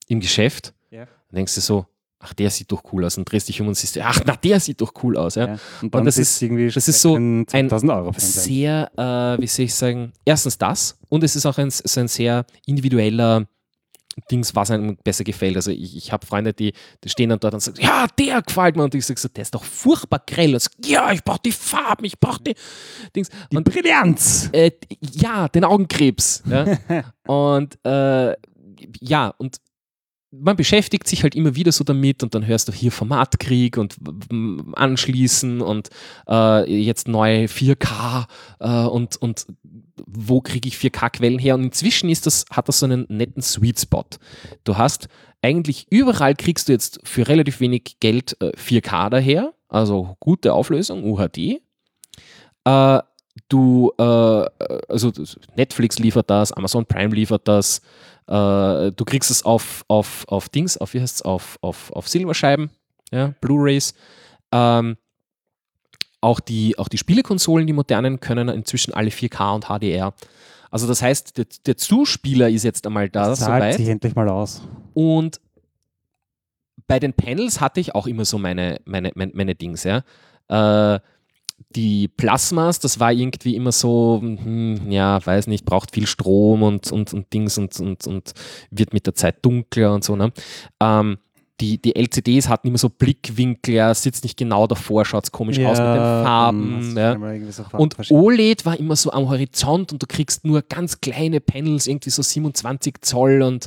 im 0.08 0.20
Geschäft 0.20 0.74
Ja. 0.90 1.02
und 1.02 1.36
denkst 1.36 1.54
du 1.54 1.60
so, 1.60 1.86
ach, 2.22 2.34
der 2.34 2.50
sieht 2.50 2.70
doch 2.70 2.82
cool 2.92 3.04
aus 3.04 3.16
und 3.18 3.24
drehst 3.30 3.48
dich 3.48 3.60
um 3.60 3.68
und 3.68 3.74
siehst, 3.76 3.98
ach, 3.98 4.20
na, 4.26 4.36
der 4.36 4.60
sieht 4.60 4.80
doch 4.80 4.92
cool 5.02 5.16
aus. 5.16 5.34
Ja. 5.36 5.46
Ja. 5.48 5.58
Und, 5.82 5.94
Und 5.94 6.04
das 6.04 6.18
ist- 6.18 6.40
irgendwie 6.42 6.68
das 6.70 6.86
ist 6.86 7.00
so 7.00 7.16
ein 7.16 7.46
ein 7.52 7.66
1000 7.68 7.90
Euro 7.92 8.12
Fernseher. 8.12 8.90
Sehr, 8.96 9.36
äh, 9.38 9.42
wie 9.42 9.46
soll 9.46 9.64
ich 9.64 9.74
sagen, 9.74 10.12
erstens 10.24 10.58
das 10.58 10.98
und 11.08 11.24
es 11.24 11.34
ist 11.34 11.46
auch 11.46 11.56
ein, 11.58 11.70
so 11.70 11.98
ein 12.00 12.08
sehr 12.08 12.44
individueller 12.66 13.46
Dings, 14.30 14.54
was 14.54 14.70
einem 14.70 14.96
besser 15.02 15.24
gefällt. 15.24 15.56
Also 15.56 15.70
ich, 15.70 15.96
ich 15.96 16.12
habe 16.12 16.26
Freunde, 16.26 16.52
die, 16.52 16.72
die 17.02 17.08
stehen 17.08 17.30
dann 17.30 17.38
dort 17.38 17.54
und 17.54 17.60
sagen, 17.60 17.78
ja, 17.80 18.06
der 18.18 18.42
gefällt 18.42 18.76
mir. 18.76 18.82
Und 18.84 18.94
ich 18.94 19.06
sage 19.06 19.18
so, 19.18 19.28
der 19.28 19.42
ist 19.42 19.54
doch 19.54 19.64
furchtbar 19.64 20.20
grell. 20.26 20.52
Und 20.52 20.60
sag, 20.60 20.72
ja, 20.84 21.10
ich 21.12 21.22
brauche 21.24 21.38
die 21.44 21.52
Farben, 21.52 22.04
ich 22.04 22.18
brauche 22.18 22.42
die 22.42 22.54
Dings. 23.16 23.30
Die 23.50 23.56
Und 23.56 23.64
Brillanz! 23.64 24.50
äh, 24.52 24.72
ja, 25.00 25.48
den 25.48 25.64
Augenkrebs. 25.64 26.42
Ja? 26.50 26.66
und 27.26 27.78
äh, 27.86 28.34
ja, 29.00 29.28
und 29.38 29.56
man 30.32 30.56
beschäftigt 30.56 31.08
sich 31.08 31.22
halt 31.22 31.34
immer 31.34 31.56
wieder 31.56 31.72
so 31.72 31.82
damit 31.82 32.22
und 32.22 32.34
dann 32.34 32.46
hörst 32.46 32.68
du 32.68 32.72
hier 32.72 32.92
Formatkrieg 32.92 33.76
und 33.76 33.96
anschließen 34.74 35.60
und 35.60 35.88
äh, 36.28 36.72
jetzt 36.72 37.08
neue 37.08 37.46
4K 37.46 38.26
äh, 38.60 38.86
und, 38.86 39.16
und 39.16 39.46
wo 40.06 40.40
kriege 40.40 40.68
ich 40.68 40.76
4K-Quellen 40.76 41.38
her? 41.38 41.54
Und 41.54 41.64
inzwischen 41.64 42.08
ist 42.08 42.26
das, 42.26 42.44
hat 42.50 42.68
das 42.68 42.78
so 42.78 42.86
einen 42.86 43.06
netten 43.08 43.42
Sweet 43.42 43.80
Spot. 43.80 44.04
Du 44.64 44.76
hast 44.76 45.08
eigentlich 45.42 45.86
überall 45.90 46.34
kriegst 46.34 46.68
du 46.68 46.72
jetzt 46.72 47.00
für 47.04 47.26
relativ 47.26 47.60
wenig 47.60 47.96
Geld 48.00 48.36
äh, 48.40 48.52
4K 48.56 49.10
daher, 49.10 49.54
also 49.68 50.16
gute 50.20 50.52
Auflösung, 50.52 51.04
UHD. 51.04 51.60
Äh, 52.64 53.00
du, 53.48 53.92
äh, 53.98 54.02
also 54.02 55.12
Netflix 55.56 55.98
liefert 55.98 56.30
das, 56.30 56.52
Amazon 56.52 56.86
Prime 56.86 57.14
liefert 57.14 57.48
das, 57.48 57.80
äh, 58.30 58.92
du 58.92 59.04
kriegst 59.04 59.30
es 59.30 59.44
auf, 59.44 59.84
auf, 59.88 60.24
auf 60.28 60.48
Dings, 60.48 60.76
auf 60.76 60.94
wie 60.94 61.00
heißt's, 61.00 61.22
auf, 61.22 61.58
auf, 61.62 61.90
auf 61.92 62.08
Silberscheiben, 62.08 62.70
ja, 63.10 63.34
Blu-Rays. 63.40 63.92
Ähm, 64.52 64.96
auch 66.20 66.38
die, 66.38 66.78
auch 66.78 66.88
die 66.88 66.98
Spielekonsolen, 66.98 67.66
die 67.66 67.72
modernen, 67.72 68.20
können 68.20 68.48
inzwischen 68.48 68.94
alle 68.94 69.10
4K 69.10 69.54
und 69.54 69.64
HDR. 69.66 70.14
Also 70.70 70.86
das 70.86 71.02
heißt, 71.02 71.38
der, 71.38 71.46
der 71.66 71.76
Zuspieler 71.76 72.48
ist 72.48 72.62
jetzt 72.62 72.86
einmal 72.86 73.08
da, 73.08 73.26
Das 73.26 73.40
zahlt 73.40 73.62
soweit. 73.62 73.74
sich 73.74 73.88
endlich 73.88 74.14
mal 74.14 74.28
aus. 74.28 74.62
Und 74.94 75.40
bei 76.86 77.00
den 77.00 77.12
Panels 77.12 77.60
hatte 77.60 77.80
ich 77.80 77.94
auch 77.94 78.06
immer 78.06 78.24
so 78.24 78.38
meine, 78.38 78.80
meine, 78.84 79.10
meine, 79.14 79.32
meine 79.34 79.54
Dings, 79.56 79.84
ja. 79.84 80.04
Äh, 80.48 81.00
die 81.68 82.08
Plasmas, 82.08 82.80
das 82.80 82.98
war 82.98 83.12
irgendwie 83.12 83.54
immer 83.54 83.72
so, 83.72 84.20
hm, 84.22 84.90
ja, 84.90 85.24
weiß 85.24 85.46
nicht, 85.46 85.64
braucht 85.64 85.92
viel 85.92 86.06
Strom 86.06 86.62
und, 86.62 86.90
und, 86.90 87.12
und 87.12 87.32
Dings 87.32 87.58
und, 87.58 87.78
und, 87.78 88.06
und 88.06 88.32
wird 88.70 88.92
mit 88.92 89.06
der 89.06 89.14
Zeit 89.14 89.44
dunkler 89.44 89.94
und 89.94 90.02
so. 90.02 90.16
Ne? 90.16 90.32
Ähm, 90.80 91.18
die, 91.60 91.80
die 91.80 91.94
LCDs 91.94 92.48
hatten 92.48 92.68
immer 92.68 92.78
so 92.78 92.88
Blickwinkel, 92.88 93.74
ja, 93.74 93.94
sitzt 93.94 94.24
nicht 94.24 94.38
genau 94.38 94.66
davor, 94.66 95.04
schaut 95.04 95.30
komisch 95.30 95.58
aus 95.58 95.78
mit 95.78 95.86
den 95.86 96.24
Farben. 96.24 96.96
Ja. 96.96 97.12
Und 97.78 97.96
OLED 98.10 98.64
war 98.64 98.78
immer 98.78 98.96
so 98.96 99.12
am 99.12 99.28
Horizont 99.28 99.92
und 99.92 100.02
du 100.02 100.06
kriegst 100.06 100.44
nur 100.44 100.62
ganz 100.62 101.00
kleine 101.00 101.40
Panels, 101.40 101.86
irgendwie 101.86 102.10
so 102.10 102.22
27 102.22 103.02
Zoll 103.02 103.42
und 103.42 103.66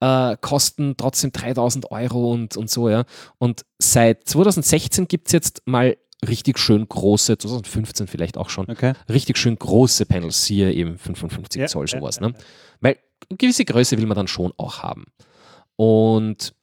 äh, 0.00 0.36
kosten 0.40 0.94
trotzdem 0.96 1.32
3000 1.32 1.90
Euro 1.90 2.32
und, 2.32 2.56
und 2.56 2.70
so, 2.70 2.88
ja. 2.88 3.04
Und 3.38 3.64
seit 3.78 4.28
2016 4.28 5.08
gibt 5.08 5.28
es 5.28 5.32
jetzt 5.32 5.62
mal 5.66 5.96
richtig 6.24 6.58
schön 6.58 6.88
große, 6.88 7.38
2015 7.38 8.06
vielleicht 8.06 8.36
auch 8.36 8.50
schon, 8.50 8.68
okay. 8.70 8.94
richtig 9.08 9.38
schön 9.38 9.56
große 9.56 10.06
Panels, 10.06 10.44
hier 10.44 10.72
eben 10.72 10.98
55 10.98 11.60
Ja, 11.60 11.66
Zoll 11.66 11.86
sowas. 11.88 12.16
ja, 12.16 12.28
ne? 12.28 12.34
Weil 12.80 12.98
eine 13.30 13.36
gewisse 13.38 13.64
Größe 13.64 13.96
will 13.98 14.06
man 14.06 14.16
dann 14.16 14.28
schon 14.28 14.52
auch 14.56 14.82
haben. 14.82 15.06
Und, 15.76 16.54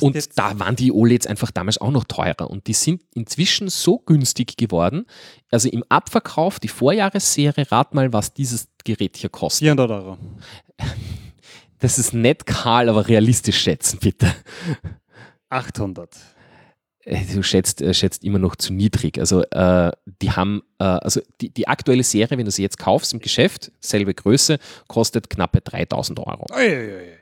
und 0.00 0.38
da 0.38 0.58
waren 0.58 0.76
die 0.76 0.90
OLEDs 0.92 1.26
einfach 1.26 1.50
damals 1.50 1.78
auch 1.78 1.90
noch 1.90 2.04
teurer. 2.04 2.50
Und 2.50 2.66
die 2.66 2.72
sind 2.72 3.02
inzwischen 3.14 3.68
so 3.68 3.98
günstig 3.98 4.56
geworden. 4.56 5.06
Also 5.50 5.68
im 5.68 5.84
Abverkauf, 5.88 6.58
die 6.58 6.68
Vorjahresserie, 6.68 7.70
rat 7.70 7.94
mal, 7.94 8.12
was 8.12 8.32
dieses 8.32 8.68
Gerät 8.84 9.16
hier 9.16 9.30
kostet. 9.30 9.60
400 9.60 9.90
Euro. 9.90 10.18
Das 11.78 11.98
ist 11.98 12.14
nett 12.14 12.46
kahl, 12.46 12.88
aber 12.88 13.08
realistisch 13.08 13.60
schätzen, 13.60 13.98
bitte. 14.00 14.32
800. 15.50 16.08
Äh, 17.04 17.24
Du 17.34 17.42
schätzt, 17.42 17.82
äh, 17.82 17.94
schätzt 17.94 18.24
immer 18.24 18.38
noch 18.38 18.56
zu 18.56 18.72
niedrig. 18.72 19.18
Also 19.18 19.42
äh, 19.42 19.92
die 20.22 20.30
haben, 20.30 20.62
äh, 20.78 20.84
also 20.84 21.20
die, 21.40 21.50
die 21.50 21.68
aktuelle 21.68 22.02
Serie, 22.02 22.38
wenn 22.38 22.44
du 22.44 22.50
sie 22.50 22.62
jetzt 22.62 22.78
kaufst 22.78 23.12
im 23.12 23.20
Geschäft, 23.20 23.72
selbe 23.80 24.14
Größe, 24.14 24.58
kostet 24.88 25.30
knappe 25.30 25.60
3000 25.60 26.20
Euro. 26.20 26.46
Uiuiui. 26.54 27.18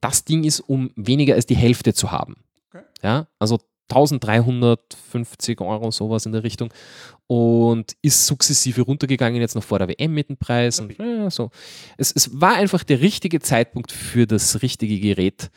Das 0.00 0.24
Ding 0.24 0.44
ist 0.44 0.60
um 0.60 0.90
weniger 0.96 1.34
als 1.34 1.46
die 1.46 1.56
Hälfte 1.56 1.94
zu 1.94 2.12
haben. 2.12 2.36
Okay. 2.68 2.84
Ja, 3.02 3.26
also 3.38 3.58
1350 3.88 5.60
Euro, 5.60 5.90
sowas 5.90 6.26
in 6.26 6.32
der 6.32 6.42
Richtung. 6.42 6.72
Und 7.28 7.96
ist 8.02 8.26
sukzessive 8.26 8.82
runtergegangen, 8.82 9.40
jetzt 9.40 9.54
noch 9.54 9.64
vor 9.64 9.78
der 9.78 9.88
WM 9.88 10.12
mit 10.14 10.28
dem 10.28 10.36
Preis. 10.36 10.80
Und, 10.80 10.96
ja, 10.98 11.30
so. 11.30 11.50
es, 11.96 12.12
es 12.12 12.40
war 12.40 12.54
einfach 12.54 12.84
der 12.84 13.00
richtige 13.00 13.40
Zeitpunkt 13.40 13.90
für 13.90 14.26
das 14.26 14.62
richtige 14.62 15.00
Gerät. 15.00 15.50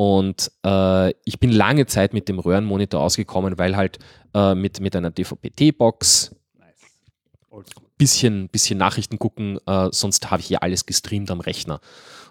Und 0.00 0.52
äh, 0.64 1.10
ich 1.24 1.40
bin 1.40 1.50
lange 1.50 1.86
Zeit 1.86 2.12
mit 2.14 2.28
dem 2.28 2.38
Röhrenmonitor 2.38 3.00
ausgekommen, 3.00 3.58
weil 3.58 3.74
halt 3.76 3.98
äh, 4.32 4.54
mit, 4.54 4.78
mit 4.78 4.94
einer 4.94 5.10
DVB-T-Box 5.10 6.36
bisschen, 7.96 8.48
bisschen 8.48 8.78
Nachrichten 8.78 9.18
gucken, 9.18 9.58
äh, 9.66 9.88
sonst 9.90 10.30
habe 10.30 10.40
ich 10.40 10.46
hier 10.46 10.62
alles 10.62 10.86
gestreamt 10.86 11.32
am 11.32 11.40
Rechner. 11.40 11.80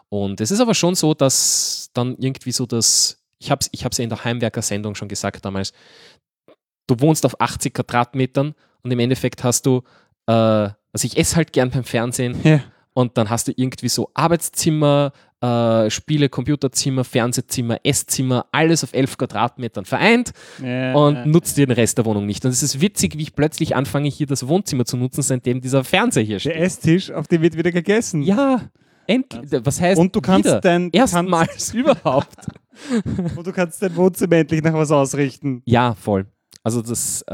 Und 0.07 0.39
es 0.39 0.51
ist 0.51 0.61
aber 0.61 0.74
schon 0.76 0.95
so, 0.95 1.13
dass 1.13 1.89
dann 1.93 2.15
irgendwie 2.20 2.53
so 2.53 2.65
das, 2.65 3.22
ich 3.39 3.51
habe 3.51 3.59
es 3.59 3.70
ich 3.74 3.84
hab's 3.84 3.97
ja 3.97 4.03
in 4.05 4.09
der 4.09 4.24
Heimwerker-Sendung 4.24 4.95
schon 4.95 5.09
gesagt 5.09 5.43
damals, 5.43 5.74
du 6.88 6.99
wohnst 7.01 7.26
auf 7.26 7.41
80 7.41 7.74
Quadratmetern 7.74 8.55
und 8.82 8.91
im 8.91 8.99
Endeffekt 8.99 9.43
hast 9.43 9.65
du, 9.65 9.82
äh, 10.28 10.32
also 10.32 11.03
ich 11.03 11.18
esse 11.18 11.36
halt 11.36 11.51
gern 11.51 11.70
beim 11.70 11.84
Fernsehen 11.84 12.39
Ja. 12.45 12.61
und 12.93 13.18
dann 13.18 13.30
hast 13.30 13.49
du 13.49 13.53
irgendwie 13.53 13.89
so 13.89 14.09
Arbeitszimmer, 14.13 15.11
äh, 15.41 15.89
Spiele, 15.89 16.29
Computerzimmer, 16.29 17.03
Fernsehzimmer, 17.03 17.79
Esszimmer, 17.83 18.45
alles 18.51 18.83
auf 18.83 18.93
11 18.93 19.17
Quadratmetern 19.17 19.85
vereint 19.85 20.31
Ja, 20.63 20.93
und 20.95 21.15
ja. 21.15 21.25
nutzt 21.25 21.57
dir 21.57 21.67
den 21.67 21.75
Rest 21.75 21.97
der 21.97 22.05
Wohnung 22.05 22.25
nicht. 22.25 22.43
Und 22.45 22.51
es 22.51 22.63
ist 22.63 22.81
witzig, 22.81 23.17
wie 23.17 23.23
ich 23.23 23.35
plötzlich 23.35 23.75
anfange, 23.75 24.09
hier 24.09 24.27
das 24.27 24.47
Wohnzimmer 24.47 24.85
zu 24.85 24.97
nutzen, 24.97 25.21
seitdem 25.21 25.61
dieser 25.61 25.83
Fernseher 25.83 26.23
hier 26.23 26.35
Der 26.38 26.39
steht. 26.39 26.55
Esstisch, 26.55 27.11
auf 27.11 27.27
dem 27.27 27.41
wird 27.41 27.55
wieder 27.57 27.71
gegessen. 27.71 28.21
Ja, 28.23 28.61
endlich. 29.05 29.43
Was 29.63 29.79
heißt 29.79 29.99
Und 29.99 30.15
du 30.15 30.21
kannst 30.21 30.45
wieder? 30.45 30.59
dein 30.61 30.89
Erstmals 30.91 31.73
überhaupt. 31.73 32.35
Kannst, 32.91 33.38
und 33.38 33.47
du 33.47 33.51
kannst 33.51 33.81
dein 33.81 33.95
Wohnzimmer 33.95 34.38
endlich 34.38 34.61
nach 34.63 34.73
was 34.73 34.91
ausrichten. 34.91 35.61
Ja, 35.65 35.93
voll. 35.95 36.25
Also 36.63 36.81
das 36.81 37.21
äh, 37.29 37.33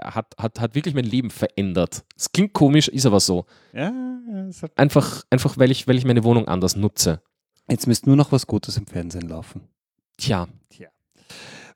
hat, 0.00 0.34
hat, 0.38 0.58
hat 0.58 0.74
wirklich 0.74 0.94
mein 0.94 1.04
Leben 1.04 1.30
verändert. 1.30 2.04
Es 2.16 2.32
klingt 2.32 2.52
komisch, 2.52 2.88
ist 2.88 3.06
aber 3.06 3.20
so. 3.20 3.44
Ja, 3.72 3.92
ja, 3.92 4.68
Einfach, 4.76 5.22
einfach 5.30 5.56
weil, 5.56 5.70
ich, 5.70 5.86
weil 5.86 5.96
ich 5.96 6.04
meine 6.04 6.24
Wohnung 6.24 6.48
anders 6.48 6.74
nutze. 6.74 7.20
Jetzt 7.70 7.86
müsste 7.86 8.08
nur 8.08 8.16
noch 8.16 8.32
was 8.32 8.46
Gutes 8.46 8.76
im 8.76 8.86
Fernsehen 8.86 9.28
laufen. 9.28 9.62
Tja, 10.18 10.48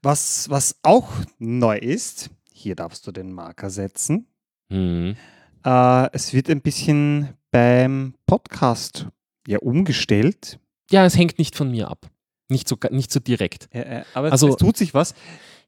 Was, 0.03 0.49
was 0.51 0.77
auch 0.83 1.09
neu 1.39 1.79
ist, 1.79 2.31
hier 2.53 2.77
darfst 2.77 3.07
du 3.07 3.13
den 3.13 3.33
Marker 3.33 3.71
setzen. 3.71 4.27
hm. 4.71 5.17
Äh, 5.65 6.11
es 6.13 6.33
wird 6.33 6.49
ein 6.49 6.61
bisschen 6.61 7.31
beim 7.51 8.15
Podcast 8.27 9.09
ja 9.49 9.59
umgestellt. 9.59 10.61
ja, 10.91 11.05
es 11.05 11.17
hängt 11.17 11.39
nicht 11.39 11.57
von 11.57 11.71
mir 11.73 11.89
ab. 11.89 12.09
Nicht 12.49 12.69
so, 12.69 12.77
nicht 12.91 13.11
so 13.11 13.19
direkt. 13.19 13.69
Äh, 13.75 14.01
äh, 14.01 14.05
aber 14.15 14.31
Also- 14.31 14.47
es, 14.49 14.53
es 14.55 14.59
tut 14.59 14.77
sich 14.77 14.95
was. 14.95 15.15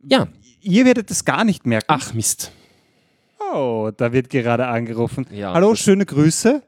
Ja. 0.00 0.28
Ihr 0.60 0.84
werdet 0.84 1.10
es 1.10 1.24
gar 1.24 1.42
nicht 1.44 1.66
merken. 1.66 1.86
Ach 1.88 2.12
Mist. 2.14 2.52
Oh, 3.54 3.90
da 3.96 4.12
wird 4.12 4.30
gerade 4.30 4.66
angerufen. 4.66 5.26
Ja, 5.32 5.52
Hallo, 5.54 5.74
schöne 5.74 6.04
Grüße. 6.06 6.62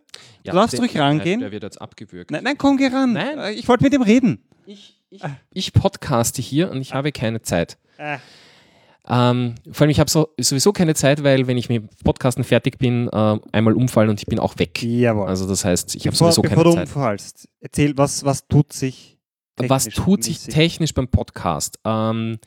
Ja, 0.44 0.52
du 0.52 0.58
darfst 0.58 0.78
ruhig 0.78 0.96
rangehen. 0.98 1.40
Der 1.40 1.50
wird 1.52 1.62
jetzt 1.62 1.80
abgewürgt. 1.80 2.30
Nein, 2.30 2.44
nein, 2.44 2.56
komm, 2.58 2.76
geh 2.76 2.86
ran. 2.88 3.12
Nein. 3.12 3.38
Äh, 3.38 3.52
Ich 3.52 3.68
wollte 3.68 3.84
mit 3.84 3.92
ihm 3.92 4.02
reden. 4.02 4.42
Ich, 4.66 4.98
ich, 5.10 5.22
ich 5.52 5.72
podcaste 5.72 6.40
hier 6.40 6.70
und 6.70 6.80
ich 6.80 6.94
habe 6.94 7.12
keine 7.12 7.42
Zeit. 7.42 7.76
Äh, 7.98 8.18
Ähm, 9.08 9.54
vor 9.72 9.82
allem, 9.84 9.90
ich 9.90 9.98
habe 9.98 10.10
so, 10.10 10.28
sowieso 10.38 10.72
keine 10.72 10.94
Zeit, 10.94 11.24
weil 11.24 11.46
wenn 11.46 11.56
ich 11.58 11.68
mit 11.68 11.84
Podcasten 12.04 12.44
fertig 12.44 12.78
bin, 12.78 13.08
äh, 13.08 13.38
einmal 13.50 13.72
umfallen 13.74 14.08
und 14.10 14.20
ich 14.20 14.26
bin 14.26 14.38
auch 14.38 14.58
weg. 14.58 14.82
jawohl. 14.82 15.26
Also 15.26 15.48
das 15.48 15.64
heißt, 15.64 15.94
ich 15.96 16.06
habe 16.06 16.12
bevor 16.12 16.30
sowieso 16.32 16.42
bevor 16.42 16.56
keine 16.64 16.64
du 16.70 16.72
Zeit. 16.76 16.86
umfallst, 16.86 17.48
erzähl, 17.60 17.96
was, 17.98 18.24
was 18.24 18.46
tut 18.46 18.72
sich 18.72 19.18
Was 19.56 19.84
technisch 19.84 20.04
tut 20.04 20.24
sich 20.24 20.38
technisch 20.44 20.94
beim 20.94 21.08
Podcast? 21.08 21.78
Ähm, 21.84 22.38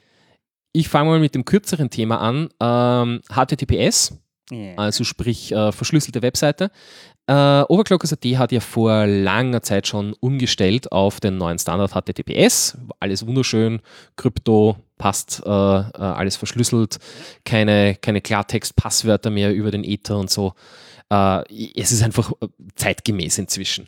ich 0.71 0.88
fange 0.89 1.09
mal 1.09 1.19
mit 1.19 1.36
dem 1.36 1.43
kürzeren 1.43 1.89
Thema 1.89 2.19
an. 2.21 2.49
Ähm, 2.61 3.21
HTTPS, 3.29 4.13
Also 4.77 5.03
sprich 5.03 5.51
äh, 5.51 5.71
verschlüsselte 5.71 6.21
Webseite. 6.21 6.71
Äh, 7.25 7.33
Overclockers.at 7.33 8.25
hat 8.37 8.51
ja 8.51 8.59
vor 8.59 9.05
langer 9.07 9.61
Zeit 9.61 9.87
schon 9.87 10.13
umgestellt 10.19 10.91
auf 10.91 11.19
den 11.19 11.37
neuen 11.37 11.57
Standard 11.57 11.93
HTTPS. 11.93 12.77
Alles 12.99 13.25
wunderschön, 13.25 13.81
Krypto 14.17 14.75
passt, 14.97 15.41
äh, 15.45 15.49
äh, 15.49 15.91
alles 15.97 16.35
verschlüsselt, 16.35 16.99
keine, 17.45 17.95
keine 17.95 18.21
Klartext-Passwörter 18.21 19.29
mehr 19.29 19.53
über 19.53 19.71
den 19.71 19.83
Ether 19.83 20.17
und 20.17 20.29
so. 20.29 20.53
Äh, 21.09 21.43
es 21.79 21.91
ist 21.91 22.03
einfach 22.03 22.31
äh, 22.41 22.47
zeitgemäß 22.75 23.37
inzwischen. 23.37 23.87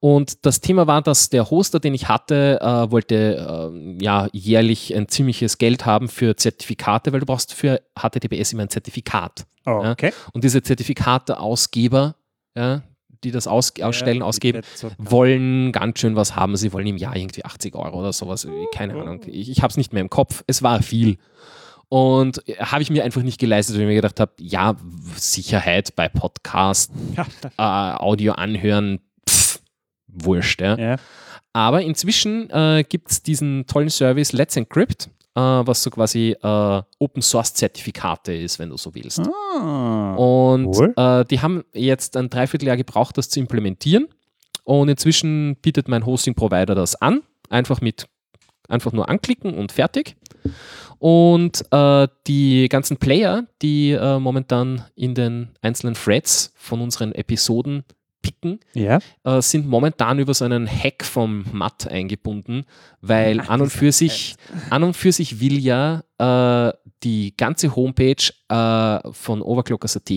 Und 0.00 0.44
das 0.44 0.60
Thema 0.60 0.86
war, 0.86 1.00
dass 1.00 1.30
der 1.30 1.50
Hoster, 1.50 1.80
den 1.80 1.94
ich 1.94 2.08
hatte, 2.08 2.60
äh, 2.60 2.90
wollte 2.90 3.72
äh, 3.72 4.04
ja 4.04 4.28
jährlich 4.32 4.94
ein 4.94 5.08
ziemliches 5.08 5.58
Geld 5.58 5.86
haben 5.86 6.08
für 6.08 6.36
Zertifikate, 6.36 7.12
weil 7.12 7.20
du 7.20 7.26
brauchst 7.26 7.54
für 7.54 7.80
HTTPS 7.98 8.52
immer 8.52 8.62
ein 8.62 8.68
Zertifikat. 8.68 9.46
Oh, 9.64 9.82
ja. 9.82 9.92
okay. 9.92 10.12
Und 10.32 10.44
diese 10.44 10.62
Zertifikateausgeber, 10.62 12.14
ja, 12.56 12.82
die 13.24 13.30
das 13.30 13.46
aus, 13.46 13.72
ausstellen, 13.80 14.18
Ja, 14.18 14.24
ausgeben, 14.24 14.60
wollen 14.98 15.72
ganz 15.72 15.98
schön 15.98 16.14
was 16.14 16.36
haben. 16.36 16.56
Sie 16.56 16.72
wollen 16.72 16.86
im 16.86 16.98
Jahr 16.98 17.16
irgendwie 17.16 17.44
80 17.44 17.74
Euro 17.74 17.98
oder 17.98 18.12
sowas. 18.12 18.46
Keine 18.74 18.94
Ahnung. 18.94 19.22
Ich, 19.26 19.50
ich 19.50 19.62
habe 19.62 19.70
es 19.70 19.76
nicht 19.76 19.92
mehr 19.92 20.02
im 20.02 20.10
Kopf. 20.10 20.44
Es 20.46 20.62
war 20.62 20.82
viel. 20.82 21.18
Und 21.88 22.46
äh, 22.48 22.56
habe 22.56 22.82
ich 22.82 22.90
mir 22.90 23.04
einfach 23.04 23.22
nicht 23.22 23.38
geleistet, 23.40 23.76
weil 23.76 23.82
ich 23.82 23.88
mir 23.88 23.94
gedacht 23.94 24.20
habe, 24.20 24.32
ja, 24.40 24.76
Sicherheit 25.16 25.94
bei 25.96 26.08
Podcast, 26.08 26.92
äh, 27.58 27.62
Audio 27.62 28.32
anhören, 28.32 29.00
wurscht. 30.08 30.60
Ja. 30.60 30.76
Ja. 30.78 30.96
Aber 31.52 31.82
inzwischen 31.82 32.50
äh, 32.50 32.84
gibt 32.86 33.10
es 33.10 33.22
diesen 33.22 33.66
tollen 33.66 33.88
Service 33.88 34.32
Let's 34.32 34.56
Encrypt, 34.56 35.08
äh, 35.34 35.40
was 35.40 35.82
so 35.82 35.90
quasi 35.90 36.36
äh, 36.42 36.82
Open 36.98 37.22
Source 37.22 37.54
Zertifikate 37.54 38.34
ist, 38.34 38.58
wenn 38.58 38.68
du 38.70 38.76
so 38.76 38.94
willst. 38.94 39.20
Ah. 39.20 40.14
Und 40.16 40.66
Cool. 40.76 40.92
äh, 40.96 41.24
die 41.24 41.40
haben 41.40 41.64
jetzt 41.72 42.16
ein 42.16 42.28
Dreivierteljahr 42.28 42.76
gebraucht, 42.76 43.16
das 43.16 43.28
zu 43.30 43.40
implementieren. 43.40 44.08
Und 44.64 44.88
inzwischen 44.88 45.56
bietet 45.62 45.88
mein 45.88 46.04
Hosting-Provider 46.04 46.74
das 46.74 46.94
an. 47.00 47.22
Einfach 47.48 47.80
mit 47.80 48.06
einfach 48.68 48.92
nur 48.92 49.08
anklicken 49.08 49.54
und 49.54 49.72
fertig. 49.72 50.16
Und 50.98 51.64
äh, 51.70 52.08
die 52.26 52.68
ganzen 52.68 52.96
Player, 52.96 53.46
die 53.62 53.92
äh, 53.92 54.18
momentan 54.18 54.84
in 54.94 55.14
den 55.14 55.50
einzelnen 55.62 55.94
Threads 55.94 56.52
von 56.56 56.80
unseren 56.80 57.12
Episoden 57.12 57.84
picken, 58.26 58.60
Ja. 58.74 58.98
äh, 59.24 59.40
sind 59.40 59.66
momentan 59.66 60.18
über 60.18 60.34
so 60.34 60.44
einen 60.44 60.66
Hack 60.66 61.04
vom 61.04 61.44
Matt 61.52 61.86
eingebunden, 61.88 62.64
weil 63.00 63.40
Ach, 63.40 63.48
an 63.50 63.60
und 63.62 63.70
für 63.70 63.92
sich, 63.92 64.34
an 64.70 64.82
und 64.82 64.94
für 64.96 65.12
sich 65.12 65.40
will 65.40 65.58
ja 65.58 66.02
äh, 66.18 66.72
die 67.02 67.36
ganze 67.36 67.74
Homepage 67.76 68.16
äh, 68.48 69.12
von 69.12 69.42
Overclockers.at 69.42 70.10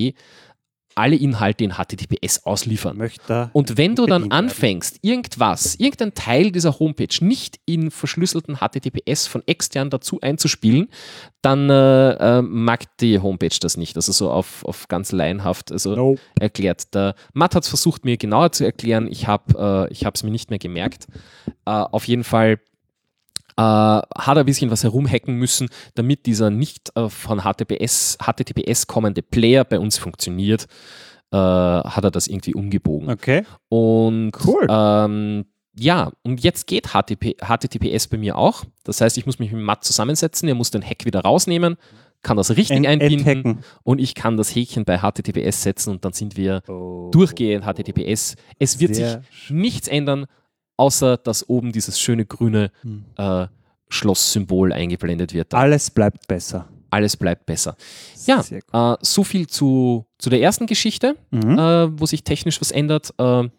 alle 1.00 1.16
Inhalte 1.16 1.64
in 1.64 1.72
HTTPS 1.74 2.46
ausliefern. 2.46 2.98
Möchte. 2.98 3.50
Und 3.54 3.78
wenn 3.78 3.96
du 3.96 4.06
dann 4.06 4.32
anfängst, 4.32 5.00
irgendwas, 5.02 5.76
irgendein 5.76 6.14
Teil 6.14 6.52
dieser 6.52 6.78
Homepage 6.80 7.08
nicht 7.22 7.60
in 7.66 7.90
verschlüsselten 7.90 8.58
HTTPS 8.58 9.28
von 9.28 9.42
extern 9.48 9.90
dazu 9.90 10.20
einzuspielen, 10.22 10.90
dann 11.42 11.70
äh, 11.70 12.40
äh, 12.40 12.42
mag 12.42 12.98
die 12.98 13.20
Homepage 13.20 13.56
das 13.62 13.78
nicht. 13.78 13.96
Also 13.96 14.12
so 14.12 14.30
auf, 14.30 14.66
auf 14.66 14.88
ganz 14.88 15.12
laienhaft 15.12 15.72
also 15.72 15.96
No. 15.96 16.18
erklärt. 16.40 16.94
Der 16.94 17.16
Matt 17.34 17.56
hat 17.56 17.64
es 17.64 17.70
versucht, 17.70 18.04
mir 18.04 18.18
genauer 18.18 18.52
zu 18.52 18.66
erklären. 18.66 19.08
Ich 19.10 19.28
habe 19.28 19.90
äh, 19.90 20.10
es 20.14 20.24
mir 20.24 20.32
nicht 20.32 20.50
mehr 20.50 20.60
gemerkt. 20.60 21.08
Äh, 21.66 21.72
auf 21.72 22.08
jeden 22.08 22.24
Fall 22.26 22.60
äh, 23.60 23.62
hat 23.62 24.38
ein 24.38 24.46
bisschen 24.46 24.72
was 24.72 24.84
herumhacken 24.84 25.36
müssen, 25.36 25.68
damit 25.96 26.26
dieser 26.26 26.50
nicht 26.50 26.92
äh, 26.96 27.10
von 27.10 27.42
HTTPS, 27.42 28.18
HTTPS 28.24 28.88
kommende 28.88 29.22
Player 29.22 29.66
bei 29.66 29.80
uns 29.80 29.98
funktioniert. 29.98 30.68
Äh, 31.32 31.38
hat 31.38 32.04
er 32.04 32.12
das 32.12 32.28
irgendwie 32.28 32.56
umgebogen. 32.56 33.10
Okay. 33.10 33.44
Und 33.68 34.32
Cool. 34.46 34.66
ähm, 34.70 35.46
ja, 35.78 36.12
und 36.24 36.44
jetzt 36.44 36.66
geht 36.68 36.88
HTTP, 36.94 37.36
HTTPS 37.40 38.08
bei 38.08 38.18
mir 38.18 38.38
auch. 38.38 38.64
Das 38.84 39.02
heißt, 39.02 39.18
ich 39.18 39.26
muss 39.28 39.38
mich 39.40 39.52
mit 39.52 39.62
Matt 39.62 39.84
zusammensetzen, 39.84 40.48
er 40.50 40.56
muss 40.56 40.72
den 40.72 40.82
Hack 40.84 41.06
wieder 41.06 41.20
rausnehmen, 41.22 41.76
kann 42.24 42.36
das 42.36 42.50
richtig 42.50 42.78
Ent- 42.78 42.88
einbinden 42.88 43.28
enthacken. 43.28 43.64
und 43.84 44.00
ich 44.02 44.16
kann 44.16 44.38
das 44.38 44.54
Häkchen 44.56 44.86
bei 44.86 44.98
HTTPS 45.00 45.62
setzen 45.64 45.92
und 45.92 46.04
dann 46.04 46.14
sind 46.14 46.36
wir 46.36 46.64
Oh. 46.68 47.10
durchgehend 47.12 47.64
HTTPS. 47.64 48.36
Es 48.58 48.80
wird 48.80 48.96
Sehr 48.96 49.22
sich 49.22 49.52
nichts 49.52 49.88
ändern, 49.88 50.26
außer 50.80 51.18
dass 51.18 51.48
oben 51.50 51.72
dieses 51.72 52.00
schöne 52.00 52.26
grüne 52.26 52.72
Hm. 52.82 53.06
äh, 53.18 53.48
Schlosssymbol 53.90 54.72
eingeblendet 54.72 55.34
wird. 55.34 55.54
Alles 55.54 55.90
bleibt 55.92 56.28
besser. 56.28 56.68
Alles 56.92 57.18
bleibt 57.18 57.46
besser. 57.46 57.76
Ja, 58.26 58.44
äh, 58.94 58.98
so 59.02 59.24
viel 59.24 59.48
zu, 59.48 60.06
zu 60.18 60.30
der 60.30 60.42
ersten 60.42 60.66
Geschichte, 60.66 61.16
Mhm. 61.32 61.58
äh, 61.60 62.00
wo 62.00 62.06
sich 62.06 62.24
technisch 62.24 62.60
was 62.62 62.72
ändert 62.72 63.14
äh, 63.18 63.50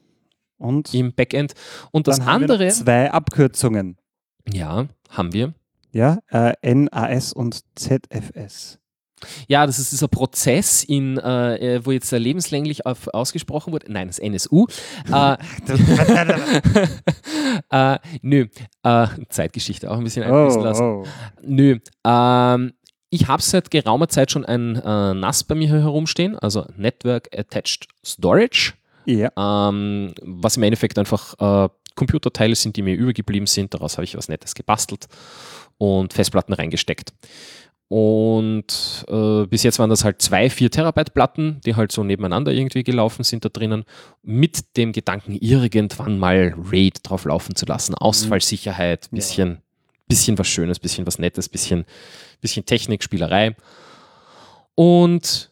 Und 0.59 0.93
im 0.95 1.13
Backend. 1.15 1.55
Und 1.91 2.07
das 2.07 2.19
dann 2.19 2.27
haben 2.27 2.41
wir 2.43 2.51
andere, 2.55 2.69
zwei 2.69 3.11
Abkürzungen. 3.11 3.97
ja, 4.53 4.87
haben 5.11 5.33
wir. 5.33 5.55
Ja, 5.93 6.19
äh, 6.31 6.75
NAS 6.75 7.33
und 7.33 7.61
ZFS. 7.77 8.79
Ja, 9.49 9.67
das 9.67 9.79
ist 9.79 9.93
dieser 9.93 10.09
Prozess, 10.09 10.85
in, 10.85 11.19
äh, 11.19 11.77
äh, 11.77 11.87
wo 11.87 11.93
jetzt 11.93 12.11
lebenslänglich 12.13 12.87
auf, 12.87 13.09
ausgesprochen 13.09 13.73
wurde. 13.73 13.93
Nein, 13.93 14.09
das 14.09 14.19
NSU. 14.19 14.67
äh, 15.13 15.37
äh, 17.95 17.99
nö, 18.23 18.47
äh, 18.83 19.07
Zeitgeschichte 19.29 19.91
auch 19.91 19.99
ein 19.99 20.05
bisschen 20.05 20.25
einfließen 20.25 20.61
oh, 20.61 20.65
lassen. 20.65 20.85
oh. 20.85 21.05
Nö, 21.43 21.79
ähm, 22.07 22.73
ich 23.11 23.27
habe 23.29 23.43
seit 23.43 23.71
geraumer 23.71 24.09
Zeit 24.09 24.31
schon 24.31 24.45
ein 24.45 24.77
äh, 24.77 25.15
NAS 25.15 25.45
bei 25.45 25.55
mir 25.55 25.69
herumstehen, 25.69 26.39
also 26.39 26.67
Network 26.77 27.29
Attached 27.37 27.89
Storage, 28.05 28.75
Ja. 29.05 29.31
ähm, 29.37 30.15
was 30.23 30.57
im 30.57 30.63
Endeffekt 30.63 30.99
einfach 30.99 31.35
Computerteile 32.01 32.55
sind, 32.55 32.77
die 32.77 32.83
mir 32.83 32.95
übergeblieben 32.95 33.47
sind. 33.47 33.75
Daraus 33.75 33.97
habe 33.99 34.05
ich 34.05 34.17
was 34.17 34.29
Nettes 34.29 34.55
gebastelt 34.55 35.07
und 35.79 36.13
Festplatten 36.13 36.55
reingesteckt. 36.55 37.13
Und 37.93 39.05
äh, 39.09 39.47
bis 39.47 39.65
jetzt 39.65 39.81
waren 39.81 39.91
das 39.91 40.05
halt 40.05 40.23
zwei 40.23 40.49
4 40.49 40.71
Terabyte 40.71 41.13
Platten, 41.13 41.61
die 41.67 41.75
halt 41.75 41.91
so 41.91 42.05
nebeneinander 42.05 42.53
irgendwie 42.53 42.85
gelaufen 42.85 43.25
sind 43.25 43.45
da 43.45 43.49
drinnen, 43.49 43.85
mit 44.23 44.77
dem 44.77 44.93
Gedanken, 44.93 45.33
irgendwann 45.33 46.17
mal 46.17 46.55
RAID 46.71 47.01
drauf 47.03 47.25
laufen 47.25 47.57
zu 47.57 47.67
lassen. 47.67 47.97
Ausfallsicherheit, 47.97 49.07
Ja. 49.07 49.17
bisschen, 49.17 49.59
bisschen 50.07 50.39
was 50.39 50.47
Schönes, 50.47 50.79
bisschen 50.79 51.05
was 51.05 51.19
Nettes, 51.19 51.49
bisschen, 51.49 51.85
bisschen 52.41 52.65
Technik, 52.65 53.03
Spielerei. 53.03 53.57
Und 54.77 55.51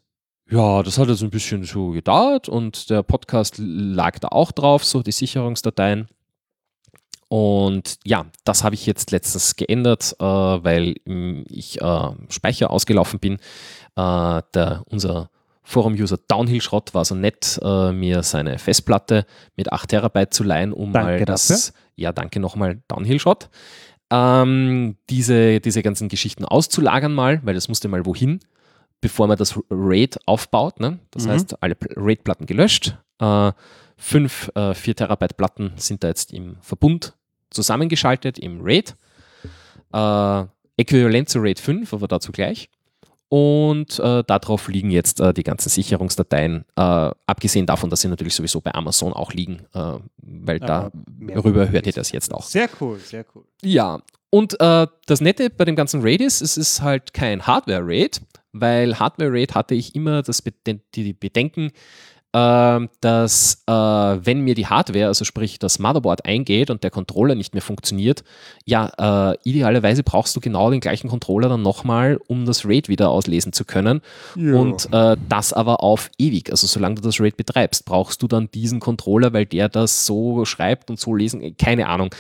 ja, 0.49 0.85
das 0.85 0.97
hat 0.97 1.09
also 1.09 1.27
ein 1.27 1.31
bisschen 1.31 1.65
so 1.65 1.91
gedauert 1.91 2.49
und 2.49 2.89
der 2.89 3.03
Podcast 3.03 3.57
lag 3.59 4.21
da 4.21 4.29
auch 4.29 4.53
drauf, 4.53 4.85
so 4.85 5.03
die 5.03 5.11
Sicherungsdateien. 5.11 6.07
Und 7.29 7.99
ja, 8.05 8.27
das 8.45 8.65
habe 8.65 8.75
ich 8.75 8.87
jetzt 8.87 9.11
letztens 9.11 9.57
geändert, 9.57 10.17
äh, 10.19 10.25
weil 10.25 10.95
ich 11.51 11.81
äh, 11.81 12.11
Speicher 12.31 12.71
ausgelaufen 12.71 13.19
bin. 13.21 13.35
Äh, 13.97 14.43
der, 14.55 14.83
unser 14.87 15.31
Forum-User 15.63 16.19
Downhill 16.29 16.63
Schrott 16.63 16.95
war 16.95 17.05
so 17.05 17.15
nett, 17.15 17.59
äh, 17.63 17.93
mir 17.93 18.23
seine 18.23 18.59
Festplatte 18.59 19.27
mit 19.57 19.71
8 19.71 19.91
Terabyte 19.91 20.33
zu 20.33 20.43
leihen, 20.43 20.73
um 20.73 20.93
Danke 20.95 21.11
mal 21.11 21.25
das. 21.27 21.73
Ja, 21.97 22.13
danke 22.13 22.41
nochmal, 22.41 22.81
Downhill 22.89 23.21
Schrott. 23.21 23.51
Ähm, 24.11 24.97
diese, 25.11 25.61
diese 25.61 25.83
ganzen 25.83 26.09
Geschichten 26.09 26.47
auszulagern 26.47 27.13
mal, 27.13 27.41
weil 27.45 27.55
das 27.55 27.69
musste 27.69 27.89
mal 27.89 28.07
wohin, 28.07 28.41
bevor 29.03 29.27
man 29.27 29.37
das 29.37 29.59
RAID 29.71 30.19
aufbaut. 30.25 30.81
Ne? 30.81 30.99
Das 31.11 31.27
Mhm. 31.27 31.31
heißt, 31.31 31.63
alle 31.63 31.75
Pl- 31.75 31.93
RAID-Platten 31.95 32.47
gelöscht. 32.47 32.97
Äh, 33.21 33.53
fünf 33.99 34.51
äh, 34.55 34.73
4 34.73 34.97
Terabyte 34.97 35.37
Platten 35.37 35.73
sind 35.77 36.03
da 36.03 36.09
jetzt 36.09 36.33
im 36.33 36.57
Verbund 36.63 37.15
zusammengeschaltet 37.51 38.39
im 38.39 38.61
RAID. 38.63 38.95
Äh, 39.93 40.45
äquivalent 40.77 41.29
zu 41.29 41.41
RAID 41.41 41.59
5, 41.61 41.93
aber 41.93 42.09
dazu 42.09 42.33
gleich. 42.33 42.69
Und 43.31 43.99
äh, 43.99 44.25
darauf 44.27 44.69
liegen 44.69 44.91
jetzt 44.91 45.21
äh, 45.21 45.35
die 45.35 45.43
ganzen 45.43 45.69
Sicherungsdateien, 45.69 46.65
äh, 46.77 47.11
abgesehen 47.27 47.67
davon, 47.67 47.91
dass 47.91 48.01
sie 48.01 48.09
natürlich 48.09 48.35
sowieso 48.35 48.61
bei 48.63 48.73
Amazon 48.75 49.13
auch 49.13 49.33
liegen, 49.35 49.67
äh, 49.75 49.95
weil 50.17 50.59
mehr- 51.19 51.37
darüber 51.37 51.69
hört 51.69 51.87
ihr 51.87 51.93
das 51.93 52.11
jetzt 52.11 52.33
auch. 52.33 52.45
Sehr 52.45 52.71
cool, 52.81 52.99
sehr 52.99 53.27
cool. 53.35 53.45
Ja, 53.63 54.01
und 54.31 54.59
äh, 54.61 54.87
das 55.07 55.21
Nette 55.21 55.51
bei 55.51 55.67
dem 55.67 55.77
ganzen 55.77 56.01
RAID 56.01 56.23
ist, 56.23 56.41
es 56.41 56.57
ist 56.57 56.81
halt 56.81 57.13
kein 57.13 57.47
Hardware-RAID, 57.47 58.23
weil 58.53 58.99
Hardware-RAID 58.99 59.55
hatte 59.55 59.75
ich 59.75 59.95
immer 59.95 60.23
das 60.23 60.41
Beden 60.41 60.81
die 60.95 61.13
Bedenken, 61.13 61.73
dass 62.33 63.63
äh, 63.67 63.73
wenn 63.73 64.41
mir 64.43 64.55
die 64.55 64.67
Hardware, 64.67 65.07
also 65.07 65.25
sprich 65.25 65.59
das 65.59 65.79
Motherboard 65.79 66.27
eingeht 66.27 66.69
und 66.69 66.83
der 66.85 66.91
Controller 66.91 67.35
nicht 67.35 67.55
mehr 67.55 67.63
funktioniert, 67.63 68.23
ja, 68.67 69.33
äh, 69.33 69.37
idealerweise 69.45 70.03
brauchst 70.03 70.37
du 70.37 70.41
genau 70.41 70.71
den 70.71 70.81
gleichen 70.81 71.09
Controller 71.09 71.49
dann 71.49 71.63
nochmal, 71.63 72.19
um 72.27 72.45
das 72.45 72.67
RAID 72.67 72.89
wieder 72.91 73.09
auslesen 73.09 73.55
zu 73.55 73.65
können. 73.65 74.03
Und 74.59 74.93
äh, 74.93 75.17
das 75.29 75.55
aber 75.55 75.83
auf 75.83 76.11
ewig. 76.19 76.51
Also 76.51 76.67
solange 76.67 76.97
du 76.97 77.03
das 77.03 77.19
RAID 77.19 77.37
betreibst, 77.39 77.87
brauchst 77.87 78.23
du 78.23 78.29
dann 78.29 78.51
diesen 78.51 78.79
Controller, 78.79 79.33
weil 79.33 79.47
der 79.47 79.71
das 79.71 80.05
so 80.05 80.45
schreibt 80.45 80.91
und 80.91 81.01
so 81.01 81.15
lesen. 81.15 81.41
äh, 81.41 81.53
Keine 81.53 81.89
Ahnung. 81.89 82.11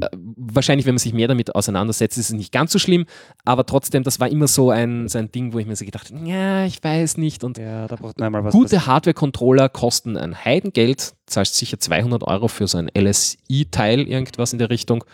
Äh, 0.00 0.06
wahrscheinlich, 0.36 0.86
wenn 0.86 0.94
man 0.94 1.00
sich 1.00 1.12
mehr 1.12 1.26
damit 1.26 1.54
auseinandersetzt, 1.56 2.16
ist 2.16 2.30
es 2.30 2.36
nicht 2.36 2.52
ganz 2.52 2.70
so 2.72 2.78
schlimm. 2.78 3.06
Aber 3.44 3.66
trotzdem, 3.66 4.04
das 4.04 4.20
war 4.20 4.28
immer 4.28 4.46
so 4.46 4.70
ein, 4.70 5.08
so 5.08 5.18
ein 5.18 5.32
Ding, 5.32 5.52
wo 5.52 5.58
ich 5.58 5.66
mir 5.66 5.74
so 5.74 5.84
gedacht 5.84 6.12
habe, 6.12 6.28
ja, 6.28 6.64
ich 6.64 6.82
weiß 6.82 7.16
nicht. 7.16 7.42
Und 7.42 7.58
ja, 7.58 7.88
da 7.88 7.96
braucht 7.96 8.18
man 8.18 8.26
einmal 8.26 8.44
was. 8.44 8.52
gute 8.52 8.86
Hardware-Controller 8.86 9.47
kosten 9.72 10.16
ein 10.16 10.44
Heidengeld. 10.44 11.14
Zahlst 11.26 11.54
sicher 11.56 11.78
200 11.78 12.22
Euro 12.24 12.48
für 12.48 12.66
so 12.66 12.78
ein 12.78 12.90
LSI-Teil, 12.96 14.06
irgendwas 14.06 14.52
in 14.52 14.58
der 14.58 14.70
Richtung. 14.70 15.04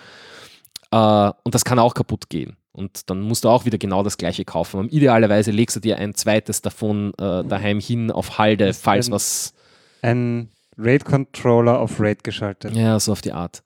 Äh, 0.90 0.96
und 1.42 1.54
das 1.54 1.64
kann 1.64 1.78
auch 1.78 1.94
kaputt 1.94 2.28
gehen. 2.28 2.56
Und 2.72 3.08
dann 3.08 3.20
musst 3.20 3.44
du 3.44 3.48
auch 3.50 3.64
wieder 3.64 3.78
genau 3.78 4.02
das 4.02 4.18
gleiche 4.18 4.44
kaufen. 4.44 4.80
Und 4.80 4.92
idealerweise 4.92 5.52
legst 5.52 5.76
du 5.76 5.80
dir 5.80 5.98
ein 5.98 6.14
zweites 6.14 6.60
davon 6.60 7.12
äh, 7.18 7.44
daheim 7.44 7.78
hin 7.78 8.10
auf 8.10 8.38
Halde, 8.38 8.66
Ist 8.68 8.82
falls 8.82 9.08
ein- 9.08 9.12
was. 9.12 9.54
Ein 10.02 10.48
RAID-Controller 10.76 11.78
auf 11.78 12.00
RAID 12.00 12.24
geschaltet. 12.24 12.74
Ja, 12.76 12.98
so 12.98 13.12
auf 13.12 13.20
die 13.20 13.32
Art. 13.32 13.62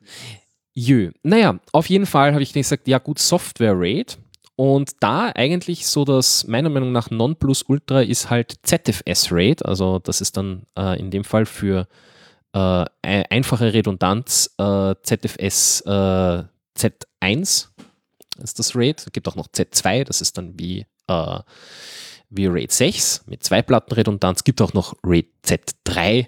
Jö. 0.74 1.10
Naja, 1.22 1.58
auf 1.72 1.88
jeden 1.88 2.04
Fall 2.06 2.32
habe 2.32 2.42
ich 2.42 2.52
gesagt, 2.52 2.86
ja 2.86 2.98
gut, 2.98 3.18
Software-RAID. 3.18 4.18
Und 4.58 4.90
da 4.98 5.30
eigentlich 5.36 5.86
so 5.86 6.04
das, 6.04 6.44
meiner 6.48 6.68
Meinung 6.68 6.90
nach, 6.90 7.10
Nonplusultra 7.12 8.02
ist 8.02 8.28
halt 8.28 8.56
ZFS-RAID. 8.64 9.64
Also 9.64 10.00
das 10.00 10.20
ist 10.20 10.36
dann 10.36 10.64
äh, 10.76 10.98
in 10.98 11.12
dem 11.12 11.22
Fall 11.22 11.46
für 11.46 11.86
äh, 12.52 12.84
ein- 13.02 13.24
einfache 13.30 13.72
Redundanz 13.72 14.52
äh, 14.58 14.96
ZFS 15.00 15.82
äh, 15.82 16.42
Z1 16.76 17.68
ist 18.42 18.58
das 18.58 18.74
RAID. 18.74 18.98
Es 19.06 19.12
gibt 19.12 19.28
auch 19.28 19.36
noch 19.36 19.46
Z2, 19.46 20.02
das 20.02 20.20
ist 20.20 20.36
dann 20.36 20.58
wie, 20.58 20.86
äh, 21.06 21.38
wie 22.28 22.46
RAID 22.46 22.72
6 22.72 23.26
mit 23.26 23.44
zwei 23.44 23.62
Platten 23.62 23.94
Redundanz. 23.94 24.40
Es 24.40 24.44
gibt 24.44 24.60
auch 24.60 24.72
noch 24.72 24.96
RAID 25.04 25.28
Z3. 25.46 26.26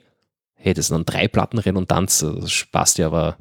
Hey, 0.55 0.74
das 0.74 0.85
ist 0.85 0.93
dann 0.93 1.05
drei 1.05 1.26
Platten 1.26 1.59
Redundanz. 1.59 2.20
Das 2.20 2.64
passt 2.70 2.99
ja, 2.99 3.07
aber 3.07 3.39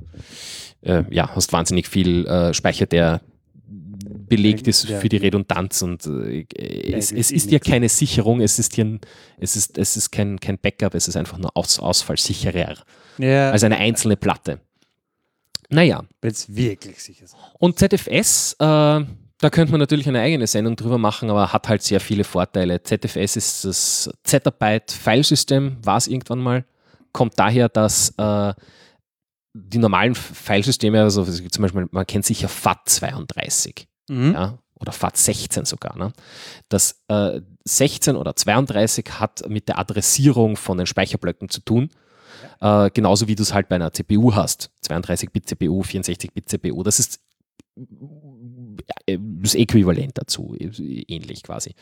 äh, 0.82 1.04
ja, 1.12 1.30
hast 1.36 1.54
wahnsinnig 1.54 1.88
viel 1.88 2.26
äh, 2.26 2.56
Speicher, 2.56 2.88
der 2.88 3.22
belegt 4.30 4.68
ist 4.68 4.88
für 4.88 5.10
die 5.10 5.18
Redundanz 5.18 5.82
und 5.82 6.06
äh, 6.06 6.46
es, 6.94 7.12
es 7.12 7.32
ist 7.32 7.52
ja 7.52 7.60
keine 7.60 7.90
Sicherung, 7.90 8.42
es 8.42 8.60
ist 8.60 8.76
hier 8.76 8.86
ein, 8.86 9.02
es 9.38 9.56
ist, 9.56 9.78
es 9.78 9.98
ist 9.98 10.12
kein, 10.12 10.40
kein 10.40 10.58
Backup, 10.58 10.96
es 10.96 11.08
ist 11.08 11.18
einfach 11.18 11.38
nur 11.38 11.56
Aus, 11.56 11.80
ausfallsicherer. 11.80 12.78
Ja, 13.18 13.52
Also 13.52 13.66
eine 13.66 13.78
einzelne 13.78 14.16
Platte. 14.16 14.62
Naja, 15.70 16.04
wenn 16.22 16.32
es 16.32 16.54
wirklich 16.54 17.02
sicher 17.02 17.26
ist. 17.26 17.36
und 17.60 17.78
ZFS, 17.78 18.54
äh, 18.54 18.56
da 19.42 19.50
könnte 19.52 19.72
man 19.72 19.80
natürlich 19.80 20.08
eine 20.08 20.20
eigene 20.20 20.48
Sendung 20.48 20.76
drüber 20.76 20.98
machen, 20.98 21.30
aber 21.30 21.54
hat 21.54 21.70
halt 21.70 21.82
sehr 21.82 22.00
viele 22.00 22.24
Vorteile. 22.24 22.82
ZFS 22.82 23.36
ist 23.36 23.66
das 23.66 24.10
Zettabyte-Filesystem, 24.24 25.78
war 25.84 25.98
es 25.98 26.08
irgendwann 26.08 26.40
mal. 26.40 26.66
Kommt 27.14 27.40
daher, 27.40 27.70
dass 27.70 28.14
äh, 28.18 28.54
die 29.54 29.78
normalen 29.78 30.16
Filesysteme, 30.16 31.02
also 31.02 31.24
zum 31.24 31.62
Beispiel, 31.62 31.88
man 31.92 32.08
kennt 32.08 32.26
sicher 32.26 32.48
FAT32 32.48 33.89
Mhm. 34.10 34.34
ja, 34.34 34.58
oder 34.80 34.92
FAT16 34.92 35.66
sogar. 35.66 35.98
Ne? 35.98 36.12
Das 36.70 37.04
äh, 37.08 37.42
16 37.66 38.16
oder 38.16 38.36
32 38.36 39.06
hat 39.20 39.48
mit 39.48 39.68
der 39.68 39.78
Adressierung 39.80 40.58
von 40.58 40.78
den 40.78 40.88
Speicherblöcken 40.88 41.50
zu 41.50 41.62
tun. 41.62 41.90
Äh, 42.62 42.90
genauso 42.92 43.28
wie 43.28 43.36
du 43.36 43.44
es 43.44 43.54
halt 43.54 43.68
bei 43.70 43.76
einer 43.76 43.94
CPU 43.94 44.34
hast. 44.36 44.72
32-Bit-CPU, 44.88 45.82
64-Bit-CPU. 45.82 46.84
Das 46.84 47.00
ist 47.00 47.20
äh, 49.06 49.18
das 49.20 49.56
Äquivalent 49.56 50.18
dazu, 50.18 50.56
äh, 50.58 51.04
ähnlich 51.08 51.44
quasi. 51.44 51.76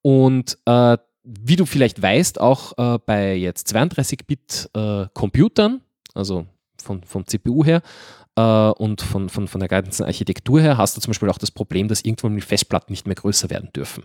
Und 0.00 0.56
äh, 0.66 0.96
wie 1.24 1.56
du 1.56 1.66
vielleicht 1.66 2.00
weißt, 2.02 2.40
auch 2.40 2.72
äh, 2.78 2.98
bei 3.04 3.34
jetzt 3.34 3.68
32-Bit-Computern, 3.74 5.82
also 6.14 6.46
von, 6.82 7.02
vom 7.04 7.26
CPU 7.26 7.64
her 7.64 7.82
äh, 8.36 8.42
und 8.42 9.00
von, 9.00 9.28
von, 9.28 9.48
von 9.48 9.60
der 9.60 9.68
ganzen 9.68 10.04
Architektur 10.04 10.60
her 10.60 10.78
hast 10.78 10.96
du 10.96 11.00
zum 11.00 11.10
Beispiel 11.10 11.28
auch 11.28 11.38
das 11.38 11.50
Problem, 11.50 11.88
dass 11.88 12.04
irgendwann 12.04 12.34
die 12.34 12.40
Festplatten 12.40 12.92
nicht 12.92 13.06
mehr 13.06 13.16
größer 13.16 13.50
werden 13.50 13.70
dürfen. 13.74 14.04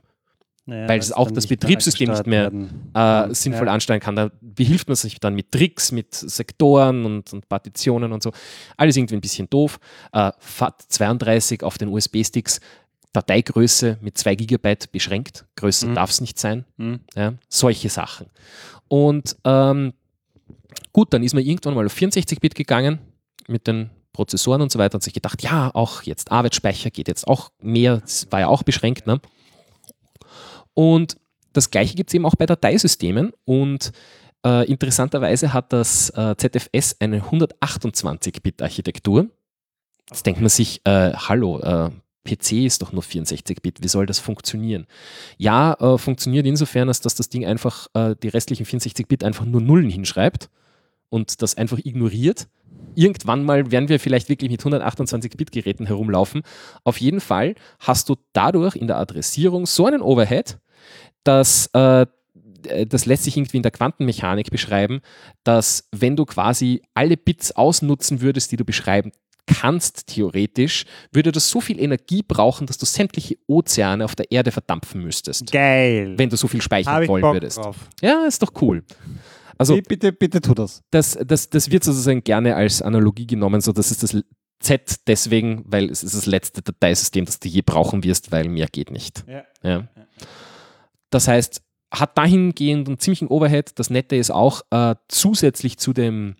Naja, 0.69 0.89
weil 0.89 0.99
es 0.99 1.13
auch 1.13 1.31
das 1.31 1.47
Betriebssystem 1.47 2.09
nicht 2.09 2.27
mehr 2.27 2.51
äh, 2.93 3.33
sinnvoll 3.33 3.67
ja. 3.67 3.73
ansteuern 3.73 4.01
kann. 4.01 4.17
Da 4.17 4.31
behilft 4.41 4.89
man 4.89 4.97
sich 4.97 5.17
dann 5.21 5.33
mit 5.33 5.49
Tricks, 5.53 5.93
mit 5.93 6.13
Sektoren 6.13 7.05
und, 7.05 7.31
und 7.31 7.47
Partitionen 7.47 8.11
und 8.11 8.21
so. 8.21 8.33
Alles 8.75 8.97
irgendwie 8.97 9.15
ein 9.15 9.21
bisschen 9.21 9.49
doof. 9.49 9.79
Äh, 10.11 10.31
FAT32 10.41 11.63
auf 11.63 11.77
den 11.77 11.87
USB-Sticks, 11.87 12.59
Dateigröße 13.13 13.97
mit 14.01 14.17
2 14.17 14.35
GB 14.35 14.75
beschränkt. 14.91 15.45
Größer 15.55 15.87
mhm. 15.87 15.95
darf 15.95 16.09
es 16.09 16.19
nicht 16.19 16.37
sein. 16.37 16.65
Mhm. 16.75 16.99
Ja, 17.15 17.35
solche 17.47 17.87
Sachen. 17.87 18.27
Und 18.89 19.37
ähm, 19.45 19.93
gut, 20.91 21.13
dann 21.13 21.23
ist 21.23 21.33
man 21.33 21.45
irgendwann 21.45 21.75
mal 21.75 21.85
auf 21.85 21.95
64-Bit 21.95 22.55
gegangen 22.55 22.99
mit 23.47 23.67
den 23.67 23.89
Prozessoren 24.17 24.63
und 24.63 24.71
so 24.71 24.79
weiter 24.79 24.95
und 24.95 25.03
sich 25.03 25.13
gedacht, 25.13 25.43
ja, 25.43 25.69
auch 25.75 26.01
jetzt 26.01 26.31
Arbeitsspeicher 26.31 26.89
geht 26.89 27.07
jetzt 27.07 27.27
auch 27.27 27.51
mehr, 27.61 27.97
das 27.97 28.25
war 28.31 28.39
ja 28.39 28.47
auch 28.47 28.63
beschränkt. 28.63 29.05
Ne? 29.05 29.21
Und 30.73 31.17
das 31.53 31.69
gleiche 31.69 31.93
gibt 31.93 32.09
es 32.09 32.15
eben 32.15 32.25
auch 32.25 32.33
bei 32.33 32.47
Dateisystemen 32.47 33.31
und 33.45 33.91
äh, 34.43 34.65
interessanterweise 34.65 35.53
hat 35.53 35.71
das 35.71 36.09
äh, 36.09 36.35
ZFS 36.35 36.95
eine 36.99 37.21
128-Bit-Architektur. 37.21 39.27
Jetzt 40.09 40.25
denkt 40.25 40.41
man 40.41 40.49
sich, 40.49 40.81
äh, 40.85 41.13
hallo, 41.13 41.59
äh, 41.59 41.91
PC 42.23 42.65
ist 42.65 42.81
doch 42.81 42.93
nur 42.93 43.03
64-Bit, 43.03 43.83
wie 43.83 43.87
soll 43.87 44.07
das 44.07 44.17
funktionieren? 44.17 44.87
Ja, 45.37 45.73
äh, 45.73 45.99
funktioniert 45.99 46.47
insofern, 46.47 46.87
als 46.87 47.01
dass 47.01 47.13
das 47.13 47.29
Ding 47.29 47.45
einfach 47.45 47.87
äh, 47.93 48.15
die 48.21 48.29
restlichen 48.29 48.65
64-Bit 48.65 49.23
einfach 49.23 49.45
nur 49.45 49.61
Nullen 49.61 49.91
hinschreibt 49.91 50.49
und 51.09 51.43
das 51.43 51.55
einfach 51.55 51.77
ignoriert. 51.77 52.47
Irgendwann 52.95 53.43
mal 53.43 53.71
werden 53.71 53.89
wir 53.89 53.99
vielleicht 53.99 54.27
wirklich 54.27 54.49
mit 54.49 54.61
128-Bit-Geräten 54.61 55.85
herumlaufen. 55.85 56.41
Auf 56.83 56.99
jeden 56.99 57.19
Fall 57.19 57.53
hast 57.79 58.09
du 58.09 58.15
dadurch 58.33 58.75
in 58.75 58.87
der 58.87 58.97
Adressierung 58.97 59.67
so 59.67 59.85
einen 59.85 60.01
Overhead, 60.01 60.57
dass 61.23 61.67
äh, 61.73 62.07
das 62.87 63.05
lässt 63.05 63.23
sich 63.23 63.37
irgendwie 63.37 63.57
in 63.57 63.63
der 63.63 63.71
Quantenmechanik 63.71 64.49
beschreiben, 64.49 65.01
dass 65.43 65.87
wenn 65.91 66.15
du 66.15 66.25
quasi 66.25 66.81
alle 66.95 67.17
Bits 67.17 67.51
ausnutzen 67.51 68.21
würdest, 68.21 68.51
die 68.51 68.57
du 68.57 68.65
beschreiben 68.65 69.11
kannst, 69.47 70.07
theoretisch, 70.07 70.85
würde 71.11 71.31
das 71.31 71.49
so 71.49 71.61
viel 71.61 71.79
Energie 71.79 72.21
brauchen, 72.21 72.67
dass 72.67 72.77
du 72.77 72.85
sämtliche 72.85 73.37
Ozeane 73.47 74.03
auf 74.03 74.15
der 74.15 74.31
Erde 74.31 74.51
verdampfen 74.51 75.01
müsstest. 75.01 75.51
Geil. 75.51 76.13
Wenn 76.17 76.29
du 76.29 76.35
so 76.35 76.47
viel 76.47 76.61
speichern 76.61 77.07
wollen 77.07 77.21
Bock 77.21 77.35
würdest. 77.35 77.57
Drauf. 77.57 77.77
Ja, 78.01 78.25
ist 78.25 78.41
doch 78.41 78.51
cool. 78.61 78.83
Also, 79.57 79.75
bitte, 79.75 79.89
bitte, 79.89 80.11
bitte 80.11 80.41
tu 80.41 80.53
das. 80.53 80.83
Das, 80.91 81.17
das. 81.25 81.49
das 81.49 81.71
wird 81.71 81.83
sozusagen 81.83 82.23
gerne 82.23 82.55
als 82.55 82.81
Analogie 82.81 83.27
genommen, 83.27 83.61
so 83.61 83.71
das 83.71 83.91
ist 83.91 84.03
das 84.03 84.15
Z 84.59 84.95
deswegen, 85.07 85.63
weil 85.67 85.89
es 85.89 86.03
ist 86.03 86.15
das 86.15 86.25
letzte 86.25 86.61
Dateisystem, 86.61 87.25
das 87.25 87.39
du 87.39 87.47
je 87.47 87.61
brauchen 87.61 88.03
wirst, 88.03 88.31
weil 88.31 88.49
mehr 88.49 88.67
geht 88.67 88.91
nicht. 88.91 89.23
Ja. 89.27 89.43
ja. 89.63 89.87
Das 91.09 91.27
heißt, 91.27 91.61
hat 91.93 92.17
dahingehend 92.17 92.87
einen 92.87 92.99
ziemlichen 92.99 93.27
Overhead. 93.27 93.77
Das 93.79 93.89
Nette 93.89 94.15
ist 94.15 94.31
auch 94.31 94.61
äh, 94.71 94.95
zusätzlich 95.07 95.77
zu 95.77 95.93
dem, 95.93 96.35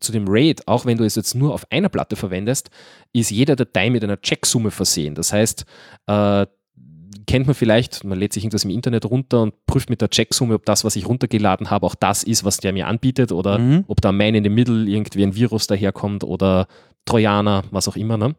zu 0.00 0.12
dem 0.12 0.26
RAID, 0.26 0.66
auch 0.66 0.86
wenn 0.86 0.96
du 0.96 1.04
es 1.04 1.14
jetzt 1.14 1.34
nur 1.34 1.54
auf 1.54 1.70
einer 1.70 1.88
Platte 1.90 2.16
verwendest, 2.16 2.70
ist 3.12 3.30
jede 3.30 3.56
Datei 3.56 3.90
mit 3.90 4.02
einer 4.02 4.20
Checksumme 4.20 4.70
versehen. 4.70 5.14
Das 5.14 5.32
heißt, 5.32 5.64
äh, 6.06 6.46
kennt 7.26 7.46
man 7.46 7.54
vielleicht, 7.54 8.04
man 8.04 8.18
lädt 8.18 8.32
sich 8.32 8.44
irgendwas 8.44 8.64
im 8.64 8.70
Internet 8.70 9.04
runter 9.04 9.42
und 9.42 9.54
prüft 9.66 9.90
mit 9.90 10.00
der 10.00 10.10
Checksumme, 10.10 10.54
ob 10.54 10.64
das, 10.64 10.84
was 10.84 10.96
ich 10.96 11.06
runtergeladen 11.06 11.70
habe, 11.70 11.86
auch 11.86 11.94
das 11.94 12.22
ist, 12.22 12.44
was 12.44 12.58
der 12.58 12.72
mir 12.72 12.86
anbietet 12.86 13.32
oder 13.32 13.58
mhm. 13.58 13.84
ob 13.88 14.00
da 14.00 14.12
Man 14.12 14.34
in 14.34 14.44
the 14.44 14.50
Middle 14.50 14.88
irgendwie 14.88 15.22
ein 15.22 15.34
Virus 15.34 15.66
daherkommt 15.66 16.24
oder 16.24 16.66
Trojaner, 17.04 17.64
was 17.70 17.88
auch 17.88 17.96
immer. 17.96 18.16
Ne? 18.16 18.34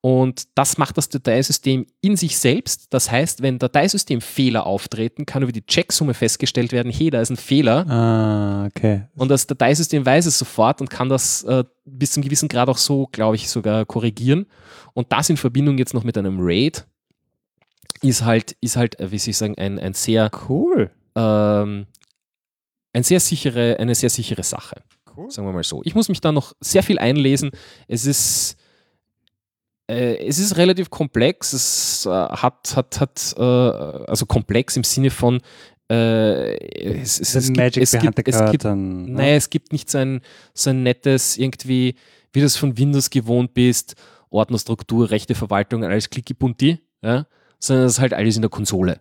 Und 0.00 0.46
das 0.54 0.78
macht 0.78 0.96
das 0.98 1.08
Dateisystem 1.08 1.86
in 2.00 2.16
sich 2.16 2.38
selbst. 2.38 2.94
Das 2.94 3.10
heißt, 3.10 3.42
wenn 3.42 3.58
Dateisystemfehler 3.58 4.64
auftreten, 4.64 5.26
kann 5.26 5.42
über 5.42 5.52
die 5.52 5.66
Checksumme 5.66 6.14
festgestellt 6.14 6.70
werden, 6.70 6.92
hey, 6.92 7.10
da 7.10 7.20
ist 7.20 7.30
ein 7.30 7.36
Fehler. 7.36 7.88
Ah, 7.88 8.66
okay. 8.66 9.06
Und 9.16 9.30
das 9.30 9.46
Dateisystem 9.46 10.06
weiß 10.06 10.26
es 10.26 10.38
sofort 10.38 10.80
und 10.80 10.90
kann 10.90 11.08
das 11.08 11.42
äh, 11.44 11.64
bis 11.84 12.12
zum 12.12 12.22
gewissen 12.22 12.48
Grad 12.48 12.68
auch 12.68 12.78
so, 12.78 13.08
glaube 13.10 13.36
ich, 13.36 13.48
sogar 13.48 13.84
korrigieren. 13.84 14.46
Und 14.94 15.10
das 15.10 15.28
in 15.28 15.36
Verbindung 15.36 15.76
jetzt 15.78 15.94
noch 15.94 16.04
mit 16.04 16.16
einem 16.16 16.38
RAID 16.40 16.86
ist 18.02 18.24
halt, 18.24 18.56
ist 18.60 18.76
halt, 18.76 18.98
äh, 19.00 19.10
wie 19.10 19.18
soll 19.18 19.30
ich 19.30 19.36
sagen, 19.36 19.56
ein, 19.58 19.78
ein 19.78 19.94
sehr 19.94 20.30
cool. 20.48 20.90
Ähm, 21.14 21.86
ein 22.92 23.02
sehr 23.02 23.20
sichere, 23.20 23.76
eine 23.78 23.94
sehr 23.94 24.10
sichere 24.10 24.42
Sache. 24.42 24.82
Cool. 25.16 25.30
Sagen 25.30 25.46
wir 25.46 25.52
mal 25.52 25.62
so. 25.62 25.82
Ich 25.84 25.94
muss 25.94 26.08
mich 26.08 26.20
da 26.20 26.32
noch 26.32 26.52
sehr 26.60 26.82
viel 26.82 26.98
einlesen. 26.98 27.50
Es 27.88 28.06
ist 28.06 28.56
äh, 29.88 30.16
es 30.26 30.38
ist 30.38 30.56
relativ 30.56 30.90
komplex. 30.90 31.52
Es 31.52 32.06
äh, 32.06 32.10
hat, 32.10 32.74
hat, 32.76 33.00
hat 33.00 33.34
äh, 33.38 33.42
also 33.42 34.26
komplex 34.26 34.76
im 34.76 34.84
Sinne 34.84 35.10
von 35.10 35.40
äh, 35.88 36.56
es, 37.00 37.20
es, 37.20 37.34
es, 37.36 37.52
gibt, 37.52 37.76
es, 37.76 37.92
gibt, 37.92 38.28
es, 38.28 38.50
gibt, 38.50 38.64
dann, 38.64 39.12
nein, 39.12 39.34
es 39.34 39.50
gibt 39.50 39.72
nicht 39.72 39.88
so 39.88 39.98
ein, 39.98 40.20
so 40.52 40.70
ein 40.70 40.82
nettes 40.82 41.36
irgendwie, 41.36 41.94
wie 42.32 42.40
du 42.40 42.46
es 42.46 42.56
von 42.56 42.76
Windows 42.76 43.08
gewohnt 43.10 43.54
bist, 43.54 43.94
Ordnerstruktur, 44.30 45.10
Rechte 45.10 45.36
Verwaltung, 45.36 45.84
alles 45.84 46.10
klicki 46.10 46.34
ja? 47.02 47.26
Sondern 47.58 47.86
es 47.86 47.94
ist 47.94 48.00
halt 48.00 48.14
alles 48.14 48.36
in 48.36 48.42
der 48.42 48.50
Konsole. 48.50 49.00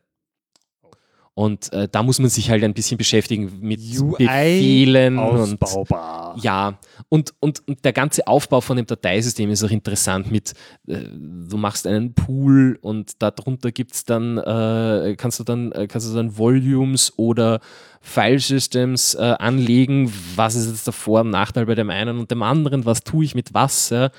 Und 1.38 1.74
äh, 1.74 1.89
da 1.91 2.01
muss 2.01 2.20
man 2.20 2.30
sich 2.30 2.49
halt 2.49 2.64
ein 2.64 2.74
bisschen 2.74 2.97
beschäftigen 2.97 3.60
mit 3.60 3.82
UI 3.99 4.26
Befehlen. 4.26 5.20
Ausbaubar. 5.20 6.36
Und, 6.36 6.43
ja, 6.45 6.80
und, 7.10 7.34
und, 7.41 7.62
und, 7.68 7.84
der 7.84 7.91
ganze 7.91 8.26
Aufbau 8.26 8.62
von 8.62 8.78
dem 8.78 8.86
Dateisystem 8.86 9.49
ist 9.49 9.62
auch 9.62 9.70
interessant 9.70 10.32
mit, 10.32 10.53
äh, 10.88 11.01
du 11.12 11.58
machst 11.58 11.88
einen 11.88 12.14
Pool 12.14 12.80
und 12.82 13.22
darunter 13.22 13.74
gibt's 13.74 14.06
dann, 14.06 14.38
äh, 14.38 15.16
kannst 15.18 15.41
du 15.41 15.43
dann, 15.43 15.74
äh, 15.74 15.88
kannst 15.88 16.10
du 16.10 16.16
dann 16.16 16.38
Volumes 16.38 17.12
oder 17.18 17.60
File 17.99 18.39
Systems 18.39 19.16
äh, 19.16 19.36
anlegen. 19.38 20.10
Was 20.38 20.56
ist 20.56 20.70
jetzt 20.70 20.88
der 20.88 20.93
Vor- 20.93 21.20
und 21.20 21.32
Nachteil 21.32 21.66
bei 21.66 21.76
dem 21.76 21.89
einen 21.89 22.18
und 22.18 22.32
dem 22.32 22.43
anderen? 22.43 22.86
Was 22.86 23.03
tue 23.03 23.26
ich 23.26 23.36
mit 23.36 23.53
was? 23.53 23.89
Ja? 23.89 24.10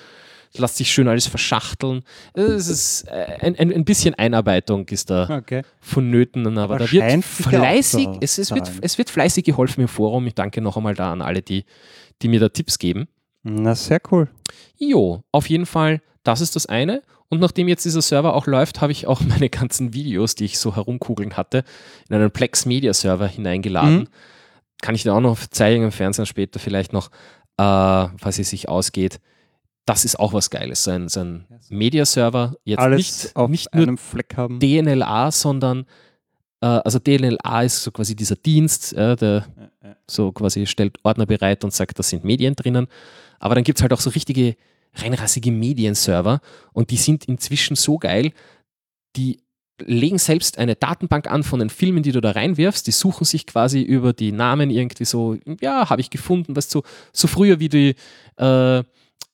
Lässt 0.57 0.77
sich 0.77 0.91
schön 0.91 1.09
alles 1.09 1.27
verschachteln. 1.27 2.03
Es 2.35 2.69
ist 2.69 3.05
äh, 3.09 3.39
ein, 3.41 3.57
ein, 3.57 3.73
ein 3.73 3.85
bisschen 3.85 4.15
Einarbeitung 4.15 4.89
ist 4.89 5.11
da 5.11 5.29
okay. 5.31 5.63
vonnöten, 5.81 6.47
aber, 6.59 6.75
aber 6.75 6.79
da 6.79 6.93
wird 6.93 7.25
fleißig, 7.25 8.09
es, 8.21 8.39
es, 8.39 8.53
wird, 8.53 8.71
es 8.81 8.99
wird 8.99 9.11
fleißig 9.11 9.45
geholfen 9.45 9.83
im 9.83 9.89
Forum. 9.89 10.27
Ich 10.27 10.35
danke 10.35 10.61
noch 10.61 10.77
einmal 10.77 10.95
da 10.95 11.13
an 11.13 11.23
alle, 11.23 11.43
die, 11.43 11.65
die 12.23 12.29
mir 12.29 12.41
da 12.41 12.49
Tipps 12.49 12.79
geben. 12.79 13.09
Na, 13.43 13.75
sehr 13.75 14.01
cool. 14.11 14.29
Jo, 14.77 15.23
auf 15.33 15.49
jeden 15.49 15.67
Fall, 15.67 16.01
das 16.25 16.41
ist 16.41 16.57
das 16.57 16.67
eine. 16.67 17.03
Und 17.29 17.41
nachdem 17.41 17.69
jetzt 17.69 17.85
dieser 17.85 18.03
Server 18.03 18.35
auch 18.35 18.47
läuft, 18.47 18.81
habe 18.81 18.93
ich 18.93 19.07
auch 19.07 19.21
meine 19.27 19.51
ganzen 19.51 19.93
Videos, 19.95 20.35
die 20.35 20.45
ich 20.45 20.59
so 20.59 20.75
herumkugeln 20.77 21.37
hatte, 21.37 21.65
in 22.09 22.17
einen 22.17 22.31
Plex 22.31 22.67
Media 22.67 22.93
Server 22.93 23.27
hineingeladen. 23.27 23.99
Mhm. 23.99 24.09
Kann 24.83 24.95
ich 24.95 25.05
dir 25.05 25.15
auch 25.15 25.21
noch 25.21 25.39
zeigen 25.47 25.85
im 25.85 25.93
Fernsehen 25.93 26.27
später 26.27 26.59
vielleicht 26.59 26.93
noch, 26.93 27.11
äh, 27.57 27.63
was 27.63 28.39
es 28.39 28.51
sich 28.51 28.69
ausgeht 28.69 29.21
das 29.87 30.05
ist 30.05 30.19
auch 30.19 30.33
was 30.33 30.51
Geiles. 30.51 30.85
So 30.85 30.91
ein, 30.91 31.09
so 31.09 31.21
ein 31.21 31.47
Media-Server, 31.69 32.57
jetzt 32.65 32.81
Alles 32.81 33.35
nicht, 33.37 33.49
nicht 33.49 33.75
nur 33.75 33.97
DNLA, 34.59 35.31
sondern 35.31 35.87
äh, 36.61 36.67
also 36.67 36.99
DNLA 36.99 37.63
ist 37.63 37.83
so 37.83 37.93
quasi 37.93 38.17
dieser 38.17 38.37
Dienst, 38.37 38.93
äh, 38.93 39.17
der 39.17 39.47
ja, 39.57 39.89
ja. 39.89 39.97
so 40.07 40.33
quasi 40.33 40.67
stellt 40.67 40.99
Ordner 41.05 41.27
bereit 41.27 41.65
und 41.65 41.73
sagt, 41.73 41.99
da 41.99 42.03
sind 42.03 42.25
Medien 42.25 42.57
drinnen. 42.57 42.89
Aber 43.39 43.55
dann 43.55 43.65
gibt 43.65 43.79
es 43.79 43.83
halt 43.83 43.93
auch 43.93 44.01
so 44.01 44.11
richtige 44.11 44.57
reinrassige 44.95 45.53
Medienserver 45.53 46.41
und 46.73 46.91
die 46.91 46.97
sind 46.97 47.27
inzwischen 47.27 47.77
so 47.77 47.99
geil, 47.99 48.33
die 49.15 49.41
legen 49.85 50.19
selbst 50.19 50.59
eine 50.59 50.75
Datenbank 50.75 51.31
an 51.31 51.43
von 51.43 51.59
den 51.59 51.69
Filmen, 51.69 52.03
die 52.03 52.13
du 52.13 52.23
da 52.23 52.31
reinwirfst. 52.31 52.87
Die 52.87 52.93
suchen 52.93 53.25
sich 53.25 53.47
quasi 53.47 53.83
über 53.83 54.15
die 54.15 54.33
Namen 54.33 54.71
irgendwie 54.71 55.05
so, 55.05 55.37
ja, 55.61 55.91
habe 55.91 56.01
ich 56.01 56.09
gefunden, 56.09 56.57
was 56.57 56.71
so, 56.71 56.83
so 57.13 57.29
früher 57.29 57.61
wie 57.61 57.69
die 57.69 57.95
äh, 58.37 58.83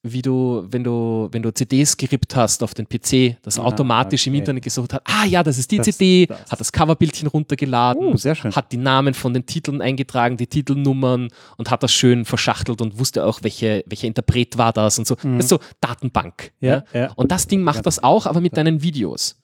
wie 0.04 0.20
du, 0.20 0.66
wenn 0.68 0.82
du, 0.82 1.28
wenn 1.30 1.42
du 1.42 1.54
CDs 1.54 1.96
gerippt 1.96 2.34
hast 2.34 2.62
auf 2.64 2.74
den 2.74 2.88
PC, 2.88 3.36
das 3.42 3.58
ah, 3.58 3.62
automatisch 3.62 4.22
okay. 4.22 4.30
im 4.30 4.34
Internet 4.34 4.64
gesucht 4.64 4.92
hat, 4.92 5.02
ah 5.04 5.24
ja, 5.24 5.44
das 5.44 5.58
ist 5.58 5.70
die 5.70 5.76
das, 5.76 5.86
CD, 5.86 6.26
das. 6.26 6.50
hat 6.50 6.60
das 6.60 6.72
Coverbildchen 6.72 7.28
runtergeladen, 7.28 8.12
uh, 8.12 8.16
hat 8.16 8.72
die 8.72 8.78
Namen 8.78 9.14
von 9.14 9.32
den 9.32 9.46
Titeln 9.46 9.80
eingetragen, 9.80 10.36
die 10.36 10.48
Titelnummern 10.48 11.28
und 11.56 11.70
hat 11.70 11.84
das 11.84 11.92
schön 11.92 12.24
verschachtelt 12.24 12.80
und 12.80 12.98
wusste 12.98 13.24
auch, 13.24 13.44
welche, 13.44 13.84
welcher 13.86 14.08
Interpret 14.08 14.58
war 14.58 14.72
das 14.72 14.98
und 14.98 15.06
so. 15.06 15.14
Mhm. 15.22 15.36
Das 15.36 15.44
ist 15.44 15.50
so 15.50 15.60
Datenbank. 15.80 16.52
Ja, 16.60 16.82
ja. 16.92 17.00
ja. 17.00 17.12
Und 17.14 17.30
das 17.30 17.46
Ding 17.46 17.62
macht 17.62 17.86
das 17.86 18.02
auch, 18.02 18.26
aber 18.26 18.40
mit 18.40 18.56
deinen 18.56 18.82
Videos. 18.82 19.36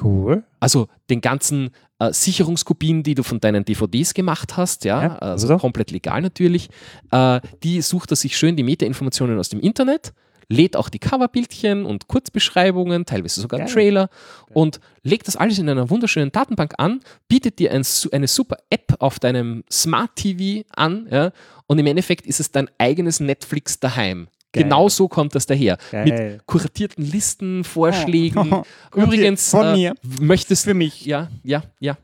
Cool. 0.00 0.44
Also 0.60 0.88
den 1.08 1.20
ganzen 1.20 1.70
äh, 1.98 2.12
Sicherungskopien, 2.12 3.02
die 3.02 3.14
du 3.14 3.22
von 3.22 3.40
deinen 3.40 3.64
DVDs 3.64 4.14
gemacht 4.14 4.56
hast, 4.56 4.84
ja, 4.84 5.02
ja 5.02 5.18
also 5.18 5.46
so. 5.46 5.58
komplett 5.58 5.90
legal 5.90 6.22
natürlich, 6.22 6.70
äh, 7.10 7.40
die 7.62 7.82
sucht 7.82 8.12
er 8.12 8.16
sich 8.16 8.36
schön 8.36 8.56
die 8.56 8.62
Metainformationen 8.62 9.38
aus 9.38 9.48
dem 9.48 9.60
Internet, 9.60 10.12
lädt 10.48 10.76
auch 10.76 10.88
die 10.88 10.98
Coverbildchen 10.98 11.86
und 11.86 12.08
Kurzbeschreibungen, 12.08 13.06
teilweise 13.06 13.40
sogar 13.40 13.60
Geil. 13.60 13.68
Trailer 13.68 14.10
und 14.52 14.80
legt 15.02 15.28
das 15.28 15.36
alles 15.36 15.58
in 15.58 15.68
einer 15.68 15.90
wunderschönen 15.90 16.32
Datenbank 16.32 16.74
an, 16.78 17.00
bietet 17.28 17.58
dir 17.58 17.72
ein, 17.72 17.82
eine 18.12 18.28
super 18.28 18.56
App 18.68 18.96
auf 18.98 19.18
deinem 19.18 19.64
Smart 19.70 20.16
TV 20.16 20.66
an 20.74 21.06
ja, 21.10 21.30
und 21.66 21.78
im 21.78 21.86
Endeffekt 21.86 22.26
ist 22.26 22.40
es 22.40 22.50
dein 22.50 22.68
eigenes 22.78 23.20
Netflix 23.20 23.78
daheim. 23.78 24.28
Geil. 24.52 24.64
Genau 24.64 24.88
so 24.88 25.06
kommt 25.06 25.34
das 25.34 25.46
daher. 25.46 25.78
Geil. 25.92 26.04
Mit 26.34 26.46
kuratierten 26.46 27.04
Listen, 27.04 27.62
Vorschlägen. 27.64 28.52
Oh. 28.52 28.64
Übrigens, 29.00 29.50
Von 29.50 29.66
äh, 29.66 29.72
mir. 29.74 29.94
möchtest 30.20 30.64
Für 30.64 30.74
mich. 30.74 31.04
ja, 31.06 31.28
ja, 31.44 31.62
ja. 31.78 31.96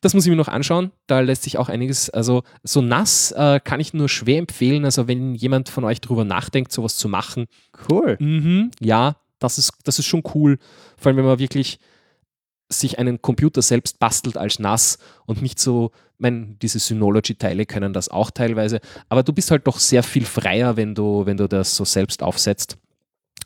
Das 0.00 0.12
muss 0.14 0.24
ich 0.24 0.30
mir 0.30 0.36
noch 0.36 0.48
anschauen. 0.48 0.90
Da 1.06 1.20
lässt 1.20 1.44
sich 1.44 1.58
auch 1.58 1.68
einiges, 1.68 2.10
also 2.10 2.42
so 2.64 2.80
nass 2.82 3.30
äh, 3.32 3.60
kann 3.62 3.78
ich 3.78 3.94
nur 3.94 4.08
schwer 4.08 4.38
empfehlen. 4.38 4.84
Also 4.84 5.06
wenn 5.06 5.34
jemand 5.36 5.68
von 5.68 5.84
euch 5.84 6.00
drüber 6.00 6.24
nachdenkt, 6.24 6.72
sowas 6.72 6.96
zu 6.96 7.08
machen, 7.08 7.46
Cool. 7.88 8.16
mhm, 8.18 8.72
ja, 8.80 9.16
das 9.38 9.58
ist, 9.58 9.72
das 9.84 9.98
ist 10.00 10.06
schon 10.06 10.22
cool. 10.34 10.58
Vor 10.96 11.10
allem, 11.10 11.18
wenn 11.18 11.24
man 11.26 11.38
wirklich 11.38 11.78
sich 12.68 12.98
einen 12.98 13.20
Computer 13.22 13.62
selbst 13.62 13.98
bastelt 13.98 14.36
als 14.36 14.58
nass 14.58 14.98
und 15.26 15.42
nicht 15.42 15.58
so, 15.58 15.90
meine, 16.22 16.56
diese 16.62 16.78
Synology-Teile 16.78 17.66
können 17.66 17.92
das 17.92 18.08
auch 18.08 18.30
teilweise, 18.30 18.80
aber 19.08 19.22
du 19.22 19.32
bist 19.32 19.50
halt 19.50 19.66
doch 19.66 19.78
sehr 19.78 20.02
viel 20.02 20.24
freier, 20.24 20.76
wenn 20.76 20.94
du, 20.94 21.26
wenn 21.26 21.36
du 21.36 21.48
das 21.48 21.76
so 21.76 21.84
selbst 21.84 22.22
aufsetzt. 22.22 22.78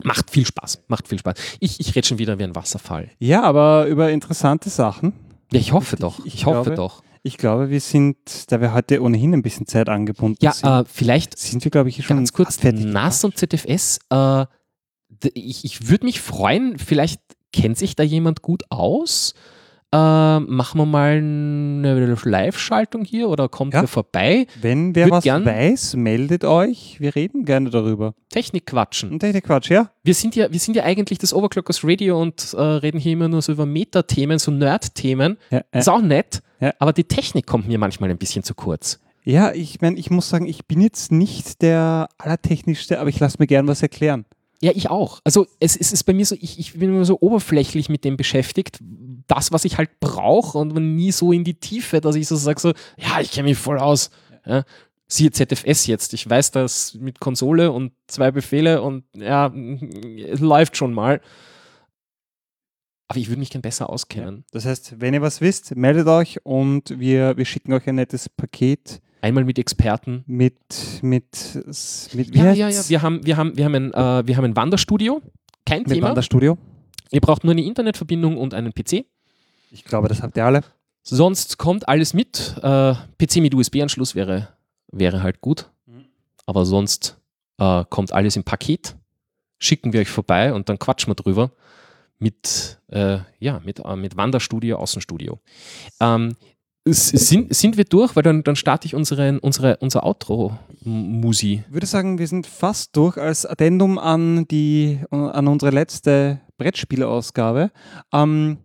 Macht 0.04 0.30
viel 0.30 0.46
Spaß, 0.46 0.84
macht 0.88 1.08
viel 1.08 1.18
Spaß. 1.18 1.34
Ich, 1.58 1.80
ich 1.80 1.94
rede 1.96 2.06
schon 2.06 2.18
wieder 2.18 2.38
wie 2.38 2.44
ein 2.44 2.54
Wasserfall. 2.54 3.10
Ja, 3.18 3.42
aber 3.42 3.86
über 3.86 4.10
interessante 4.10 4.68
Sachen. 4.68 5.14
Ja, 5.52 5.60
ich 5.60 5.72
hoffe 5.72 5.96
doch. 5.96 6.24
ich 6.24 6.34
Ich, 6.34 6.46
hoffe 6.46 6.70
glaube, 6.70 6.76
doch. 6.76 7.02
Ich 7.22 7.38
glaube, 7.38 7.70
wir 7.70 7.80
sind, 7.80 8.16
da 8.48 8.60
wir 8.60 8.72
heute 8.72 9.02
ohnehin 9.02 9.32
ein 9.32 9.42
bisschen 9.42 9.66
Zeit 9.66 9.88
angebunden 9.88 10.38
Ja, 10.40 10.52
sind, 10.52 10.68
äh, 10.68 10.84
vielleicht 10.86 11.38
sind 11.38 11.64
wir, 11.64 11.70
glaube 11.70 11.88
ich, 11.88 12.04
schon 12.04 12.18
ganz 12.18 12.32
kurz, 12.32 12.56
fertig. 12.56 12.84
NAS 12.84 13.24
und 13.24 13.36
ZFS, 13.36 13.98
äh, 14.10 14.44
ich, 15.34 15.64
ich 15.64 15.88
würde 15.88 16.04
mich 16.04 16.20
freuen, 16.20 16.78
vielleicht 16.78 17.20
kennt 17.52 17.78
sich 17.78 17.96
da 17.96 18.02
jemand 18.02 18.42
gut 18.42 18.64
aus. 18.68 19.34
Äh, 19.92 20.40
machen 20.40 20.78
wir 20.80 20.84
mal 20.86 21.12
eine 21.16 22.16
Live-Schaltung 22.24 23.04
hier 23.04 23.28
oder 23.28 23.48
kommt 23.48 23.72
Ja. 23.72 23.86
vorbei? 23.86 24.46
Wenn 24.60 24.94
wer 24.96 25.06
Würd 25.06 25.12
was 25.12 25.24
weiß, 25.24 25.94
meldet 25.96 26.44
euch. 26.44 26.96
Wir 27.00 27.14
reden 27.14 27.44
gerne 27.44 27.70
darüber. 27.70 28.14
Technik 28.28 28.66
quatschen. 28.66 29.18
Ja? 29.22 29.90
Wir 30.02 30.14
sind 30.14 30.34
ja, 30.34 30.50
wir 30.52 30.58
sind 30.58 30.74
ja 30.74 30.82
eigentlich 30.82 31.18
das 31.18 31.32
Overclockers 31.32 31.82
Radio 31.84 32.20
und 32.20 32.52
äh, 32.54 32.60
reden 32.60 32.98
hier 32.98 33.12
immer 33.12 33.28
nur 33.28 33.42
so 33.42 33.52
über 33.52 33.64
Meta-Themen, 33.64 34.38
so 34.40 34.50
Nerd-Themen. 34.50 35.38
Ja, 35.50 35.62
äh, 35.70 35.78
Ist 35.78 35.88
auch 35.88 36.02
nett, 36.02 36.42
Ja. 36.60 36.72
aber 36.80 36.92
die 36.92 37.04
Technik 37.04 37.46
kommt 37.46 37.68
mir 37.68 37.78
manchmal 37.78 38.10
ein 38.10 38.18
bisschen 38.18 38.42
zu 38.42 38.54
kurz. 38.54 38.98
ja 39.22 39.52
ich 39.52 39.80
meine, 39.80 39.96
ich 39.98 40.10
muss 40.10 40.28
sagen, 40.28 40.46
ich 40.46 40.66
bin 40.66 40.80
jetzt 40.80 41.12
nicht 41.12 41.62
der 41.62 42.08
allertechnischste, 42.18 42.98
aber 43.00 43.08
ich 43.08 43.20
lasse 43.20 43.36
mir 43.38 43.46
gern 43.46 43.66
was 43.68 43.82
erklären. 43.82 44.24
Ja, 44.62 44.72
ich 44.74 44.88
auch. 44.88 45.20
Also 45.24 45.46
es, 45.60 45.76
es 45.76 45.92
ist 45.92 46.04
bei 46.04 46.14
mir 46.14 46.24
so, 46.24 46.34
ich, 46.38 46.58
ich 46.58 46.74
bin 46.74 46.90
immer 46.90 47.04
so 47.04 47.18
oberflächlich 47.20 47.88
mit 47.88 48.04
dem 48.04 48.16
beschäftigt, 48.16 48.78
das, 49.26 49.52
was 49.52 49.64
ich 49.64 49.76
halt 49.76 50.00
brauche 50.00 50.58
und 50.58 50.74
nie 50.74 51.12
so 51.12 51.32
in 51.32 51.44
die 51.44 51.54
Tiefe, 51.54 52.00
dass 52.00 52.16
ich 52.16 52.26
so 52.26 52.36
sage, 52.36 52.60
so, 52.60 52.72
ja, 52.96 53.20
ich 53.20 53.32
kenne 53.32 53.48
mich 53.48 53.58
voll 53.58 53.78
aus. 53.78 54.10
Ja. 54.46 54.64
Siehe 55.08 55.30
ZFS 55.30 55.86
jetzt. 55.86 56.14
Ich 56.14 56.28
weiß 56.28 56.50
das 56.50 56.94
mit 56.94 57.20
Konsole 57.20 57.70
und 57.70 57.92
zwei 58.06 58.30
Befehle 58.30 58.82
und 58.82 59.04
ja, 59.14 59.52
es 59.54 60.40
läuft 60.40 60.76
schon 60.76 60.92
mal. 60.92 61.20
Aber 63.08 63.18
ich 63.18 63.28
würde 63.28 63.38
mich 63.38 63.50
gern 63.50 63.62
besser 63.62 63.88
auskennen. 63.88 64.44
Das 64.50 64.64
heißt, 64.64 65.00
wenn 65.00 65.14
ihr 65.14 65.22
was 65.22 65.40
wisst, 65.40 65.76
meldet 65.76 66.08
euch 66.08 66.44
und 66.44 66.98
wir, 66.98 67.36
wir 67.36 67.44
schicken 67.44 67.72
euch 67.72 67.86
ein 67.86 67.94
nettes 67.96 68.28
Paket 68.28 69.00
Einmal 69.20 69.44
mit 69.44 69.58
Experten. 69.58 70.24
mit, 70.26 70.54
mit, 71.02 71.24
mit, 72.12 72.34
wie 72.34 72.38
Ja, 72.38 72.52
ja, 72.52 72.68
ja. 72.68 72.88
Wir 72.88 73.02
haben, 73.02 73.24
wir 73.26 73.36
haben, 73.36 73.56
wir 73.56 73.64
haben, 73.64 73.74
ein, 73.74 73.92
äh, 73.92 74.26
wir 74.26 74.36
haben 74.36 74.44
ein 74.44 74.56
Wanderstudio. 74.56 75.22
Kein 75.64 75.82
mit 75.82 75.92
Thema. 75.92 76.08
Wanderstudio. 76.08 76.58
Ihr 77.10 77.20
braucht 77.20 77.44
nur 77.44 77.52
eine 77.52 77.62
Internetverbindung 77.64 78.36
und 78.36 78.54
einen 78.54 78.72
PC. 78.72 79.06
Ich 79.70 79.84
glaube, 79.84 80.08
das 80.08 80.22
habt 80.22 80.36
ihr 80.36 80.44
alle. 80.44 80.62
Sonst 81.02 81.58
kommt 81.58 81.88
alles 81.88 82.14
mit. 82.14 82.56
Äh, 82.62 82.94
PC 83.18 83.36
mit 83.36 83.54
USB-Anschluss 83.54 84.14
wäre, 84.14 84.48
wäre 84.90 85.22
halt 85.22 85.40
gut. 85.40 85.70
Mhm. 85.86 86.06
Aber 86.46 86.64
sonst 86.64 87.18
äh, 87.58 87.84
kommt 87.88 88.12
alles 88.12 88.36
im 88.36 88.44
Paket. 88.44 88.96
Schicken 89.58 89.92
wir 89.92 90.00
euch 90.00 90.08
vorbei 90.08 90.52
und 90.52 90.68
dann 90.68 90.78
quatschen 90.78 91.10
wir 91.10 91.14
drüber. 91.14 91.52
Mit, 92.18 92.80
äh, 92.88 93.18
ja, 93.38 93.60
mit, 93.64 93.80
äh, 93.80 93.96
mit 93.96 94.16
Wanderstudio, 94.16 94.78
Außenstudio. 94.78 95.38
Ähm, 96.00 96.34
sind, 96.86 97.54
sind 97.54 97.76
wir 97.76 97.84
durch? 97.84 98.14
Weil 98.16 98.22
dann, 98.22 98.42
dann 98.44 98.56
starte 98.56 98.86
ich 98.86 98.94
unsere, 98.94 99.40
unsere, 99.40 99.76
unser 99.78 100.04
Outro-Musi. 100.04 101.64
Ich 101.66 101.72
würde 101.74 101.86
sagen, 101.86 102.18
wir 102.18 102.26
sind 102.28 102.46
fast 102.46 102.96
durch 102.96 103.16
als 103.18 103.44
Addendum 103.44 103.98
an, 103.98 104.46
die, 104.48 105.00
an 105.10 105.48
unsere 105.48 105.72
letzte 105.72 106.40
Brettspielausgabe. 106.58 107.70
Ähm, 108.12 108.58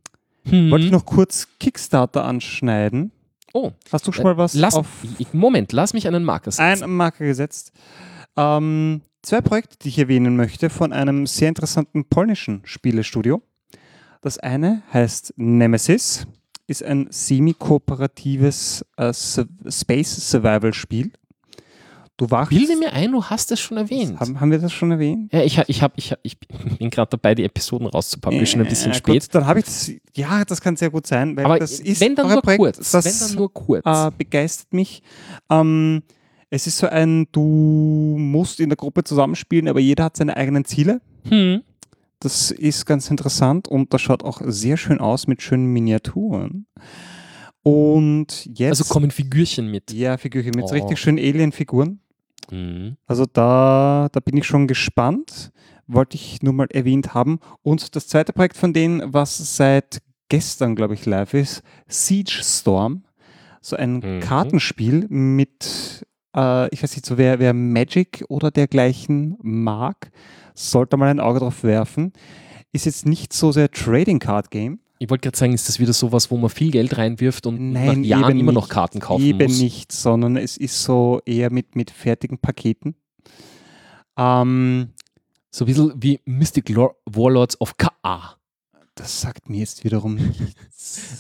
Hm. 0.46 0.72
Wollte 0.72 0.86
ich 0.86 0.92
noch 0.92 1.06
kurz 1.06 1.48
Kickstarter 1.60 2.26
anschneiden. 2.26 3.12
Oh, 3.54 3.72
Hast 3.92 4.08
du 4.08 4.12
schon 4.12 4.24
mal 4.24 4.38
was 4.38 4.54
lass, 4.54 4.76
auf 4.76 4.88
Moment, 5.34 5.74
lass 5.74 5.94
mich 5.94 6.08
einen 6.08 6.24
Marker 6.24 6.52
setzen. 6.52 6.84
einen 6.84 6.96
Marker 6.96 7.26
gesetzt? 7.26 7.74
Ähm, 8.38 9.02
zwei 9.22 9.42
Projekte, 9.42 9.78
die 9.82 9.90
ich 9.90 10.00
erwähnen 10.00 10.36
möchte, 10.38 10.70
von 10.70 10.94
einem 10.94 11.28
sehr 11.28 11.50
interessanten 11.50 12.06
polnischen 12.06 12.62
Spielestudio. 12.64 13.42
Das 14.22 14.40
eine 14.40 14.84
heißt 14.94 15.34
Nemesis, 15.36 16.26
ist 16.72 16.84
ein 16.84 17.08
semi-kooperatives 17.12 18.86
äh, 18.98 19.14
Su- 19.14 19.46
Space-Survival-Spiel. 19.68 21.12
Du 22.18 22.30
wachst. 22.30 22.52
Bilde 22.52 22.76
mir 22.78 22.94
ein, 22.94 23.12
du 23.12 23.24
hast 23.24 23.52
es 23.52 23.60
schon 23.60 23.78
erwähnt. 23.78 24.20
haben, 24.20 24.40
haben 24.40 24.52
wir 24.52 24.60
das 24.60 24.72
schon 24.72 24.92
erwähnt? 24.92 25.34
Ja, 25.34 25.42
ich, 25.42 25.58
ich, 25.68 25.82
hab, 25.82 25.94
ich, 25.98 26.14
ich 26.22 26.38
bin 26.78 26.90
gerade 26.92 27.10
dabei, 27.10 27.34
die 27.34 27.44
Episoden 27.44 27.88
rauszupublishen, 27.88 28.62
ein 28.62 28.68
bisschen 28.68 28.92
Äh, 28.92 28.96
spät. 28.96 29.24
Gut, 29.24 29.36
dann 29.36 29.48
habe 29.48 29.60
ich 29.60 29.66
das. 29.66 29.92
Ja, 30.16 30.46
das 30.46 30.62
kann 30.62 30.76
sehr 30.76 30.92
gut 30.92 31.08
sein, 31.08 31.36
weil 31.36 31.46
Aber 31.46 31.58
das 31.58 31.80
ist 31.80 32.00
wenn 32.00 32.16
dann 32.16 32.30
nur 32.30 32.42
Projekt, 32.42 32.60
kurz. 32.62 32.92
das 32.92 33.06
wenn 33.06 33.28
dann 33.28 33.38
nur 33.38 33.52
kurz. 33.52 33.86
äh, 33.86 34.12
begeistert 34.16 34.72
mich. 34.74 35.02
Ähm, 35.50 36.04
es 36.52 36.68
ist 36.68 36.78
so 36.78 36.88
ein, 36.88 37.28
du 37.32 37.42
musst 38.20 38.60
in 38.60 38.70
der 38.70 38.76
Gruppe 38.76 39.04
zusammenspielen, 39.04 39.68
aber 39.68 39.80
jeder 39.80 40.04
hat 40.04 40.18
seine 40.18 40.36
eigenen 40.38 40.66
Ziele. 40.66 41.02
hm. 41.28 41.62
Das 42.22 42.52
ist 42.52 42.86
ganz 42.86 43.10
interessant 43.12 43.68
und 43.68 43.94
das 43.94 44.02
schaut 44.02 44.24
auch 44.24 44.42
sehr 44.46 44.78
schön 44.78 45.00
aus 45.00 45.28
mit 45.28 45.42
schönen 45.42 45.66
Miniaturen. 45.74 46.68
Und 47.64 48.46
jetzt. 48.58 48.80
Also 48.82 48.86
kommen 48.94 49.12
Figürchen 49.12 49.70
mit. 49.70 49.92
Ja, 49.92 50.18
Figürchen 50.18 50.54
mit 50.56 50.66
Oh. 50.66 50.74
richtig 50.74 51.00
schönen 51.00 51.20
Alien-Figuren. 51.20 52.00
Mhm. 52.50 52.98
Also 53.06 53.26
da, 53.26 54.08
da 54.12 54.20
bin 54.20 54.38
ich 54.38 54.46
schon 54.46 54.68
gespannt. 54.68 55.52
Wollte 55.88 56.16
ich 56.16 56.42
nur 56.42 56.54
mal 56.54 56.68
erwähnt 56.72 57.14
haben. 57.14 57.40
Und 57.64 57.96
das 57.96 58.08
zweite 58.08 58.34
Projekt 58.34 58.58
von 58.58 58.74
denen, 58.74 59.14
was 59.14 59.58
seit 59.58 60.02
gestern, 60.30 60.76
glaube 60.76 60.94
ich, 60.94 61.06
live 61.06 61.34
ist, 61.34 61.62
Siege 61.88 62.40
Storm. 62.44 63.04
So 63.62 63.76
ein 63.76 63.96
Mhm. 64.00 64.20
Kartenspiel 64.22 65.06
mit, 65.10 66.06
äh, 66.36 66.74
ich 66.74 66.82
weiß 66.82 66.96
nicht, 66.96 67.06
so 67.06 67.18
wer, 67.18 67.40
wer 67.40 67.54
Magic 67.54 68.24
oder 68.30 68.50
dergleichen 68.50 69.38
mag, 69.42 70.12
sollte 70.54 70.98
mal 70.98 71.10
ein 71.10 71.20
Auge 71.20 71.40
drauf 71.40 71.64
werfen. 71.64 72.14
Ist 72.72 72.86
jetzt 72.86 73.06
nicht 73.06 73.34
so 73.34 73.52
sehr 73.52 73.70
Trading 73.72 74.20
Card 74.20 74.50
Game. 74.52 74.80
Ich 75.00 75.10
wollte 75.10 75.24
gerade 75.24 75.38
sagen, 75.38 75.54
ist 75.54 75.68
das 75.68 75.80
wieder 75.80 75.94
sowas, 75.94 76.30
wo 76.30 76.38
man 76.38 76.50
viel 76.52 76.70
Geld 76.72 76.98
reinwirft 76.98 77.48
und 77.48 77.72
nach 77.74 77.82
Nein, 77.86 78.04
Jahren 78.04 78.30
eben 78.32 78.40
immer 78.42 78.52
noch 78.52 78.64
nicht. 78.64 78.72
Karten 78.72 79.00
kaufen 79.00 79.24
Eben 79.24 79.44
muss? 79.46 79.60
nicht, 79.60 79.92
sondern 79.92 80.38
es 80.38 80.58
ist 80.58 80.82
so 80.84 81.22
eher 81.26 81.52
mit, 81.52 81.76
mit 81.76 81.90
fertigen 81.90 82.38
Paketen. 82.38 82.96
Ähm, 84.18 84.90
So 85.50 85.66
ein 85.66 85.68
bisschen 85.68 85.94
wie 85.98 86.20
Mystic 86.26 86.70
Lor 86.70 86.96
Warlords 87.06 87.60
of 87.60 87.76
Ka. 87.78 88.38
Das 89.02 89.22
sagt 89.22 89.50
mir 89.50 89.60
jetzt 89.60 89.84
wiederum 89.84 90.16
nichts. 90.16 90.56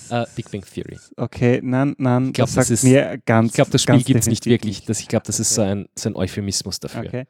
Äh, 0.09 0.25
Big 0.35 0.51
Bang 0.51 0.63
Theory. 0.65 0.97
Okay, 1.15 1.61
nein, 1.63 1.93
nein, 1.97 2.27
Ich 2.27 2.33
glaub, 2.33 2.47
das 2.47 2.55
das 2.55 2.67
sagt 2.67 2.73
ist- 2.73 2.83
mir 2.83 3.19
ganz 3.25 3.49
Ich 3.49 3.53
glaube, 3.55 3.71
das 3.71 3.83
Spiel 3.83 4.01
gibt 4.03 4.19
es 4.21 4.27
nicht 4.27 4.45
wirklich. 4.45 4.83
Das, 4.85 4.99
ich 4.99 5.07
glaube, 5.07 5.23
das 5.25 5.39
ist 5.39 5.53
so 5.53 5.61
ein, 5.61 5.85
so 5.97 6.09
ein 6.09 6.15
Euphemismus 6.17 6.79
dafür. 6.81 7.03
Okay. 7.05 7.23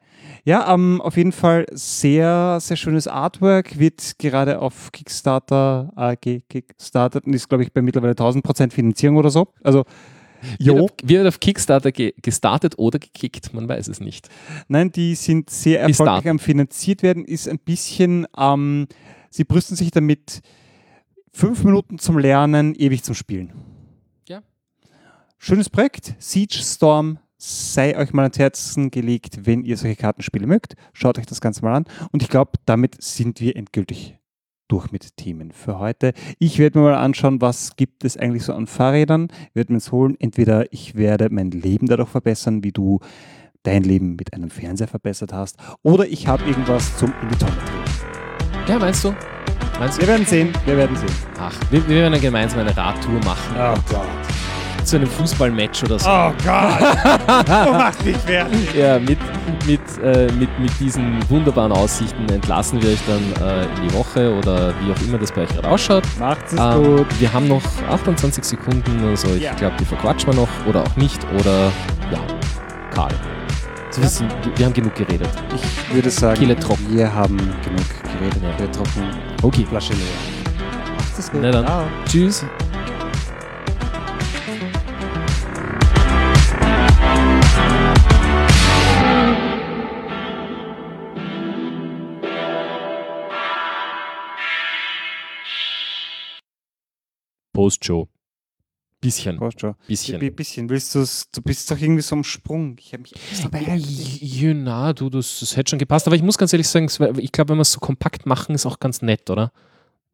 Ja, 0.44 0.72
ähm, 0.74 1.00
auf 1.02 1.16
jeden 1.16 1.30
Fall 1.32 1.66
sehr, 1.72 2.58
sehr 2.60 2.76
schönes 2.76 3.06
Artwork, 3.06 3.78
wird 3.78 4.18
gerade 4.18 4.58
auf 4.60 4.90
Kickstarter 4.92 5.92
äh, 5.96 6.16
ge- 6.20 6.42
gestartet 6.78 7.26
und 7.26 7.34
ist, 7.34 7.48
glaube 7.48 7.62
ich, 7.64 7.72
bei 7.72 7.82
mittlerweile 7.82 8.14
1000% 8.14 8.72
Finanzierung 8.72 9.18
oder 9.18 9.30
so. 9.30 9.48
Also, 9.62 9.84
Wird 10.58 10.60
jo, 10.78 10.84
auf, 10.86 10.90
wird 11.04 11.26
auf 11.28 11.38
Kickstarter 11.38 11.92
ge 11.92 12.14
gestartet 12.22 12.76
oder 12.78 12.98
gekickt, 12.98 13.52
man 13.54 13.68
weiß 13.68 13.86
es 13.88 14.00
nicht. 14.00 14.28
nein, 14.68 14.90
die 14.90 15.14
sind 15.14 15.50
sehr 15.50 15.80
erfolgreich 15.82 16.28
am 16.28 16.38
finanziert 16.40 17.02
werden, 17.04 17.24
ist 17.24 17.48
ein 17.48 17.58
bisschen, 17.60 18.26
ähm, 18.36 18.88
sie 19.32 19.44
brüsten 19.44 19.76
sich 19.76 19.90
damit, 19.90 20.42
fünf 21.32 21.64
Minuten 21.64 21.98
zum 21.98 22.18
Lernen, 22.18 22.74
ewig 22.74 23.02
zum 23.02 23.14
Spielen. 23.14 23.52
Ja. 24.28 24.42
Schönes 25.38 25.70
Projekt, 25.70 26.14
Siege 26.18 26.58
Storm, 26.58 27.18
sei 27.38 27.96
euch 27.98 28.12
mal 28.12 28.22
ans 28.22 28.38
Herzen 28.38 28.90
gelegt, 28.90 29.46
wenn 29.46 29.64
ihr 29.64 29.76
solche 29.76 29.96
Kartenspiele 29.96 30.46
mögt. 30.46 30.74
Schaut 30.92 31.18
euch 31.18 31.26
das 31.26 31.40
Ganze 31.40 31.62
mal 31.62 31.74
an. 31.74 31.84
Und 32.12 32.22
ich 32.22 32.28
glaube, 32.28 32.52
damit 32.66 33.02
sind 33.02 33.40
wir 33.40 33.56
endgültig 33.56 34.18
durch 34.68 34.92
mit 34.92 35.16
Themen 35.16 35.50
für 35.50 35.78
heute. 35.78 36.12
Ich 36.38 36.58
werde 36.58 36.78
mir 36.78 36.84
mal 36.84 36.94
anschauen, 36.94 37.40
was 37.40 37.76
gibt 37.76 38.04
es 38.04 38.16
eigentlich 38.16 38.44
so 38.44 38.54
an 38.54 38.66
Fahrrädern. 38.66 39.28
Ich 39.48 39.54
werde 39.56 39.72
mir 39.72 39.78
es 39.78 39.90
holen. 39.90 40.16
Entweder 40.20 40.72
ich 40.72 40.94
werde 40.94 41.28
mein 41.30 41.50
Leben 41.50 41.88
dadurch 41.88 42.10
verbessern, 42.10 42.62
wie 42.62 42.72
du 42.72 43.00
dein 43.64 43.82
Leben 43.82 44.16
mit 44.16 44.34
einem 44.34 44.50
Fernseher 44.50 44.88
verbessert 44.88 45.32
hast 45.32 45.56
oder 45.82 46.06
ich 46.06 46.26
habe 46.26 46.44
irgendwas 46.44 46.96
zum 46.96 47.12
in 47.22 47.28
die 47.28 47.36
Tonne. 47.36 48.21
Ja, 48.68 48.78
meinst 48.78 49.04
du? 49.04 49.14
Meinst 49.78 49.96
du? 49.98 50.02
Wir 50.02 50.08
werden 50.08 50.26
sehen, 50.26 50.52
wir 50.64 50.76
werden 50.76 50.96
sehen. 50.96 51.10
Ach, 51.40 51.52
wir, 51.70 51.86
wir 51.88 51.96
werden 52.02 52.20
gemeinsam 52.20 52.60
eine 52.60 52.76
Radtour 52.76 53.14
machen. 53.24 53.54
Oh 53.58 53.74
Gott. 53.90 54.06
Zu 54.84 54.96
einem 54.96 55.06
Fußballmatch 55.06 55.84
oder 55.84 55.98
so. 55.98 56.08
Oh 56.10 56.32
Gott. 56.44 57.66
du 57.66 57.72
machst 57.72 58.04
mich 58.04 58.16
fertig. 58.16 58.74
Ja, 58.74 58.98
mit, 58.98 59.18
mit, 59.66 59.80
äh, 60.02 60.26
mit, 60.32 60.48
mit 60.58 60.72
diesen 60.80 61.18
wunderbaren 61.30 61.70
Aussichten 61.72 62.28
entlassen 62.28 62.82
wir 62.82 62.90
euch 62.90 62.98
dann 63.06 63.46
äh, 63.48 63.62
in 63.64 63.88
die 63.88 63.94
Woche 63.94 64.34
oder 64.36 64.72
wie 64.80 64.92
auch 64.92 65.00
immer 65.08 65.18
das 65.18 65.30
bei 65.30 65.42
euch 65.42 65.48
gerade 65.50 65.68
ausschaut. 65.68 66.02
Macht's 66.18 66.52
es 66.52 66.58
Ähm, 66.60 66.96
gut. 66.96 67.06
wir 67.20 67.32
haben 67.32 67.46
noch 67.46 67.62
28 67.90 68.42
Sekunden, 68.44 69.04
also 69.08 69.28
ich 69.36 69.42
Ja. 69.42 69.54
glaube, 69.54 69.76
die 69.78 69.84
verquatschen 69.84 70.32
wir 70.32 70.40
noch 70.40 70.48
oder 70.66 70.82
auch 70.82 70.96
nicht. 70.96 71.20
Oder 71.38 71.66
ja, 72.10 72.18
Karl. 72.92 73.12
Wir, 73.94 74.08
sind, 74.08 74.32
wir 74.56 74.66
haben 74.66 74.72
genug 74.72 74.94
geredet. 74.94 75.28
Ich 75.54 75.94
würde 75.94 76.10
sagen, 76.10 76.38
Kehle 76.40 76.58
trocken. 76.58 76.86
wir 76.88 77.14
haben 77.14 77.36
genug 77.36 77.86
geredet. 78.18 78.42
Ja. 78.42 78.52
Kehle 78.56 78.70
trocken, 78.70 79.02
Okay, 79.42 79.66
Flasche 79.68 79.92
leer. 79.92 80.02
Macht's 80.96 81.18
es 81.18 81.30
gut. 81.30 81.42
Na 81.42 81.50
dann. 81.50 81.66
Ciao. 81.66 81.86
tschüss. 82.06 82.44
Postshow. 97.52 98.08
Bisschen, 99.02 99.36
Passt 99.38 99.60
schon. 99.60 99.74
bisschen. 99.86 100.22
Ein 100.22 100.34
bisschen. 100.34 100.70
Willst 100.70 100.94
du's, 100.94 101.28
du 101.34 101.42
bist 101.42 101.68
doch 101.70 101.76
irgendwie 101.78 102.00
so 102.02 102.14
am 102.16 102.22
Sprung. 102.24 102.76
Ich 102.78 102.92
habe 102.94 103.02
mich 103.02 103.12
extra. 103.14 103.50
Ja, 103.58 104.54
na, 104.54 104.92
du, 104.92 105.10
das, 105.10 105.40
das 105.40 105.56
hätte 105.56 105.70
schon 105.70 105.78
gepasst. 105.80 106.06
Aber 106.06 106.16
ich 106.16 106.22
muss 106.22 106.38
ganz 106.38 106.52
ehrlich 106.54 106.68
sagen, 106.68 106.88
ich 107.18 107.32
glaube, 107.32 107.50
wenn 107.50 107.58
wir 107.58 107.62
es 107.62 107.72
so 107.72 107.80
kompakt 107.80 108.26
machen, 108.26 108.54
ist 108.54 108.64
auch 108.64 108.78
ganz 108.78 109.02
nett, 109.02 109.28
oder? 109.28 109.50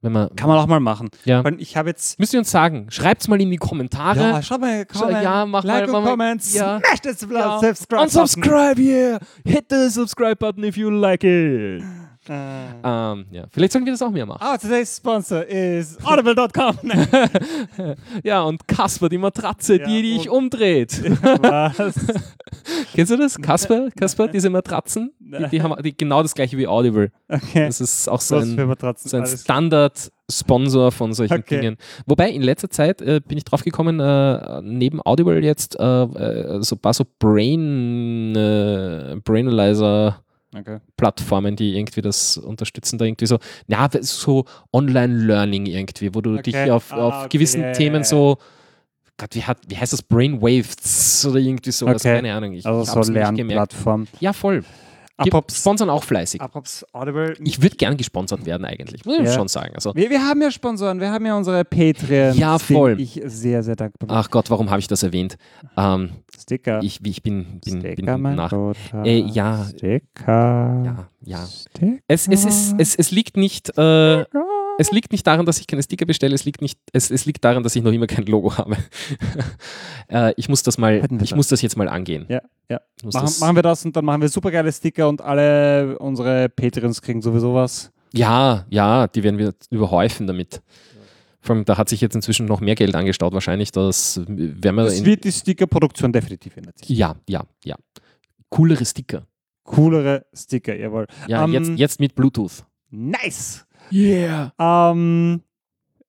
Wenn 0.01 0.13
man, 0.13 0.35
Kann 0.37 0.49
man 0.49 0.59
auch 0.59 0.67
mal 0.69 0.81
machen. 0.81 1.11
ja. 1.25 1.45
Ich 1.59 1.77
habe 1.77 1.91
jetzt. 1.91 2.19
Müsst 2.19 2.33
ihr 2.33 2.39
uns 2.39 2.51
sagen, 2.51 2.87
schreibt 2.89 3.21
es 3.23 3.29
mal 3.29 3.41
in 3.41 3.51
die 3.51 3.57
Kommentare. 3.57 4.21
Ja, 4.21 4.43
schau 4.43 4.57
mal, 4.57 4.87
komm, 4.87 5.11
ja, 5.11 5.45
mach 5.45 5.65
like 5.65 5.81
mal, 5.81 5.85
und 5.87 5.93
mach 5.93 6.03
mal- 6.05 6.11
comment, 6.13 6.55
ja. 6.55 6.81
smash 6.81 7.01
das 7.03 7.27
Ja. 7.31 7.59
subscribe 7.61 8.03
Unsubscribe 8.05 8.81
here! 8.81 9.19
Hit 9.45 9.67
the 9.71 9.91
subscribe 9.91 10.37
button 10.37 10.63
if 10.65 10.77
you 10.77 10.89
like 10.89 11.25
it. 11.25 11.83
Äh. 12.29 12.33
Ähm, 12.85 13.27
ja, 13.31 13.45
vielleicht 13.51 13.73
sollten 13.73 13.87
wir 13.87 13.93
das 13.93 14.03
auch 14.03 14.11
mehr 14.11 14.27
machen. 14.27 14.39
Ah, 14.43 14.57
today's 14.59 14.97
sponsor 14.97 15.45
is 15.47 15.97
audible.com. 16.05 16.79
Ja, 18.23 18.43
und 18.43 18.67
Kasper, 18.69 19.09
die 19.09 19.19
Matratze, 19.19 19.79
Ja, 19.79 19.87
die 19.87 20.03
dich 20.03 20.29
umdreht. 20.29 21.03
Was? 21.43 21.95
Kennst 22.95 23.13
du 23.13 23.17
das? 23.17 23.39
Kasper, 23.41 23.89
Kasper, 23.97 24.29
diese 24.29 24.51
Matratzen? 24.51 25.13
Die, 25.21 25.49
die 25.49 25.63
haben 25.63 25.75
die, 25.83 25.97
genau 25.97 26.23
das 26.23 26.35
gleiche 26.35 26.57
wie 26.59 26.67
Audible. 26.67 27.11
Okay. 27.29 27.67
Das 27.67 27.81
ist 27.81 28.09
auch 28.09 28.21
so 28.21 28.37
ein, 28.37 28.57
so 28.97 29.17
ein 29.17 29.23
Alles- 29.23 29.43
Standard-Sponsor 29.43 30.93
von 30.93 31.13
solchen 31.13 31.39
Okay. 31.39 31.61
Dingen. 31.61 31.77
Wobei 32.07 32.31
in 32.31 32.43
letzter 32.43 32.71
Zeit 32.71 33.01
äh, 33.03 33.21
bin 33.27 33.39
ich 33.39 33.45
drauf 33.45 33.63
gekommen, 33.63 34.01
äh, 34.01 34.61
neben 34.63 35.01
Audible 35.05 35.39
jetzt 35.43 35.79
äh, 35.79 36.03
äh, 36.03 36.63
so 36.63 36.77
ein 36.77 36.79
paar 36.81 36.95
so 36.95 37.05
Brain, 37.19 38.35
äh, 38.37 39.17
Brainalyzer 39.25 40.23
Okay. 40.61 40.79
Plattformen, 40.97 41.57
die 41.57 41.77
irgendwie 41.77 42.03
das 42.03 42.37
unterstützen, 42.37 42.99
da 42.99 43.05
irgendwie 43.05 43.27
so, 43.27 43.39
ja, 43.67 43.89
so 44.01 44.45
Online-Learning 44.73 45.67
irgendwie, 45.67 46.15
wo 46.15 46.21
du 46.21 46.35
Okay. 46.35 46.43
dich 46.43 46.71
auf, 46.71 46.93
Ah, 46.93 46.97
auf 47.07 47.15
okay, 47.25 47.29
gewissen 47.39 47.73
Themen 47.73 48.05
so, 48.05 48.39
Gott, 49.17 49.35
wie, 49.35 49.43
hat, 49.43 49.59
wie 49.69 49.77
heißt 49.77 49.93
das, 49.93 50.03
Brainwaves 50.03 51.27
oder 51.27 51.41
irgendwie 51.41 51.73
sowas, 51.73 51.97
Okay. 52.05 52.15
keine 52.17 52.33
Ahnung. 52.35 52.53
Ich, 52.53 52.65
Also 52.65 52.83
ich 52.83 52.89
so. 52.89 53.13
Lernplattform. 53.13 54.07
Ja, 54.21 54.33
voll. 54.33 54.65
Apropos, 55.19 55.57
sponsern 55.59 55.91
auch 55.91 56.05
fleißig. 56.05 56.41
apropos 56.41 56.87
Audible. 56.93 57.35
Ich 57.45 57.61
würde 57.61 57.77
gern 57.77 57.97
gesponsert 57.97 58.47
werden 58.47 58.65
eigentlich, 58.65 59.05
muss 59.05 59.19
ich 59.19 59.25
Ja. 59.27 59.33
schon 59.33 59.49
sagen. 59.49 59.73
Also, 59.75 59.95
wir, 59.95 60.11
wir 60.11 60.25
haben 60.27 60.41
ja 60.41 60.51
Sponsoren, 60.51 61.01
wir 61.01 61.11
haben 61.11 61.27
ja 61.27 61.37
unsere 61.37 61.65
Patreon. 61.65 62.37
Ja, 62.37 62.59
voll. 62.59 62.97
Bin 62.97 63.05
ich 63.05 63.21
sehr, 63.27 63.63
sehr 63.63 63.77
dankbar. 63.77 64.07
bin. 64.09 64.17
ach 64.17 64.31
Gott, 64.31 64.49
warum 64.51 64.71
habe 64.71 64.81
ich 64.81 64.87
das 64.87 65.03
erwähnt? 65.03 65.37
Ähm, 65.77 66.11
Sticker. 66.41 66.81
ich, 66.83 67.05
ich 67.05 67.23
bin, 67.23 67.61
bin, 67.65 67.81
bin 67.83 67.93
Sticker, 67.95 68.17
mein 68.17 68.37
nach. 68.37 68.53
Äh, 69.05 69.19
ja. 69.21 69.65
Sticker. 69.65 70.83
Ja, 70.85 71.09
ja. 71.25 71.47
Sticker. 71.47 71.99
Es, 72.07 72.29
es, 72.29 72.45
ist, 72.45 72.75
es, 72.79 72.95
es 72.95 73.11
liegt 73.11 73.37
nicht. 73.37 73.77
Äh, 73.77 74.25
Es 74.79 74.93
liegt 74.93 75.11
nicht 75.13 75.27
daran, 75.27 75.45
dass 75.45 75.59
ich 75.59 75.67
keine 75.67 75.83
Sticker 75.83 76.07
bestelle, 76.07 76.35
es 76.35 76.45
liegt, 76.45 76.63
nicht, 76.63 76.79
es, 76.93 77.11
es 77.11 77.27
liegt 77.27 77.45
daran, 77.45 77.63
dass 77.65 77.75
ich 77.75 77.83
noch 77.83 77.93
immer 77.93 78.07
kein 78.07 78.25
Logo 78.27 78.57
habe. 78.57 78.77
äh, 80.09 80.33
ich 80.37 80.49
muss 80.49 80.63
das 80.63 80.79
mal, 80.79 81.03
ich 81.11 81.19
das. 81.31 81.35
muss 81.35 81.49
das 81.49 81.63
jetzt 81.63 81.77
mal 81.77 81.89
angehen. 81.89 82.27
Ja, 82.29 82.41
ja. 82.71 82.81
Machen, 83.03 83.35
machen 83.41 83.57
wir 83.57 83.63
das 83.63 83.85
und 83.85 83.97
dann 83.97 84.05
machen 84.05 84.21
wir 84.23 84.29
super 84.29 84.51
geile 84.51 84.73
Sticker 84.73 85.09
und 85.09 85.21
alle 85.21 85.99
unsere 85.99 86.49
Patreons 86.49 87.03
kriegen 87.03 87.21
sowieso 87.23 87.55
was. 87.55 87.91
ja, 88.13 88.67
ja, 88.71 89.07
die 89.09 89.23
werden 89.23 89.39
wir 89.39 89.53
überhäufen 89.71 90.27
damit. 90.27 90.63
Vor 91.41 91.57
allem, 91.57 91.65
da 91.65 91.77
hat 91.77 91.89
sich 91.89 92.01
jetzt 92.01 92.15
inzwischen 92.15 92.47
noch 92.47 92.61
mehr 92.61 92.75
Geld 92.75 92.95
angestaut, 92.95 93.33
wahrscheinlich. 93.33 93.73
Das 93.73 94.21
werden 94.27 94.77
wir 94.77 94.85
Das 94.85 95.05
wird 95.05 95.25
die 95.25 95.33
Stickerproduktion 95.33 96.13
definitiv 96.13 96.57
ändern. 96.57 96.75
sich. 96.77 96.89
Ja, 96.89 97.17
ja, 97.29 97.45
ja. 97.65 97.77
Coolere 98.49 98.85
Sticker. 98.85 99.27
Coolere 99.65 100.27
Sticker, 100.35 100.75
jawohl. 100.75 101.07
Ja, 101.27 101.45
Ähm, 101.45 101.53
jetzt, 101.53 101.71
jetzt 101.79 102.01
mit 102.01 102.15
Bluetooth. 102.15 102.65
Nice! 102.91 103.67
Yeah. 103.93 104.53
Ähm, 104.59 105.43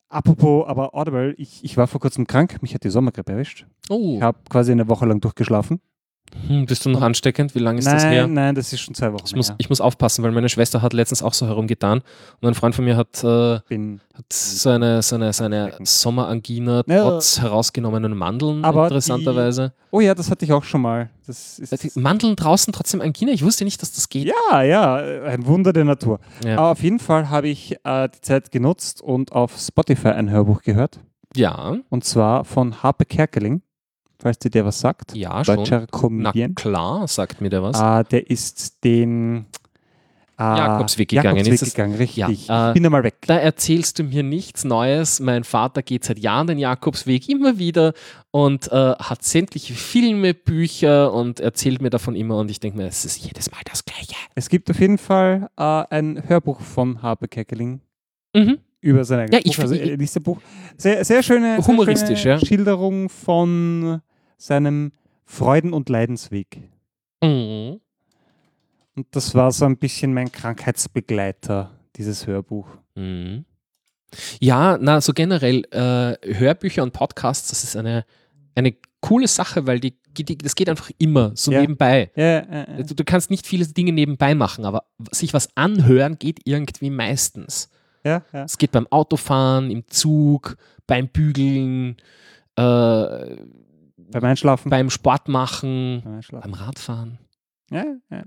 apropos, 0.09 0.67
aber 0.67 0.93
Audible, 0.95 1.33
ich, 1.37 1.63
ich 1.63 1.77
war 1.77 1.87
vor 1.87 1.99
kurzem 2.01 2.27
krank, 2.27 2.61
mich 2.61 2.73
hat 2.73 2.83
die 2.83 2.89
Sommergrippe 2.89 3.31
erwischt. 3.31 3.65
Oh, 3.89 4.15
Ich 4.17 4.21
habe 4.21 4.39
quasi 4.49 4.71
eine 4.71 4.87
Woche 4.87 5.05
lang 5.05 5.19
durchgeschlafen. 5.21 5.79
Hm, 6.47 6.65
bist 6.65 6.85
du 6.85 6.89
noch 6.89 7.01
ansteckend? 7.01 7.55
Wie 7.55 7.59
lange 7.59 7.79
ist 7.79 7.85
nein, 7.85 7.95
das 7.95 8.03
her? 8.05 8.27
nein, 8.27 8.55
das 8.55 8.71
ist 8.73 8.79
schon 8.81 8.95
zwei 8.95 9.11
Wochen 9.13 9.23
Ich 9.25 9.35
muss, 9.35 9.49
her. 9.49 9.55
ich 9.57 9.69
muss 9.69 9.81
aufpassen, 9.81 10.23
weil 10.23 10.31
meine 10.31 10.49
Schwester 10.49 10.81
hat 10.81 10.93
letztens 10.93 11.21
auch 11.23 11.33
so 11.33 11.47
herumgetan 11.47 12.01
und 12.41 12.47
ein 12.47 12.53
Freund 12.55 12.75
von 12.75 12.85
mir 12.85 12.95
hat, 12.97 13.23
äh, 13.23 13.59
bin, 13.67 14.01
hat 14.15 14.25
so 14.31 14.69
eine, 14.69 15.01
so 15.01 15.15
eine, 15.15 15.33
so 15.33 15.43
eine. 15.43 15.73
Sommerangina 15.83 16.83
Ja. 16.87 17.03
trotz 17.03 17.39
herausgenommenen 17.41 18.15
Mandeln, 18.17 18.63
Aber 18.65 18.83
interessanterweise. 18.83 19.73
oh 19.91 19.99
ja, 19.99 20.15
das 20.15 20.29
hatte 20.31 20.45
ich 20.45 20.53
auch 20.53 20.63
schon 20.63 20.81
mal. 20.81 21.09
Das 21.27 21.59
ist, 21.59 21.71
Äh, 21.73 21.77
die 21.77 21.99
Mandeln 21.99 22.35
draußen 22.35 22.73
trotzdem 22.73 23.01
Angina? 23.01 23.31
Ich 23.31 23.43
wusste 23.43 23.63
nicht, 23.63 23.81
dass 23.81 23.91
das 23.91 24.09
geht. 24.09 24.31
ja, 24.51 24.61
ja, 24.63 24.95
ein 24.95 25.45
Wunder 25.45 25.73
der 25.73 25.85
Natur. 25.85 26.19
Ja. 26.45 26.57
Aber 26.57 26.71
auf 26.71 26.81
jeden 26.83 26.99
Fall 26.99 27.29
habe 27.29 27.47
ich 27.47 27.77
äh, 27.83 28.09
die 28.09 28.21
Zeit 28.21 28.51
genutzt 28.51 29.01
und 29.01 29.31
auf 29.31 29.57
Spotify 29.59 30.09
ein 30.09 30.29
Hörbuch 30.29 30.61
gehört. 30.61 30.99
Ja, 31.35 31.77
Und 31.89 32.03
zwar 32.05 32.43
von 32.43 32.81
Harpe 32.81 33.05
Kerkeling, 33.05 33.61
falls 34.21 34.39
dir 34.39 34.49
der 34.49 34.65
was 34.65 34.79
sagt. 34.79 35.15
ja 35.15 35.43
schon. 35.43 35.55
Deutscher 35.57 35.79
Na 35.81 35.85
Comedian. 35.87 36.55
klar, 36.55 37.07
sagt 37.07 37.41
mir 37.41 37.49
der 37.49 37.63
was. 37.63 37.75
Ah, 37.77 38.03
der 38.03 38.29
ist 38.29 38.83
den 38.83 39.45
äh, 40.37 40.43
Jakobsweg 40.43 41.09
gegangen. 41.09 41.37
Jakobsweg 41.37 41.61
Ist 41.61 41.75
gegangen, 41.75 41.95
richtig. 41.95 42.17
Ja, 42.17 42.29
äh, 42.29 42.69
ich 42.69 42.73
bin 42.75 42.85
einmal 42.85 43.03
weg. 43.03 43.15
Da 43.27 43.37
erzählst 43.37 43.99
du 43.99 44.03
mir 44.03 44.23
nichts 44.23 44.63
Neues. 44.63 45.19
Mein 45.19 45.43
Vater 45.43 45.81
geht 45.81 46.05
seit 46.05 46.17
Jahren 46.19 46.47
den 46.47 46.57
Jakobsweg 46.59 47.27
immer 47.27 47.57
wieder 47.59 47.93
und 48.31 48.71
äh, 48.71 48.75
hat 48.95 49.23
sämtliche 49.23 49.73
Filme, 49.73 50.33
Bücher 50.33 51.11
und 51.13 51.39
erzählt 51.41 51.81
mir 51.81 51.89
davon 51.89 52.15
immer. 52.15 52.37
Und 52.37 52.49
ich 52.51 52.59
denke 52.61 52.77
mir, 52.77 52.87
es 52.87 53.03
ist 53.03 53.17
jedes 53.17 53.51
Mal 53.51 53.59
das 53.69 53.83
Gleiche. 53.83 54.15
Es 54.35 54.47
gibt 54.47 54.69
auf 54.71 54.79
jeden 54.79 54.97
Fall 54.97 55.49
äh, 55.57 55.63
ein 55.89 56.23
Hörbuch 56.27 56.61
von 56.61 57.01
Harpe 57.01 57.27
Kerkeling 57.27 57.81
Mhm. 58.35 58.59
über 58.79 59.03
sein 59.03 59.21
eigenes 59.21 59.39
Ja, 59.39 59.41
ich 59.43 59.57
Buch. 59.57 59.63
Also, 59.63 59.75
find- 59.75 59.89
er 59.89 59.97
liest 59.97 60.15
ein 60.15 60.23
Buch. 60.23 60.37
Sehr, 60.77 61.03
sehr 61.03 61.23
schöne, 61.23 61.55
sehr 61.57 61.67
Humoristisch, 61.67 62.21
schöne 62.21 62.39
ja. 62.39 62.45
Schilderung 62.45 63.09
von 63.09 64.01
seinem 64.39 64.91
Freuden- 65.25 65.73
und 65.73 65.89
Leidensweg. 65.89 66.61
Mhm. 67.21 67.79
Und 68.95 69.07
das 69.11 69.35
war 69.35 69.51
so 69.51 69.65
ein 69.65 69.77
bisschen 69.77 70.13
mein 70.13 70.31
Krankheitsbegleiter, 70.31 71.71
dieses 71.95 72.25
Hörbuch. 72.25 72.67
Mhm. 72.95 73.45
Ja, 74.39 74.77
na, 74.81 75.01
so 75.01 75.13
generell 75.13 75.63
äh, 75.71 76.15
Hörbücher 76.33 76.81
und 76.81 76.93
Podcasts, 76.93 77.49
das 77.49 77.63
ist 77.63 77.75
eine, 77.75 78.05
eine 78.55 78.73
coole 79.01 79.27
Sache, 79.27 79.67
weil 79.67 79.79
die, 79.79 79.93
die, 80.17 80.37
das 80.37 80.55
geht 80.55 80.67
einfach 80.67 80.89
immer 80.97 81.31
so 81.35 81.51
Ja. 81.51 81.61
nebenbei. 81.61 82.09
Ja, 82.15 82.39
äh, 82.39 82.79
äh. 82.79 82.83
Du, 82.83 82.95
du 82.95 83.03
kannst 83.03 83.29
nicht 83.29 83.45
viele 83.45 83.67
Dinge 83.67 83.91
nebenbei 83.91 84.33
machen, 84.33 84.65
aber 84.65 84.85
sich 85.11 85.33
was 85.35 85.55
anhören 85.55 86.17
geht 86.17 86.39
irgendwie 86.45 86.89
meistens. 86.89 87.69
ja, 88.03 88.23
ja. 88.33 88.45
Es 88.45 88.57
geht 88.57 88.71
beim 88.71 88.87
Autofahren, 88.87 89.69
im 89.69 89.87
Zug, 89.87 90.57
beim 90.87 91.07
Bügeln, 91.07 91.97
äh, 92.57 93.35
Beim 94.11 94.23
Einschlafen. 94.23 94.69
beim 94.69 94.89
Sport 94.89 95.27
machen, 95.27 96.01
Beim 96.03 96.41
beim 96.41 96.53
Radfahren. 96.53 97.19
Ja, 97.71 97.83
ja, 98.09 98.17
ja. 98.17 98.23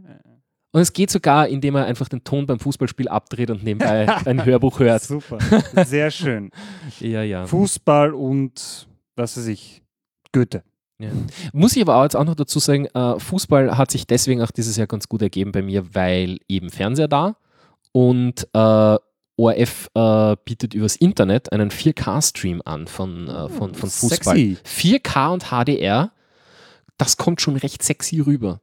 Und 0.75 0.81
es 0.81 0.93
geht 0.93 1.11
sogar, 1.11 1.49
indem 1.49 1.75
er 1.75 1.85
einfach 1.85 2.09
den 2.09 2.25
Ton 2.25 2.47
beim 2.47 2.59
Fußballspiel 2.59 3.09
abdreht 3.09 3.51
und 3.51 3.63
nebenbei 3.63 4.09
ein 4.27 4.45
Hörbuch 4.45 4.79
hört. 4.79 5.03
Super. 5.03 5.39
Sehr 5.85 6.11
schön. 6.11 6.51
Ja, 6.99 7.23
ja. 7.23 7.47
Fußball 7.47 8.15
und 8.15 8.89
was 9.17 9.37
weiß 9.37 9.47
ich, 9.49 9.83
Goethe. 10.33 10.63
Muss 11.53 11.75
ich 11.75 11.83
aber 11.83 11.97
auch 11.97 12.05
jetzt 12.05 12.15
auch 12.15 12.25
noch 12.25 12.37
dazu 12.37 12.61
sagen, 12.61 12.87
äh, 12.87 13.19
Fußball 13.19 13.77
hat 13.77 13.91
sich 13.91 14.07
deswegen 14.07 14.41
auch 14.41 14.53
dieses 14.53 14.77
Jahr 14.77 14.87
ganz 14.87 15.09
gut 15.09 15.21
ergeben 15.21 15.51
bei 15.51 15.61
mir, 15.61 15.95
weil 15.95 16.39
eben 16.49 16.71
Fernseher 16.71 17.09
da 17.09 17.37
und 17.91 18.47
äh, 18.53 18.97
ORF 19.43 19.89
äh, 19.95 20.37
bietet 20.45 20.75
übers 20.75 20.97
Internet 20.97 21.53
einen 21.53 21.71
4K-Stream 21.71 22.63
an 22.65 22.87
von, 22.87 23.29
äh, 23.29 23.49
von, 23.49 23.75
von 23.75 23.91
Fußball. 23.91 24.37
Sexy. 24.37 24.57
4K 24.65 25.33
und 25.33 25.45
HDR, 25.51 26.13
das 26.97 27.17
kommt 27.17 27.41
schon 27.41 27.57
recht 27.57 27.83
sexy 27.83 28.21
rüber. 28.21 28.61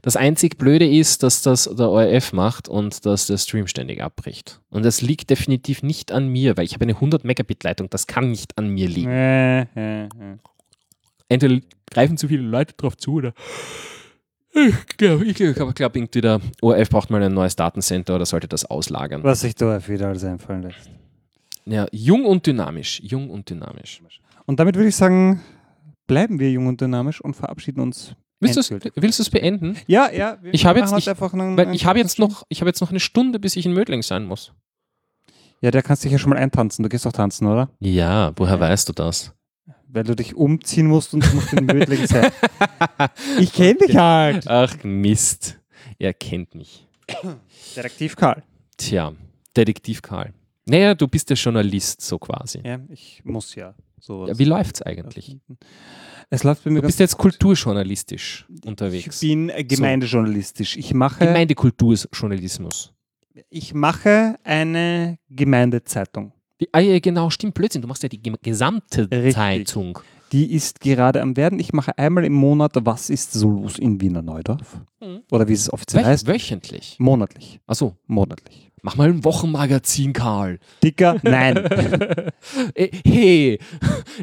Das 0.00 0.16
einzig 0.16 0.56
Blöde 0.56 0.88
ist, 0.88 1.22
dass 1.22 1.42
das 1.42 1.64
der 1.64 1.90
ORF 1.90 2.32
macht 2.32 2.68
und 2.68 3.04
dass 3.04 3.26
der 3.26 3.36
Stream 3.36 3.66
ständig 3.66 4.02
abbricht. 4.02 4.60
Und 4.70 4.82
das 4.82 5.02
liegt 5.02 5.28
definitiv 5.28 5.82
nicht 5.82 6.10
an 6.10 6.28
mir, 6.28 6.56
weil 6.56 6.64
ich 6.64 6.72
habe 6.72 6.84
eine 6.84 6.94
100 6.94 7.24
Megabit 7.24 7.62
Leitung. 7.62 7.90
Das 7.90 8.06
kann 8.06 8.30
nicht 8.30 8.56
an 8.56 8.70
mir 8.70 8.88
liegen. 8.88 9.10
Äh, 9.10 9.62
äh, 9.76 10.04
äh. 10.04 10.08
Entweder 11.28 11.60
greifen 11.90 12.16
zu 12.16 12.28
viele 12.28 12.42
Leute 12.42 12.74
drauf 12.74 12.96
zu 12.96 13.14
oder 13.14 13.34
ich 14.54 14.96
glaube, 14.96 15.24
ich 15.24 15.34
glaub, 15.34 15.74
glaub, 15.74 15.96
irgendwie 15.96 16.20
der 16.20 16.40
ORF 16.62 16.88
braucht 16.90 17.10
mal 17.10 17.22
ein 17.22 17.34
neues 17.34 17.56
Datencenter 17.56 18.14
oder 18.14 18.26
sollte 18.26 18.48
das 18.48 18.64
auslagern. 18.64 19.22
Was 19.24 19.40
sich 19.40 19.54
da 19.54 19.86
wieder 19.88 20.08
alles 20.08 20.24
einfallen 20.24 20.62
lässt. 20.62 20.90
Ja, 21.66 21.86
jung 21.92 22.24
und 22.24 22.46
dynamisch. 22.46 23.00
Jung 23.02 23.30
und 23.30 23.48
dynamisch. 23.48 24.02
Und 24.46 24.60
damit 24.60 24.76
würde 24.76 24.88
ich 24.88 24.96
sagen, 24.96 25.40
bleiben 26.06 26.38
wir 26.38 26.50
jung 26.50 26.66
und 26.66 26.80
dynamisch 26.80 27.20
und 27.20 27.34
verabschieden 27.34 27.80
uns. 27.80 28.14
Willst 28.40 28.70
du 28.70 29.22
es 29.22 29.30
beenden? 29.30 29.76
Ja, 29.86 30.10
ja. 30.10 30.38
wir 30.42 30.52
Ich 30.52 30.66
habe 30.66 30.78
jetzt 30.80 30.92
einfach 31.08 31.32
einen, 31.32 31.58
einen 31.58 31.72
ich 31.72 31.86
habe 31.86 31.98
jetzt, 31.98 32.18
noch, 32.18 32.44
ich 32.48 32.60
hab 32.60 32.66
jetzt 32.66 32.80
noch 32.80 32.90
eine 32.90 33.00
Stunde, 33.00 33.38
bis 33.38 33.56
ich 33.56 33.64
in 33.64 33.72
Mödling 33.72 34.02
sein 34.02 34.24
muss. 34.26 34.52
Ja, 35.60 35.70
der 35.70 35.82
kannst 35.82 36.04
dich 36.04 36.12
ja 36.12 36.18
schon 36.18 36.30
mal 36.30 36.38
eintanzen. 36.38 36.82
Du 36.82 36.90
gehst 36.90 37.06
auch 37.06 37.12
tanzen, 37.12 37.46
oder? 37.46 37.70
Ja, 37.80 38.32
woher 38.36 38.60
weißt 38.60 38.88
du 38.88 38.92
das? 38.92 39.32
Weil 39.88 40.04
du 40.04 40.16
dich 40.16 40.34
umziehen 40.34 40.86
musst 40.88 41.14
und 41.14 41.24
du 41.24 41.34
musst 41.34 41.52
in 41.52 41.66
Mödling 41.66 42.06
sein. 42.06 42.30
Ich 43.38 43.52
kenne 43.52 43.74
dich 43.78 43.96
halt. 43.96 44.46
Ach 44.48 44.76
Mist. 44.82 45.58
Er 45.98 46.12
kennt 46.14 46.54
mich. 46.54 46.86
Detektiv 47.76 48.16
Karl. 48.16 48.42
Tja, 48.76 49.12
Detektiv 49.56 50.02
Karl. 50.02 50.32
Naja, 50.66 50.94
du 50.94 51.06
bist 51.06 51.28
der 51.30 51.36
Journalist, 51.36 52.00
so 52.00 52.18
quasi. 52.18 52.60
Ja, 52.64 52.80
ich 52.88 53.20
muss 53.24 53.54
ja. 53.54 53.74
So 54.00 54.26
Ja, 54.26 54.38
wie 54.38 54.44
läuft's 54.44 54.82
eigentlich? 54.82 55.36
Es 56.30 56.42
läuft 56.42 56.64
bei 56.64 56.70
mir 56.70 56.80
Du 56.80 56.86
bist 56.86 56.98
jetzt 57.00 57.16
kulturjournalistisch 57.16 58.46
Ich 58.48 58.66
unterwegs. 58.66 59.20
bin 59.20 59.48
äh, 59.50 59.62
gemeindejournalistisch. 59.64 60.76
Ich 60.76 60.92
mache, 60.94 61.26
Gemeindekulturjournalismus. 61.26 62.92
ich 63.50 63.74
mache 63.74 64.36
eine 64.44 65.18
Gemeindezeitung. 65.30 66.32
Die, 66.60 66.68
ah, 66.72 66.78
ja, 66.80 66.98
genau, 67.00 67.30
stimmt, 67.30 67.54
Blödsinn. 67.54 67.82
Du 67.82 67.88
machst 67.88 68.02
ja 68.02 68.08
die 68.08 68.22
gesamte 68.42 69.10
Richtig. 69.10 69.34
Zeitung. 69.34 69.98
Die 70.32 70.52
ist 70.52 70.80
gerade 70.80 71.20
am 71.20 71.36
Werden. 71.36 71.58
Ich 71.60 71.72
mache 71.72 71.96
einmal 71.98 72.24
im 72.24 72.32
Monat, 72.32 72.72
was 72.80 73.10
ist 73.10 73.32
so 73.32 73.50
los 73.50 73.78
in 73.78 74.00
Wiener 74.00 74.22
Neudorf? 74.22 74.80
Mhm. 75.00 75.20
Oder 75.30 75.46
wie 75.48 75.52
es 75.52 75.72
offiziell 75.72 76.02
Wöch 76.02 76.08
heißt. 76.08 76.26
wöchentlich. 76.26 76.96
Monatlich. 76.98 77.60
Achso, 77.66 77.96
Monatlich. 78.06 78.70
mach 78.82 78.96
mal 78.96 79.08
ein 79.10 79.24
Wochenmagazin, 79.24 80.12
Karl. 80.12 80.58
Dicker? 80.82 81.16
Nein. 81.22 81.56
Äh, 82.74 82.88
hey, 83.06 83.58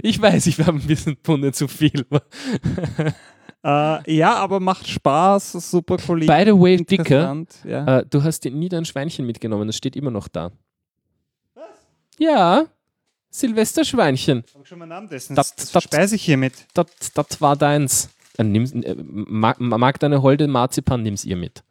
ich 0.02 0.22
weiß, 0.22 0.48
ich 0.48 0.60
habe 0.60 0.78
ein 0.78 0.86
bisschen 0.88 1.16
Pfunde 1.18 1.52
zu 1.52 1.68
viel. 1.68 2.06
äh, 3.64 4.14
ja, 4.16 4.36
aber 4.36 4.60
macht 4.60 4.88
Spaß. 4.88 5.54
Super 5.54 5.98
Kollegen. 5.98 6.32
By 6.32 6.44
the 6.46 6.58
way, 6.60 6.78
Dicker, 6.78 7.46
Ja. 7.66 8.00
äh, 8.00 8.06
du 8.10 8.24
hast 8.24 8.42
dir 8.42 8.52
nie 8.52 8.70
dein 8.70 8.86
Schweinchen 8.86 9.26
mitgenommen. 9.26 9.68
Das 9.68 9.78
steht 9.78 9.96
immer 9.96 10.12
noch 10.12 10.28
da. 10.28 10.52
Ja, 12.22 12.66
Silvesterschweinchen. 13.32 14.44
Habe 14.54 14.64
ich 14.64 14.70
schon 14.70 14.78
meinen 14.78 14.90
Namen 14.90 15.10
dessen? 15.10 15.36
Das- 15.36 15.56
Das, 15.56 15.72
das, 15.72 15.84
speise 15.84 16.16
ich 16.16 16.24
hiermit. 16.24 16.54
Das, 16.76 16.86
das 17.16 17.42
war 17.42 17.56
deins. 17.56 18.10
Äh, 18.38 18.44
nimm's, 18.44 18.72
äh, 18.74 18.96
mag, 18.96 19.60
mag 19.60 20.00
deine 20.00 20.22
holde 20.22 20.48
Marzipan, 20.48 21.02
nimm's 21.02 21.26
ihr 21.26 21.36
mit. 21.36 21.64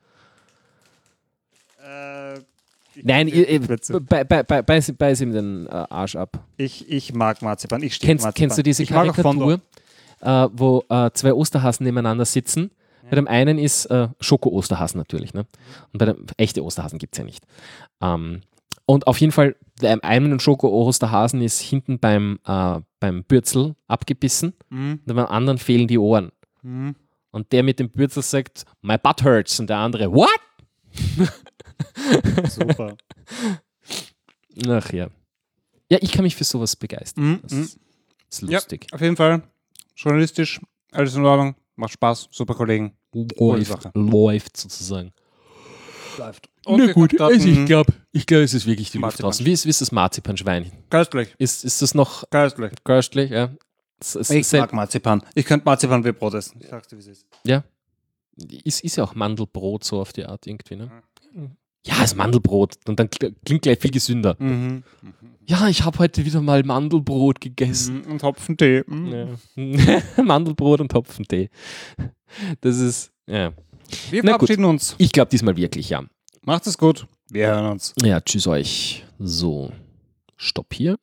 Äh, 1.84 2.40
Nein, 3.02 3.28
ihr, 3.28 3.60
bei, 4.08 4.24
bei, 4.24 4.42
bei, 4.42 4.62
beiß, 4.62 4.92
beiß 4.98 5.20
ihm 5.20 5.32
den 5.32 5.66
äh, 5.66 5.70
Arsch 5.70 6.16
ab. 6.16 6.42
ich, 6.56 6.88
ich 6.90 7.14
mag 7.14 7.40
Marzipan. 7.42 7.82
Ich 7.84 8.00
Kennst, 8.00 8.24
Marzipan. 8.24 8.34
kennst 8.48 8.58
du 8.58 8.62
diese 8.64 8.82
ich. 8.82 8.88
Karikatur, 8.88 9.60
wo 10.52 10.84
zwei 11.14 11.32
Osterhasen 11.32 11.84
nebeneinander 11.84 12.24
sitzen? 12.24 12.72
Bei 13.08 13.16
dem 13.16 13.26
einen 13.28 13.58
ist 13.58 13.88
Schoko-Osterhasen 14.20 14.98
natürlich. 14.98 15.32
Ne? 15.32 15.46
Und 15.92 15.98
bei 15.98 16.06
dem 16.06 16.26
echte 16.36 16.62
Osterhasen 16.64 16.98
gibt 16.98 17.14
es 17.14 17.18
ja 17.18 17.24
nicht. 17.24 17.44
Ähm, 18.02 18.42
und 18.90 19.06
auf 19.06 19.20
jeden 19.20 19.32
Fall, 19.32 19.56
der 19.80 20.02
einen 20.04 20.40
Schoko-Osterhasen 20.40 21.40
ist 21.42 21.60
hinten 21.60 21.98
beim, 21.98 22.38
äh, 22.46 22.80
beim 22.98 23.24
Bürzel 23.24 23.76
abgebissen 23.86 24.52
Mhm. 24.68 25.00
und 25.06 25.14
beim 25.14 25.26
anderen 25.26 25.58
fehlen 25.58 25.86
die 25.88 25.98
Ohren. 25.98 26.32
Mhm. 26.62 26.96
Und 27.30 27.52
der 27.52 27.62
mit 27.62 27.78
dem 27.78 27.90
Bürzel 27.90 28.22
sagt, 28.22 28.64
my 28.82 28.98
butt 28.98 29.22
hurts. 29.24 29.60
Und 29.60 29.70
der 29.70 29.78
andere, 29.78 30.12
what? 30.12 30.28
Super. 32.48 32.96
Ach 34.68 34.92
ja. 34.92 35.08
Ja, 35.90 35.98
ich 36.00 36.12
kann 36.12 36.22
mich 36.24 36.36
für 36.36 36.44
sowas 36.44 36.76
begeistern. 36.76 37.24
Mhm, 37.24 37.38
Das 37.42 37.52
mhm. 37.52 37.62
ist, 37.62 37.78
ist 38.28 38.42
lustig. 38.42 38.86
Auf 38.92 39.00
jeden 39.00 39.16
Fall 39.16 39.42
journalistisch, 39.96 40.60
alles 40.92 41.14
in 41.14 41.24
Ordnung, 41.24 41.54
macht 41.76 41.92
Spaß, 41.92 42.28
super 42.30 42.54
Kollegen. 42.54 42.96
Läuft, 43.12 43.66
Sache. 43.82 43.90
läuft 43.94 44.56
sozusagen. 44.56 45.12
Läuft. 46.18 46.48
Na 46.76 46.92
gut, 46.92 47.20
also 47.20 47.48
ich 47.48 47.66
glaube, 47.66 47.92
ich 48.12 48.26
glaub, 48.26 48.40
es 48.42 48.54
ist 48.54 48.66
wirklich 48.66 48.90
die 48.90 48.98
Luft 48.98 49.02
Marzipan. 49.12 49.24
draußen. 49.30 49.46
Wie 49.46 49.52
ist, 49.52 49.64
wie 49.66 49.70
ist 49.70 49.80
das 49.80 49.92
Marzipanschwein? 49.92 50.70
Köstlich, 50.90 51.34
Ist, 51.38 51.64
ist 51.64 51.82
das 51.82 51.94
noch 51.94 52.24
köstlich. 52.30 52.72
köstlich? 52.84 53.30
Ja. 53.30 53.50
Es, 54.00 54.14
es, 54.14 54.30
Ich 54.30 54.52
mag 54.52 54.72
Marzipan. 54.72 55.22
Ich 55.34 55.44
könnte 55.44 55.64
Marzipan 55.66 56.04
wie 56.04 56.12
Brot 56.12 56.34
essen. 56.34 56.58
Ich 56.60 56.68
sag's 56.68 56.88
dir, 56.88 56.96
wie 56.96 57.00
es 57.00 57.06
ist. 57.08 57.26
ja. 57.44 57.64
Ist, 58.64 58.82
ist 58.84 58.96
ja 58.96 59.04
auch 59.04 59.14
Mandelbrot 59.14 59.84
so 59.84 60.00
auf 60.00 60.14
die 60.14 60.24
Art 60.24 60.46
irgendwie, 60.46 60.74
ne? 60.76 60.90
Ja, 61.84 62.02
ist 62.02 62.16
Mandelbrot. 62.16 62.76
Und 62.88 62.98
dann 62.98 63.08
kl- 63.08 63.34
klingt 63.44 63.60
gleich 63.62 63.78
viel 63.78 63.90
gesünder. 63.90 64.34
Mhm. 64.38 64.82
Ja, 65.46 65.68
ich 65.68 65.82
habe 65.84 65.98
heute 65.98 66.24
wieder 66.24 66.40
mal 66.40 66.62
Mandelbrot 66.62 67.40
gegessen. 67.42 68.02
Mhm. 68.06 68.12
Und 68.12 68.22
Hopfentee. 68.22 68.82
Mhm. 68.86 69.36
Ja. 69.56 70.02
Mandelbrot 70.24 70.80
und 70.80 70.94
Hopfentee. 70.94 71.50
Das 72.62 72.78
ist, 72.78 73.12
ja. 73.26 73.52
Wir 74.10 74.22
Na 74.22 74.32
gut. 74.32 74.40
verabschieden 74.46 74.64
uns. 74.64 74.94
Ich 74.96 75.12
glaube 75.12 75.30
diesmal 75.30 75.56
wirklich, 75.56 75.90
ja. 75.90 76.02
Macht 76.42 76.66
es 76.66 76.78
gut. 76.78 77.06
Wir 77.30 77.48
hören 77.48 77.72
uns. 77.72 77.92
Ja, 78.02 78.20
tschüss 78.20 78.46
euch. 78.46 79.04
So, 79.18 79.72
stopp 80.36 80.72
hier. 80.72 80.98